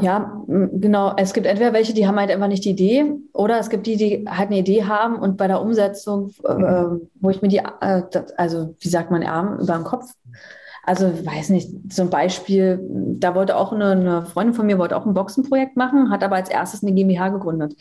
Ja, 0.00 0.42
genau. 0.46 1.14
Es 1.16 1.32
gibt 1.32 1.46
entweder 1.46 1.72
welche, 1.72 1.94
die 1.94 2.06
haben 2.06 2.18
halt 2.18 2.30
einfach 2.30 2.48
nicht 2.48 2.64
die 2.64 2.70
Idee, 2.70 3.12
oder 3.32 3.58
es 3.58 3.70
gibt 3.70 3.86
die, 3.86 3.96
die 3.96 4.24
halt 4.28 4.48
eine 4.48 4.58
Idee 4.58 4.84
haben 4.84 5.16
und 5.16 5.36
bei 5.36 5.46
der 5.46 5.60
Umsetzung, 5.60 6.30
äh, 6.44 6.84
wo 7.20 7.30
ich 7.30 7.40
mir 7.40 7.48
die, 7.48 7.58
äh, 7.58 8.02
also 8.36 8.74
wie 8.80 8.88
sagt 8.88 9.10
man, 9.10 9.22
Arm 9.22 9.58
über 9.60 9.74
den 9.74 9.84
Kopf. 9.84 10.12
Also 10.82 11.06
weiß 11.26 11.50
nicht, 11.50 11.92
zum 11.92 12.10
Beispiel, 12.10 12.78
da 13.18 13.34
wollte 13.34 13.56
auch 13.56 13.72
eine, 13.72 13.90
eine, 13.90 14.24
Freundin 14.24 14.54
von 14.54 14.66
mir 14.66 14.78
wollte 14.78 14.96
auch 14.96 15.04
ein 15.04 15.14
Boxenprojekt 15.14 15.76
machen, 15.76 16.10
hat 16.10 16.22
aber 16.22 16.36
als 16.36 16.48
erstes 16.48 16.84
eine 16.84 16.92
GmbH 16.92 17.30
gegründet. 17.30 17.74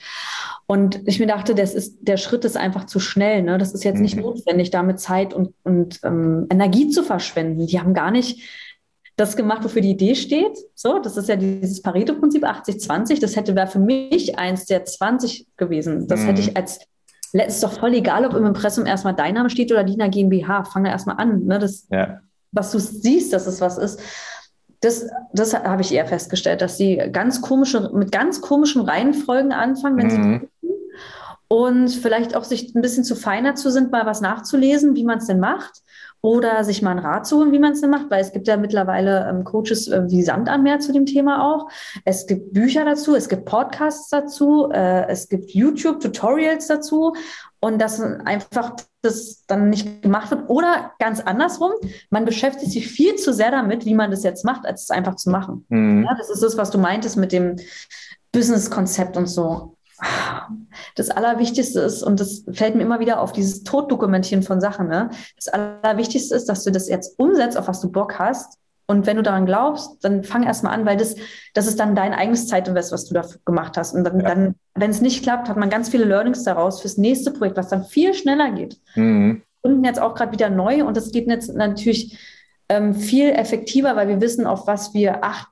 Und 0.66 1.08
ich 1.08 1.20
mir 1.20 1.28
dachte, 1.28 1.54
das 1.54 1.76
ist, 1.76 2.00
der 2.02 2.18
Schritt 2.18 2.46
ist 2.46 2.58
einfach 2.58 2.86
zu 2.86 3.00
schnell. 3.00 3.44
Ne? 3.44 3.60
Das 3.60 3.74
ist 3.74 3.84
jetzt 3.84 4.00
nicht 4.00 4.16
mhm. 4.16 4.24
notwendig, 4.24 4.72
damit 4.72 5.00
Zeit 5.00 5.36
und, 5.36 5.54
und 5.64 6.00
ähm, 6.04 6.48
Energie 6.50 6.90
zu 6.90 7.04
verschwenden. 7.04 7.68
Die 7.68 7.80
haben 7.80 7.94
gar 7.94 8.10
nicht 8.10 8.42
das 9.16 9.38
gemacht, 9.38 9.64
wofür 9.64 9.82
die 9.82 9.92
Idee 9.92 10.16
steht. 10.16 10.58
So, 10.74 11.00
das 11.00 11.16
ist 11.16 11.30
ja 11.30 11.36
dieses 11.36 11.82
Pareto-Prinzip 11.82 12.44
80-20. 12.44 13.22
Das 13.22 13.36
hätte 13.36 13.56
wäre 13.56 13.68
für 13.68 13.80
mich 13.80 14.38
eins 14.38 14.66
der 14.66 14.84
20 14.84 15.48
gewesen. 15.56 16.08
Das 16.08 16.22
mhm. 16.22 16.26
hätte 16.26 16.42
ich 16.42 16.58
als 16.58 16.80
ist 17.34 17.64
doch 17.64 17.74
voll 17.74 17.94
egal, 17.94 18.26
ob 18.26 18.34
im 18.34 18.46
Impressum 18.46 18.86
erstmal 18.86 19.14
dein 19.14 19.34
Name 19.34 19.50
steht 19.50 19.70
oder 19.70 19.84
DINA 19.84 20.08
GmbH. 20.08 20.64
Fang 20.64 20.86
da 20.86 20.92
erstmal 20.92 21.18
an. 21.18 21.44
Ne? 21.44 21.60
Das, 21.60 21.86
ja. 21.90 22.22
Was 22.54 22.72
du 22.72 22.80
siehst, 22.80 23.34
dass 23.34 23.46
es 23.46 23.60
was 23.60 23.78
ist. 23.78 24.00
Das, 24.80 25.10
das 25.34 25.54
habe 25.54 25.82
ich 25.82 25.94
eher 25.94 26.06
festgestellt, 26.06 26.62
dass 26.62 26.78
sie 26.78 26.96
ganz 27.12 27.42
komische, 27.42 27.92
mit 27.94 28.14
ganz 28.14 28.40
komischen 28.40 28.84
Reihenfolgen 28.84 29.52
anfangen, 29.52 29.98
wenn 29.98 30.08
mhm. 30.08 30.40
sie 30.42 30.72
und 31.48 31.90
vielleicht 31.90 32.36
auch 32.36 32.44
sich 32.44 32.74
ein 32.74 32.82
bisschen 32.82 33.04
zu 33.04 33.16
feiner 33.16 33.56
zu 33.56 33.70
sind, 33.70 33.92
mal 33.92 34.06
was 34.06 34.22
nachzulesen, 34.22 34.96
wie 34.96 35.04
man 35.04 35.20
es 35.20 35.28
denn 35.28 35.40
macht 35.40 35.84
oder 36.26 36.64
sich 36.64 36.82
mal 36.82 36.90
einen 36.90 37.06
Rat 37.06 37.28
zu 37.28 37.38
holen, 37.38 37.52
wie 37.52 37.60
man 37.60 37.74
es 37.74 37.82
denn 37.82 37.92
macht, 37.92 38.10
weil 38.10 38.20
es 38.20 38.32
gibt 38.32 38.48
ja 38.48 38.58
mittlerweile 38.58 39.30
ähm, 39.30 39.44
Coaches 39.44 39.88
äh, 39.88 40.10
wie 40.10 40.24
Sand 40.24 40.50
an 40.50 40.64
Meer 40.64 40.80
zu 40.80 40.92
dem 40.92 41.06
Thema 41.06 41.54
auch. 41.54 41.70
Es 42.04 42.26
gibt 42.26 42.52
Bücher 42.52 42.84
dazu, 42.84 43.16
es 43.16 43.30
gibt 43.30 43.46
Podcasts 43.46 44.10
dazu, 44.10 44.72
äh, 44.72 45.08
es 45.08 45.30
gibt 45.30 45.52
YouTube-Tutorials 45.52 46.66
dazu 46.66 47.14
und 47.60 47.80
dass 47.80 48.02
einfach 48.02 48.76
das 49.04 49.46
dann 49.46 49.70
nicht 49.70 50.02
gemacht 50.02 50.32
wird. 50.32 50.50
Oder 50.50 50.94
ganz 50.98 51.22
andersrum, 51.22 51.74
man 52.10 52.26
beschäftigt 52.26 52.72
sich 52.72 52.88
viel 52.88 53.18
zu 53.18 53.32
sehr 53.32 53.52
damit, 53.52 53.86
wie 53.86 53.94
man 53.94 54.10
das 54.10 54.24
jetzt 54.24 54.46
macht, 54.46 54.66
als 54.66 54.82
es 54.82 54.90
einfach 54.90 55.18
zu 55.18 55.30
machen. 55.30 55.68
Mhm. 55.70 56.06
Ja, 56.06 56.16
das 56.18 56.32
ist 56.32 56.42
das, 56.42 56.58
was 56.58 56.72
du 56.72 56.80
meintest 56.80 57.18
mit 57.18 57.34
dem 57.34 57.58
Business-Konzept 58.32 59.16
und 59.16 59.28
so 59.28 59.75
das 60.96 61.10
Allerwichtigste 61.10 61.80
ist, 61.82 62.04
und 62.04 62.20
das 62.20 62.44
fällt 62.52 62.76
mir 62.76 62.84
immer 62.84 63.00
wieder 63.00 63.22
auf, 63.22 63.32
dieses 63.32 63.64
Toddokumentieren 63.64 64.44
von 64.44 64.62
Sachen. 64.62 64.88
Ne? 64.88 65.10
Das 65.36 65.48
Allerwichtigste 65.48 66.36
ist, 66.36 66.50
dass 66.50 66.64
du 66.64 66.72
das 66.72 66.90
jetzt 66.90 67.18
umsetzt, 67.20 67.58
auf 67.58 67.68
was 67.68 67.82
du 67.82 67.92
Bock 67.92 68.20
hast. 68.20 68.58
Und 68.88 69.08
wenn 69.08 69.18
du 69.18 69.24
daran 69.24 69.48
glaubst, 69.48 70.04
dann 70.04 70.24
fang 70.24 70.44
erstmal 70.44 70.74
an, 70.74 70.86
weil 70.86 70.98
das, 70.98 71.16
das 71.54 71.66
ist 71.66 71.80
dann 71.80 71.96
dein 71.96 72.14
eigenes 72.14 72.48
Zeitinvest, 72.48 72.92
was 72.92 73.06
du 73.06 73.16
da 73.16 73.26
gemacht 73.44 73.78
hast. 73.78 73.96
Und 73.96 74.04
dann, 74.04 74.20
ja. 74.20 74.28
dann 74.28 74.56
wenn 74.76 74.92
es 74.92 75.02
nicht 75.02 75.24
klappt, 75.24 75.50
hat 75.50 75.58
man 75.58 75.70
ganz 75.70 75.90
viele 75.90 76.06
Learnings 76.06 76.44
daraus 76.44 76.82
fürs 76.82 76.98
nächste 76.98 77.32
Projekt, 77.32 77.58
was 77.58 77.70
dann 77.70 77.86
viel 77.86 78.14
schneller 78.14 78.52
geht. 78.52 78.80
Mhm. 78.94 79.42
Und 79.62 79.84
jetzt 79.84 80.00
auch 80.00 80.14
gerade 80.14 80.32
wieder 80.32 80.52
neu 80.52 80.86
und 80.86 80.96
das 80.96 81.12
geht 81.12 81.28
jetzt 81.28 81.56
natürlich 81.56 82.20
ähm, 82.70 82.94
viel 82.94 83.32
effektiver, 83.32 83.96
weil 83.96 84.08
wir 84.08 84.22
wissen, 84.22 84.46
auf 84.46 84.68
was 84.68 84.94
wir 84.94 85.24
acht, 85.24 85.48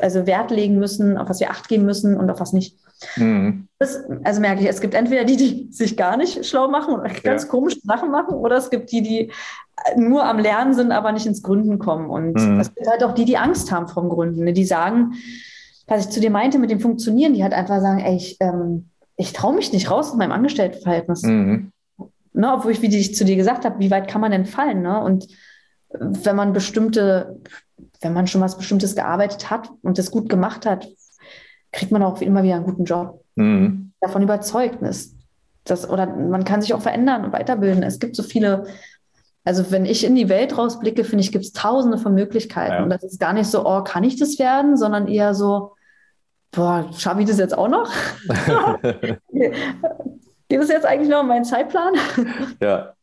also 0.00 0.26
Wert 0.26 0.50
legen 0.50 0.78
müssen, 0.78 1.18
auf 1.18 1.28
was 1.28 1.40
wir 1.40 1.50
Acht 1.50 1.68
geben 1.68 1.84
müssen 1.84 2.16
und 2.16 2.30
auf 2.30 2.40
was 2.40 2.54
nicht. 2.54 2.78
Mhm. 3.16 3.68
Das, 3.78 3.98
also 4.24 4.40
merke 4.40 4.62
ich, 4.62 4.68
es 4.68 4.80
gibt 4.80 4.94
entweder 4.94 5.24
die, 5.24 5.36
die 5.36 5.68
sich 5.70 5.96
gar 5.96 6.16
nicht 6.16 6.46
schlau 6.46 6.68
machen 6.68 6.94
und 6.94 7.22
ganz 7.22 7.42
ja. 7.42 7.48
komische 7.48 7.80
Sachen 7.82 8.10
machen, 8.10 8.34
oder 8.34 8.56
es 8.56 8.70
gibt 8.70 8.90
die, 8.90 9.02
die 9.02 9.32
nur 9.96 10.24
am 10.24 10.38
Lernen 10.38 10.74
sind, 10.74 10.92
aber 10.92 11.12
nicht 11.12 11.26
ins 11.26 11.42
Gründen 11.42 11.78
kommen. 11.78 12.08
Und 12.08 12.34
mhm. 12.34 12.60
es 12.60 12.74
gibt 12.74 12.88
halt 12.88 13.04
auch 13.04 13.12
die, 13.12 13.24
die 13.24 13.36
Angst 13.36 13.70
haben 13.70 13.88
vom 13.88 14.08
Gründen, 14.08 14.44
ne? 14.44 14.52
die 14.52 14.64
sagen, 14.64 15.14
was 15.86 16.06
ich 16.06 16.10
zu 16.10 16.20
dir 16.20 16.30
meinte 16.30 16.58
mit 16.58 16.70
dem 16.70 16.80
Funktionieren, 16.80 17.34
die 17.34 17.42
halt 17.42 17.52
einfach 17.52 17.80
sagen, 17.80 18.00
ey, 18.00 18.16
ich, 18.16 18.36
ähm, 18.40 18.88
ich 19.16 19.32
traue 19.32 19.54
mich 19.54 19.72
nicht 19.72 19.90
raus 19.90 20.10
aus 20.10 20.16
meinem 20.16 20.32
Angestelltenverhältnis. 20.32 21.22
Mhm. 21.22 21.72
Ne, 22.32 22.52
obwohl 22.52 22.72
ich, 22.72 22.82
wie 22.82 22.94
ich 22.94 23.14
zu 23.14 23.24
dir 23.24 23.36
gesagt 23.36 23.64
habe, 23.64 23.78
wie 23.78 23.90
weit 23.90 24.08
kann 24.08 24.20
man 24.20 24.30
denn 24.30 24.44
fallen? 24.44 24.82
Ne? 24.82 25.00
Und 25.00 25.26
wenn 25.88 26.36
man 26.36 26.52
bestimmte, 26.52 27.40
wenn 28.02 28.12
man 28.12 28.26
schon 28.26 28.42
was 28.42 28.58
Bestimmtes 28.58 28.94
gearbeitet 28.94 29.50
hat 29.50 29.70
und 29.82 29.96
das 29.96 30.10
gut 30.10 30.28
gemacht 30.28 30.66
hat, 30.66 30.86
kriegt 31.76 31.92
man 31.92 32.02
auch 32.02 32.20
immer 32.22 32.42
wieder 32.42 32.56
einen 32.56 32.64
guten 32.64 32.84
Job. 32.84 33.22
Mhm. 33.34 33.92
Davon 34.00 34.22
überzeugt 34.22 34.80
ist. 34.82 35.14
Das, 35.64 35.88
oder 35.88 36.06
man 36.06 36.44
kann 36.44 36.62
sich 36.62 36.72
auch 36.72 36.80
verändern 36.80 37.24
und 37.24 37.32
weiterbilden. 37.32 37.82
Es 37.82 37.98
gibt 37.98 38.16
so 38.16 38.22
viele, 38.22 38.64
also 39.44 39.70
wenn 39.70 39.84
ich 39.84 40.04
in 40.04 40.14
die 40.14 40.30
Welt 40.30 40.56
rausblicke, 40.56 41.04
finde 41.04 41.22
ich, 41.22 41.32
gibt 41.32 41.44
es 41.44 41.52
tausende 41.52 41.98
von 41.98 42.14
Möglichkeiten. 42.14 42.72
Ja. 42.72 42.82
Und 42.82 42.90
das 42.90 43.04
ist 43.04 43.20
gar 43.20 43.34
nicht 43.34 43.48
so, 43.48 43.66
oh, 43.66 43.82
kann 43.82 44.04
ich 44.04 44.16
das 44.16 44.38
werden, 44.38 44.78
sondern 44.78 45.06
eher 45.06 45.34
so, 45.34 45.74
boah, 46.50 46.88
schaffe 46.96 47.20
ich 47.20 47.28
das 47.28 47.38
jetzt 47.38 47.56
auch 47.56 47.68
noch? 47.68 47.92
Gibt 50.48 50.62
es 50.62 50.70
jetzt 50.70 50.86
eigentlich 50.86 51.10
noch 51.10 51.24
meinen 51.24 51.44
Zeitplan? 51.44 51.92
Ja, 52.62 52.94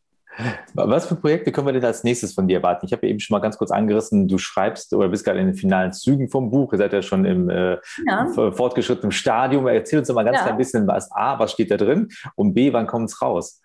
was 0.74 1.06
für 1.06 1.16
Projekte 1.16 1.52
können 1.52 1.66
wir 1.66 1.72
denn 1.72 1.84
als 1.84 2.04
nächstes 2.04 2.34
von 2.34 2.48
dir 2.48 2.58
erwarten? 2.58 2.86
Ich 2.86 2.92
habe 2.92 3.06
ja 3.06 3.10
eben 3.10 3.20
schon 3.20 3.34
mal 3.34 3.40
ganz 3.40 3.56
kurz 3.56 3.70
angerissen, 3.70 4.28
du 4.28 4.38
schreibst 4.38 4.92
oder 4.94 5.08
bist 5.08 5.24
gerade 5.24 5.38
in 5.38 5.46
den 5.46 5.54
finalen 5.54 5.92
Zügen 5.92 6.28
vom 6.28 6.50
Buch. 6.50 6.72
Ihr 6.72 6.78
seid 6.78 6.92
ja 6.92 7.02
schon 7.02 7.24
im 7.24 7.50
äh, 7.50 7.78
ja. 8.06 8.26
fortgeschrittenen 8.52 9.12
Stadium. 9.12 9.66
Erzähl 9.66 9.98
uns 9.98 10.08
doch 10.08 10.14
mal 10.14 10.24
ganz 10.24 10.38
ja. 10.38 10.44
klein 10.44 10.56
bisschen, 10.56 10.86
was 10.86 11.10
A, 11.12 11.38
was 11.38 11.52
steht 11.52 11.70
da 11.70 11.76
drin 11.76 12.08
und 12.34 12.54
B, 12.54 12.72
wann 12.72 12.86
kommt 12.86 13.10
es 13.10 13.22
raus? 13.22 13.60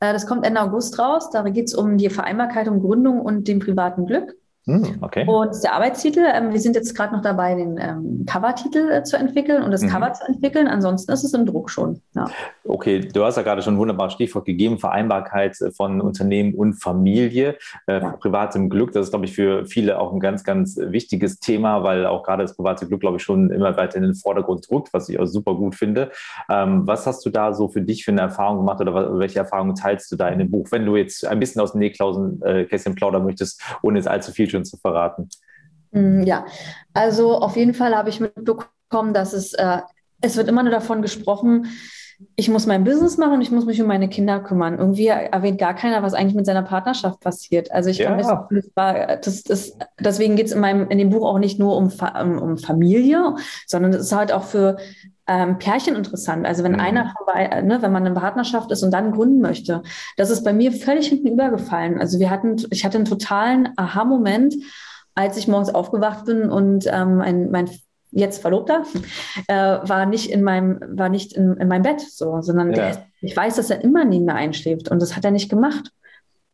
Äh, 0.00 0.12
das 0.12 0.26
kommt 0.26 0.44
Ende 0.44 0.60
August 0.60 0.98
raus. 0.98 1.30
Da 1.30 1.42
geht 1.42 1.66
es 1.66 1.74
um 1.74 1.96
die 1.96 2.10
Vereinbarkeit 2.10 2.68
um 2.68 2.80
Gründung 2.80 3.20
und 3.20 3.46
dem 3.46 3.60
privaten 3.60 4.06
Glück. 4.06 4.34
Hm, 4.64 4.98
okay. 5.00 5.26
Und 5.26 5.50
der 5.64 5.72
Arbeitstitel, 5.74 6.22
ähm, 6.32 6.52
wir 6.52 6.60
sind 6.60 6.76
jetzt 6.76 6.94
gerade 6.94 7.12
noch 7.12 7.22
dabei, 7.22 7.56
den 7.56 7.78
ähm, 7.78 8.24
Covertitel 8.26 8.90
äh, 8.92 9.02
zu 9.02 9.16
entwickeln 9.16 9.60
und 9.64 9.72
das 9.72 9.82
mhm. 9.82 9.88
Cover 9.88 10.12
zu 10.12 10.24
entwickeln. 10.24 10.68
Ansonsten 10.68 11.10
ist 11.10 11.24
es 11.24 11.34
im 11.34 11.46
Druck 11.46 11.68
schon. 11.68 12.00
Ja. 12.14 12.26
Okay, 12.62 13.00
du 13.00 13.24
hast 13.24 13.36
ja 13.36 13.42
gerade 13.42 13.60
schon 13.62 13.74
ein 13.74 13.78
wunderbares 13.78 14.12
Stichwort 14.12 14.44
gegeben, 14.44 14.78
Vereinbarkeit 14.78 15.60
äh, 15.60 15.72
von 15.72 16.00
Unternehmen 16.00 16.54
und 16.54 16.74
Familie, 16.74 17.56
äh, 17.88 18.00
ja. 18.00 18.12
privatem 18.12 18.70
Glück. 18.70 18.92
Das 18.92 19.06
ist, 19.06 19.10
glaube 19.10 19.24
ich, 19.24 19.34
für 19.34 19.66
viele 19.66 19.98
auch 19.98 20.12
ein 20.12 20.20
ganz, 20.20 20.44
ganz 20.44 20.76
wichtiges 20.78 21.40
Thema, 21.40 21.82
weil 21.82 22.06
auch 22.06 22.22
gerade 22.22 22.44
das 22.44 22.54
private 22.54 22.86
Glück, 22.86 23.00
glaube 23.00 23.16
ich, 23.16 23.24
schon 23.24 23.50
immer 23.50 23.76
weiter 23.76 23.96
in 23.96 24.04
den 24.04 24.14
Vordergrund 24.14 24.70
drückt, 24.70 24.94
was 24.94 25.08
ich 25.08 25.18
auch 25.18 25.26
super 25.26 25.56
gut 25.56 25.74
finde. 25.74 26.12
Ähm, 26.48 26.86
was 26.86 27.04
hast 27.08 27.26
du 27.26 27.30
da 27.30 27.52
so 27.52 27.66
für 27.66 27.82
dich 27.82 28.04
für 28.04 28.12
eine 28.12 28.20
Erfahrung 28.20 28.58
gemacht 28.58 28.80
oder 28.80 29.18
welche 29.18 29.40
Erfahrungen 29.40 29.74
teilst 29.74 30.12
du 30.12 30.16
da 30.16 30.28
in 30.28 30.38
dem 30.38 30.52
Buch, 30.52 30.68
wenn 30.70 30.86
du 30.86 30.94
jetzt 30.94 31.26
ein 31.26 31.40
bisschen 31.40 31.60
aus 31.60 31.72
dem 31.72 31.80
Nähkästchen 31.80 32.92
äh, 32.92 32.94
plaudern 32.94 33.24
möchtest, 33.24 33.60
ohne 33.82 33.98
jetzt 33.98 34.06
allzu 34.06 34.30
viel 34.30 34.51
schon 34.52 34.64
zu 34.64 34.76
verraten? 34.76 35.28
Mm, 35.90 36.22
ja, 36.22 36.46
also 36.94 37.38
auf 37.38 37.56
jeden 37.56 37.74
Fall 37.74 37.96
habe 37.96 38.10
ich 38.10 38.20
mitbekommen, 38.20 39.12
dass 39.12 39.32
es, 39.32 39.52
äh, 39.54 39.78
es 40.20 40.36
wird 40.36 40.48
immer 40.48 40.62
nur 40.62 40.72
davon 40.72 41.02
gesprochen, 41.02 41.66
ich 42.36 42.48
muss 42.48 42.66
mein 42.66 42.84
Business 42.84 43.16
machen 43.18 43.34
und 43.34 43.42
ich 43.42 43.50
muss 43.50 43.66
mich 43.66 43.80
um 43.80 43.86
meine 43.86 44.08
Kinder 44.08 44.40
kümmern. 44.40 44.78
Irgendwie 44.78 45.08
erwähnt 45.08 45.58
gar 45.58 45.74
keiner, 45.74 46.02
was 46.02 46.14
eigentlich 46.14 46.34
mit 46.34 46.46
seiner 46.46 46.62
Partnerschaft 46.62 47.20
passiert. 47.20 47.70
Also 47.72 47.90
ich 47.90 47.98
ja. 47.98 48.14
glaube, 48.16 48.62
das, 48.74 49.42
das, 49.42 49.76
deswegen 50.00 50.36
geht 50.36 50.46
es 50.46 50.52
in, 50.52 50.62
in 50.62 50.98
dem 50.98 51.10
Buch 51.10 51.26
auch 51.26 51.38
nicht 51.38 51.58
nur 51.58 51.76
um, 51.76 51.90
um, 52.40 52.58
Familie, 52.58 53.36
sondern 53.66 53.92
es 53.92 54.00
ist 54.00 54.12
halt 54.12 54.32
auch 54.32 54.44
für 54.44 54.76
ähm, 55.26 55.58
Pärchen 55.58 55.94
interessant. 55.94 56.46
Also 56.46 56.64
wenn 56.64 56.72
mhm. 56.72 56.80
einer 56.80 57.14
vorbei, 57.16 57.62
ne, 57.62 57.80
wenn 57.82 57.92
man 57.92 58.06
in 58.06 58.14
Partnerschaft 58.14 58.70
ist 58.70 58.82
und 58.82 58.90
dann 58.90 59.12
gründen 59.12 59.40
möchte, 59.40 59.82
das 60.16 60.30
ist 60.30 60.44
bei 60.44 60.52
mir 60.52 60.72
völlig 60.72 61.08
hinten 61.08 61.28
übergefallen. 61.28 62.00
Also 62.00 62.18
wir 62.18 62.30
hatten, 62.30 62.56
ich 62.70 62.84
hatte 62.84 62.98
einen 62.98 63.04
totalen 63.04 63.68
Aha-Moment, 63.76 64.54
als 65.14 65.36
ich 65.36 65.48
morgens 65.48 65.74
aufgewacht 65.74 66.24
bin 66.24 66.50
und 66.50 66.86
ähm, 66.90 67.16
mein, 67.16 67.50
mein 67.50 67.70
jetzt 68.12 68.40
Verlobter, 68.40 68.84
äh, 69.48 69.54
war 69.54 70.06
nicht 70.06 70.30
in 70.30 70.42
meinem, 70.42 70.78
war 70.96 71.08
nicht 71.08 71.32
in, 71.32 71.56
in 71.56 71.68
meinem 71.68 71.82
Bett 71.82 72.00
so, 72.00 72.40
sondern 72.42 72.68
ja. 72.68 72.74
der, 72.74 73.06
ich 73.20 73.36
weiß, 73.36 73.56
dass 73.56 73.70
er 73.70 73.82
immer 73.82 74.04
neben 74.04 74.26
mir 74.26 74.34
einschläft 74.34 74.90
und 74.90 75.02
das 75.02 75.16
hat 75.16 75.24
er 75.24 75.30
nicht 75.30 75.48
gemacht. 75.48 75.90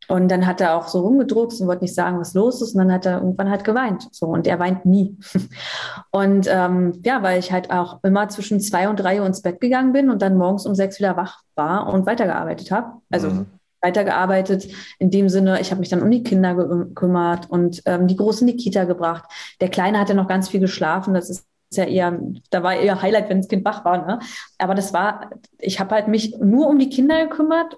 Und 0.08 0.28
dann 0.30 0.46
hat 0.46 0.62
er 0.62 0.74
auch 0.74 0.88
so 0.88 1.00
rumgedruckt 1.00 1.60
und 1.60 1.66
wollte 1.66 1.84
nicht 1.84 1.94
sagen, 1.94 2.18
was 2.18 2.32
los 2.32 2.62
ist. 2.62 2.74
Und 2.74 2.78
dann 2.78 2.92
hat 2.92 3.04
er 3.04 3.18
irgendwann 3.18 3.50
halt 3.50 3.62
geweint. 3.62 4.08
So, 4.10 4.26
und 4.26 4.46
er 4.46 4.58
weint 4.58 4.86
nie. 4.86 5.18
Und 6.10 6.48
ähm, 6.50 6.98
ja, 7.04 7.22
weil 7.22 7.38
ich 7.38 7.52
halt 7.52 7.70
auch 7.70 8.02
immer 8.02 8.28
zwischen 8.30 8.58
zwei 8.60 8.88
und 8.88 8.98
drei 8.98 9.20
Uhr 9.20 9.26
ins 9.26 9.42
Bett 9.42 9.60
gegangen 9.60 9.92
bin 9.92 10.08
und 10.08 10.22
dann 10.22 10.38
morgens 10.38 10.64
um 10.64 10.74
sechs 10.74 10.98
wieder 10.98 11.16
wach 11.18 11.42
war 11.54 11.92
und 11.92 12.06
weitergearbeitet 12.06 12.70
habe. 12.70 12.92
Also 13.10 13.28
mhm. 13.28 13.46
weitergearbeitet 13.82 14.68
in 14.98 15.10
dem 15.10 15.28
Sinne, 15.28 15.60
ich 15.60 15.70
habe 15.70 15.80
mich 15.80 15.90
dann 15.90 16.02
um 16.02 16.10
die 16.10 16.22
Kinder 16.22 16.54
gekümmert 16.54 17.50
und 17.50 17.82
ähm, 17.84 18.08
die 18.08 18.16
Großen 18.16 18.48
in 18.48 18.56
die 18.56 18.62
Kita 18.62 18.84
gebracht. 18.84 19.24
Der 19.60 19.68
Kleine 19.68 20.00
hatte 20.00 20.14
noch 20.14 20.28
ganz 20.28 20.48
viel 20.48 20.60
geschlafen. 20.60 21.12
Das 21.12 21.28
ist 21.28 21.47
ja 21.76 21.85
eher, 21.85 22.18
da 22.50 22.62
war 22.62 22.74
eher 22.74 23.02
Highlight, 23.02 23.28
wenn 23.28 23.38
das 23.38 23.48
Kind 23.48 23.64
wach 23.64 23.85
war. 23.85 24.07
Ne? 24.07 24.18
Aber 24.59 24.74
das 24.74 24.92
war, 24.92 25.31
ich 25.59 25.81
habe 25.81 25.94
halt 25.94 26.09
mich 26.09 26.37
nur 26.38 26.68
um 26.68 26.78
die 26.78 26.88
Kinder 26.88 27.26
gekümmert 27.26 27.76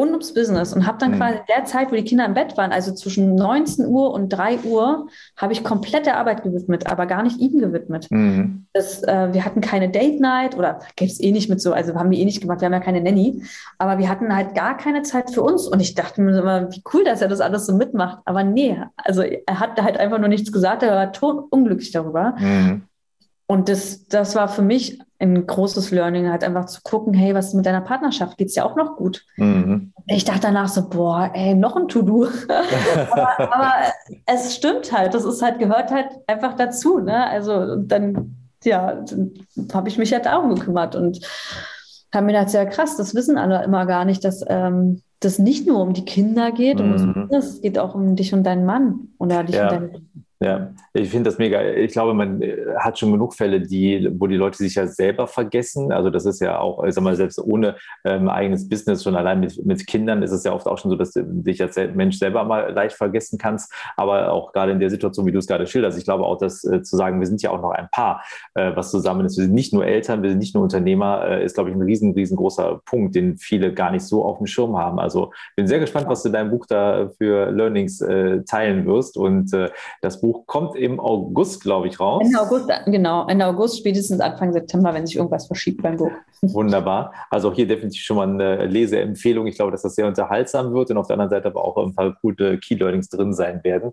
und 0.00 0.10
ums 0.12 0.32
Business 0.32 0.72
und 0.72 0.86
habe 0.86 0.98
dann 0.98 1.12
mhm. 1.12 1.16
quasi 1.16 1.38
in 1.38 1.44
der 1.54 1.64
Zeit, 1.66 1.92
wo 1.92 1.96
die 1.96 2.04
Kinder 2.04 2.24
im 2.24 2.34
Bett 2.34 2.56
waren, 2.56 2.72
also 2.72 2.92
zwischen 2.94 3.34
19 3.34 3.86
Uhr 3.86 4.12
und 4.12 4.30
3 4.30 4.60
Uhr, 4.60 5.08
habe 5.36 5.52
ich 5.52 5.62
komplett 5.62 6.06
der 6.06 6.16
Arbeit 6.16 6.42
gewidmet, 6.42 6.86
aber 6.86 7.06
gar 7.06 7.22
nicht 7.22 7.38
ihm 7.38 7.58
gewidmet. 7.58 8.06
Mhm. 8.10 8.66
Das, 8.72 9.02
äh, 9.02 9.28
wir 9.32 9.44
hatten 9.44 9.60
keine 9.60 9.90
Date 9.90 10.20
Night 10.20 10.56
oder 10.56 10.80
gäbe 10.96 11.10
es 11.10 11.20
eh 11.20 11.32
nicht 11.32 11.50
mit 11.50 11.60
so, 11.60 11.72
also 11.72 11.94
haben 11.94 12.10
wir 12.10 12.18
eh 12.18 12.24
nicht 12.24 12.40
gemacht, 12.40 12.60
wir 12.60 12.66
haben 12.66 12.72
ja 12.72 12.80
keine 12.80 13.02
Nanny, 13.02 13.42
aber 13.78 13.98
wir 13.98 14.08
hatten 14.08 14.34
halt 14.34 14.54
gar 14.54 14.76
keine 14.76 15.02
Zeit 15.02 15.30
für 15.30 15.42
uns 15.42 15.68
und 15.68 15.80
ich 15.80 15.94
dachte 15.94 16.22
mir 16.22 16.38
immer, 16.38 16.72
wie 16.72 16.82
cool, 16.94 17.04
dass 17.04 17.20
er 17.20 17.28
das 17.28 17.40
alles 17.40 17.66
so 17.66 17.76
mitmacht, 17.76 18.20
aber 18.24 18.42
nee, 18.42 18.78
also 18.96 19.22
er 19.22 19.60
hat 19.60 19.80
halt 19.82 19.98
einfach 19.98 20.18
nur 20.18 20.28
nichts 20.28 20.50
gesagt, 20.50 20.82
er 20.82 20.94
war 20.94 21.12
tot 21.12 21.46
unglücklich 21.50 21.92
darüber. 21.92 22.34
Mhm. 22.38 22.84
Und 23.50 23.68
das, 23.68 24.06
das 24.06 24.36
war 24.36 24.46
für 24.46 24.62
mich 24.62 25.00
ein 25.18 25.44
großes 25.44 25.90
Learning, 25.90 26.30
halt 26.30 26.44
einfach 26.44 26.66
zu 26.66 26.82
gucken, 26.84 27.14
hey, 27.14 27.34
was 27.34 27.48
ist 27.48 27.54
mit 27.54 27.66
deiner 27.66 27.80
Partnerschaft? 27.80 28.38
Geht 28.38 28.46
es 28.46 28.54
ja 28.54 28.64
auch 28.64 28.76
noch 28.76 28.94
gut? 28.94 29.26
Mhm. 29.38 29.92
Ich 30.06 30.24
dachte 30.24 30.42
danach 30.42 30.68
so, 30.68 30.88
boah, 30.88 31.32
ey, 31.34 31.56
noch 31.56 31.74
ein 31.74 31.88
To-Do. 31.88 32.28
aber, 33.10 33.40
aber, 33.40 33.72
es 34.26 34.54
stimmt 34.54 34.92
halt, 34.96 35.14
das 35.14 35.24
ist 35.24 35.42
halt, 35.42 35.58
gehört 35.58 35.90
halt 35.90 36.10
einfach 36.28 36.54
dazu. 36.54 37.00
Ne? 37.00 37.26
Also 37.26 37.74
dann, 37.74 38.36
ja, 38.62 39.04
habe 39.74 39.88
ich 39.88 39.98
mich 39.98 40.12
halt 40.12 40.26
darum 40.26 40.54
gekümmert 40.54 40.94
und 40.94 41.18
habe 42.14 42.26
mir 42.26 42.34
gedacht, 42.34 42.54
ja 42.54 42.64
krass, 42.66 42.96
das 42.96 43.16
wissen 43.16 43.36
alle 43.36 43.64
immer 43.64 43.84
gar 43.84 44.04
nicht, 44.04 44.24
dass 44.24 44.44
ähm, 44.46 45.02
das 45.18 45.40
nicht 45.40 45.66
nur 45.66 45.80
um 45.80 45.92
die 45.92 46.04
Kinder 46.04 46.52
geht, 46.52 46.78
mhm. 46.78 47.26
um 47.28 47.36
es 47.36 47.60
geht 47.60 47.80
auch 47.80 47.96
um 47.96 48.14
dich 48.14 48.32
und 48.32 48.44
deinen 48.44 48.64
Mann 48.64 49.08
oder 49.18 49.42
dich 49.42 49.56
ja. 49.56 49.64
und 49.64 49.72
deine 49.72 49.90
ja, 50.42 50.70
ich 50.92 51.10
finde 51.10 51.30
das 51.30 51.38
mega. 51.38 51.62
Ich 51.62 51.92
glaube, 51.92 52.14
man 52.14 52.42
äh, 52.42 52.56
hat 52.78 52.98
schon 52.98 53.12
genug 53.12 53.34
Fälle, 53.34 53.60
die, 53.60 54.08
wo 54.18 54.26
die 54.26 54.36
Leute 54.36 54.58
sich 54.58 54.74
ja 54.74 54.86
selber 54.86 55.26
vergessen. 55.26 55.92
Also 55.92 56.10
das 56.10 56.26
ist 56.26 56.40
ja 56.40 56.58
auch, 56.58 56.82
ich 56.84 56.94
sag 56.94 57.04
mal, 57.04 57.14
selbst 57.14 57.38
ohne 57.38 57.76
ähm, 58.04 58.28
eigenes 58.28 58.68
Business, 58.68 59.04
schon 59.04 59.14
allein 59.14 59.40
mit, 59.40 59.64
mit 59.64 59.86
Kindern 59.86 60.22
ist 60.22 60.32
es 60.32 60.44
ja 60.44 60.52
oft 60.52 60.66
auch 60.66 60.78
schon 60.78 60.90
so, 60.90 60.96
dass 60.96 61.12
du 61.12 61.22
dich 61.24 61.62
als 61.62 61.76
Mensch 61.94 62.18
selber 62.18 62.44
mal 62.44 62.72
leicht 62.72 62.96
vergessen 62.96 63.38
kannst. 63.38 63.72
Aber 63.96 64.32
auch 64.32 64.52
gerade 64.52 64.72
in 64.72 64.80
der 64.80 64.90
Situation, 64.90 65.26
wie 65.26 65.32
du 65.32 65.38
es 65.38 65.46
gerade 65.46 65.66
schilderst, 65.66 65.98
ich 65.98 66.04
glaube 66.04 66.24
auch, 66.24 66.38
dass 66.38 66.64
äh, 66.64 66.82
zu 66.82 66.96
sagen, 66.96 67.20
wir 67.20 67.26
sind 67.26 67.42
ja 67.42 67.50
auch 67.50 67.60
noch 67.60 67.72
ein 67.72 67.88
Paar, 67.92 68.24
äh, 68.54 68.72
was 68.74 68.90
zusammen 68.90 69.26
ist. 69.26 69.36
Wir 69.36 69.44
sind 69.44 69.54
nicht 69.54 69.72
nur 69.72 69.86
Eltern, 69.86 70.22
wir 70.22 70.30
sind 70.30 70.38
nicht 70.38 70.54
nur 70.54 70.64
Unternehmer, 70.64 71.24
äh, 71.26 71.44
ist, 71.44 71.54
glaube 71.54 71.70
ich, 71.70 71.76
ein 71.76 71.82
riesen, 71.82 72.14
riesengroßer 72.14 72.80
Punkt, 72.84 73.14
den 73.14 73.36
viele 73.36 73.72
gar 73.72 73.90
nicht 73.90 74.04
so 74.04 74.24
auf 74.24 74.38
dem 74.38 74.46
Schirm 74.46 74.76
haben. 74.76 74.98
Also 74.98 75.32
bin 75.56 75.66
sehr 75.66 75.78
gespannt, 75.78 76.08
was 76.08 76.22
du 76.22 76.30
in 76.30 76.32
deinem 76.32 76.50
Buch 76.50 76.66
da 76.66 77.10
für 77.18 77.50
Learnings 77.50 78.00
äh, 78.00 78.42
teilen 78.44 78.86
wirst. 78.86 79.16
Und 79.16 79.52
äh, 79.52 79.70
das 80.00 80.20
Buch 80.20 80.30
Buch 80.30 80.46
kommt 80.46 80.76
im 80.80 80.98
August, 80.98 81.62
glaube 81.62 81.88
ich, 81.88 82.00
raus. 82.00 82.22
Ende 82.24 82.40
August, 82.40 82.70
genau. 82.86 83.26
Ende 83.26 83.46
August, 83.46 83.78
spätestens 83.78 84.20
Anfang 84.20 84.52
September, 84.52 84.92
wenn 84.94 85.06
sich 85.06 85.16
irgendwas 85.16 85.46
verschiebt 85.46 85.82
beim 85.82 85.96
Buch. 85.96 86.10
Wunderbar. 86.42 87.12
Also 87.30 87.50
auch 87.50 87.54
hier 87.54 87.66
definitiv 87.66 88.02
schon 88.02 88.16
mal 88.16 88.28
eine 88.28 88.66
Leseempfehlung. 88.66 89.46
Ich 89.46 89.56
glaube, 89.56 89.70
dass 89.70 89.82
das 89.82 89.94
sehr 89.94 90.06
unterhaltsam 90.06 90.72
wird 90.72 90.90
und 90.90 90.96
auf 90.96 91.06
der 91.06 91.14
anderen 91.14 91.30
Seite 91.30 91.48
aber 91.48 91.64
auch 91.64 91.76
ein 91.76 91.94
paar 91.94 92.16
gute 92.22 92.58
Key-Learnings 92.58 93.08
drin 93.08 93.34
sein 93.34 93.62
werden. 93.62 93.92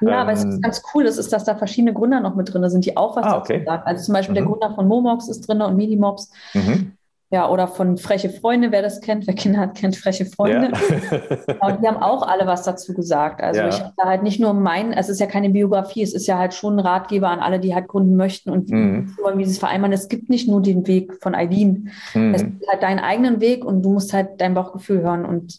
Ja, 0.00 0.08
ähm, 0.08 0.14
aber 0.14 0.32
ist 0.32 0.62
ganz 0.62 0.82
cool, 0.94 1.04
ist, 1.04 1.18
ist, 1.18 1.32
dass 1.32 1.44
da 1.44 1.56
verschiedene 1.56 1.92
Gründer 1.92 2.20
noch 2.20 2.34
mit 2.34 2.52
drin 2.52 2.68
sind, 2.70 2.84
die 2.84 2.96
auch 2.96 3.16
was 3.16 3.24
ah, 3.24 3.38
okay. 3.38 3.64
sagen. 3.64 3.82
Also 3.84 4.04
zum 4.04 4.14
Beispiel 4.14 4.32
mhm. 4.32 4.36
der 4.36 4.44
Gründer 4.46 4.74
von 4.74 4.86
Momox 4.86 5.28
ist 5.28 5.48
drin 5.48 5.60
und 5.60 5.76
Minimox. 5.76 6.30
Mhm. 6.54 6.92
Ja, 7.30 7.50
oder 7.50 7.68
von 7.68 7.98
Freche 7.98 8.30
Freunde, 8.30 8.72
wer 8.72 8.80
das 8.80 9.02
kennt, 9.02 9.26
wer 9.26 9.34
Kinder 9.34 9.60
hat, 9.60 9.74
kennt 9.74 9.96
Freche 9.96 10.24
Freunde. 10.24 10.70
Ja. 10.72 11.56
und 11.68 11.82
die 11.82 11.86
haben 11.86 11.98
auch 11.98 12.26
alle 12.26 12.46
was 12.46 12.62
dazu 12.62 12.94
gesagt. 12.94 13.42
Also 13.42 13.60
ja. 13.60 13.68
ich 13.68 13.80
habe 13.80 13.92
da 13.98 14.08
halt 14.08 14.22
nicht 14.22 14.40
nur 14.40 14.54
mein, 14.54 14.94
es 14.94 15.10
ist 15.10 15.20
ja 15.20 15.26
keine 15.26 15.50
Biografie, 15.50 16.02
es 16.02 16.14
ist 16.14 16.26
ja 16.26 16.38
halt 16.38 16.54
schon 16.54 16.76
ein 16.76 16.80
Ratgeber 16.80 17.28
an 17.28 17.40
alle, 17.40 17.60
die 17.60 17.74
halt 17.74 17.86
gründen 17.86 18.16
möchten 18.16 18.48
und 18.48 18.70
mhm. 18.70 19.14
wie 19.34 19.44
sie 19.44 19.50
es 19.50 19.58
vereinbaren. 19.58 19.92
Es 19.92 20.08
gibt 20.08 20.30
nicht 20.30 20.48
nur 20.48 20.62
den 20.62 20.86
Weg 20.86 21.22
von 21.22 21.34
Eileen. 21.34 21.90
Mhm. 22.14 22.32
Es 22.32 22.44
gibt 22.44 22.66
halt 22.66 22.82
deinen 22.82 23.00
eigenen 23.00 23.40
Weg 23.40 23.62
und 23.62 23.82
du 23.82 23.90
musst 23.90 24.14
halt 24.14 24.40
dein 24.40 24.54
Bauchgefühl 24.54 25.02
hören 25.02 25.26
und 25.26 25.58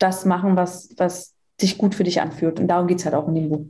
das 0.00 0.24
machen, 0.24 0.56
was, 0.56 0.90
was 0.96 1.34
sich 1.60 1.78
gut 1.78 1.94
für 1.94 2.02
dich 2.02 2.20
anfühlt. 2.20 2.58
Und 2.58 2.66
darum 2.66 2.88
geht 2.88 2.98
es 2.98 3.04
halt 3.04 3.14
auch 3.14 3.28
in 3.28 3.36
dem 3.36 3.48
Buch. 3.50 3.66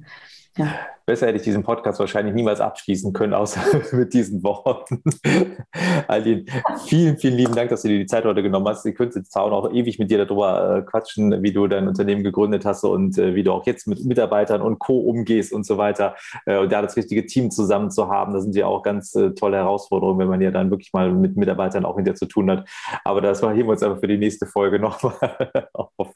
Ja. 0.57 0.69
Besser 1.07 1.27
hätte 1.27 1.37
ich 1.37 1.43
diesen 1.43 1.65
Podcast 1.65 2.01
wahrscheinlich 2.01 2.35
niemals 2.35 2.63
abschließen 2.63 3.13
können, 3.13 3.35
außer 3.35 3.61
mit 3.93 4.15
diesen 4.15 4.43
Worten. 4.43 5.03
Aline, 6.09 6.47
vielen, 6.87 7.19
vielen 7.19 7.37
lieben 7.37 7.55
Dank, 7.55 7.69
dass 7.69 7.83
du 7.83 7.89
dir 7.89 7.99
die 7.99 8.07
Zeit 8.07 8.25
heute 8.25 8.43
genommen 8.43 8.67
hast. 8.69 8.87
Ich 8.87 8.95
könnte 8.95 9.19
jetzt 9.19 9.37
auch 9.37 9.51
noch 9.51 9.71
ewig 9.71 9.99
mit 9.99 10.11
dir 10.11 10.25
darüber 10.25 10.79
äh, 10.79 10.83
quatschen, 10.83 11.43
wie 11.43 11.53
du 11.53 11.67
dein 11.67 11.89
Unternehmen 11.89 12.25
gegründet 12.25 12.65
hast 12.65 12.85
und 12.85 13.19
äh, 13.19 13.35
wie 13.35 13.43
du 13.43 13.53
auch 13.53 13.67
jetzt 13.67 13.87
mit 13.87 14.03
Mitarbeitern 14.05 14.63
und 14.63 14.79
Co. 14.79 14.99
umgehst 15.01 15.53
und 15.53 15.67
so 15.67 15.77
weiter. 15.77 16.17
Äh, 16.47 16.57
und 16.57 16.73
da 16.73 16.81
das 16.81 16.97
richtige 16.97 17.27
Team 17.27 17.51
zusammen 17.51 17.91
zu 17.91 18.09
haben, 18.09 18.33
das 18.33 18.45
sind 18.45 18.57
ja 18.57 18.67
auch 18.67 18.83
ganz 18.83 19.13
tolle 19.39 19.59
Herausforderungen, 19.59 20.19
wenn 20.21 20.29
man 20.29 20.41
ja 20.41 20.51
dann 20.51 20.71
wirklich 20.71 20.95
mal 20.95 21.13
mit 21.13 21.37
Mitarbeitern 21.37 21.85
auch 21.85 21.97
hinterher 21.97 22.17
zu 22.17 22.27
tun 22.27 22.51
hat. 22.51 22.67
Aber 23.05 23.21
das 23.21 23.43
heben 23.43 23.57
wir 23.57 23.69
uns 23.69 23.83
einfach 23.83 24.01
für 24.01 24.09
die 24.09 24.19
nächste 24.19 24.47
Folge 24.47 24.79
nochmal 24.79 25.51
auf. 25.75 26.15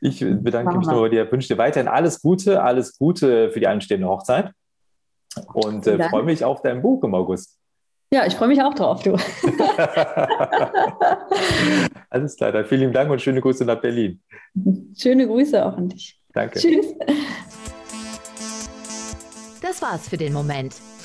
Ich 0.00 0.20
bedanke 0.20 0.76
mich 0.76 0.86
nur 0.86 1.00
bei 1.02 1.08
dir, 1.08 1.30
wünsche 1.30 1.48
dir 1.48 1.58
weiterhin 1.58 1.88
alles 1.88 2.20
Gute, 2.20 2.62
alles 2.62 2.98
Gute 2.98 3.50
für 3.50 3.60
die 3.60 3.66
anstehende 3.66 4.06
Hochzeit 4.08 4.52
und 5.54 5.86
äh, 5.86 6.08
freue 6.08 6.22
mich 6.22 6.44
auf 6.44 6.62
dein 6.62 6.82
Buch 6.82 7.02
im 7.04 7.14
August. 7.14 7.58
Ja, 8.12 8.24
ich 8.24 8.34
freue 8.34 8.48
mich 8.48 8.62
auch 8.62 8.74
drauf, 8.74 9.02
du. 9.02 9.12
alles 12.10 12.36
klar, 12.36 12.52
dann 12.52 12.64
vielen 12.64 12.92
Dank 12.92 13.10
und 13.10 13.20
schöne 13.20 13.40
Grüße 13.40 13.64
nach 13.64 13.80
Berlin. 13.80 14.22
Schöne 14.96 15.26
Grüße 15.26 15.64
auch 15.64 15.76
an 15.76 15.88
dich. 15.88 16.20
Danke. 16.32 16.60
Tschüss. 16.60 16.86
Das 19.60 19.82
war's 19.82 20.08
für 20.08 20.16
den 20.16 20.32
Moment. 20.32 20.76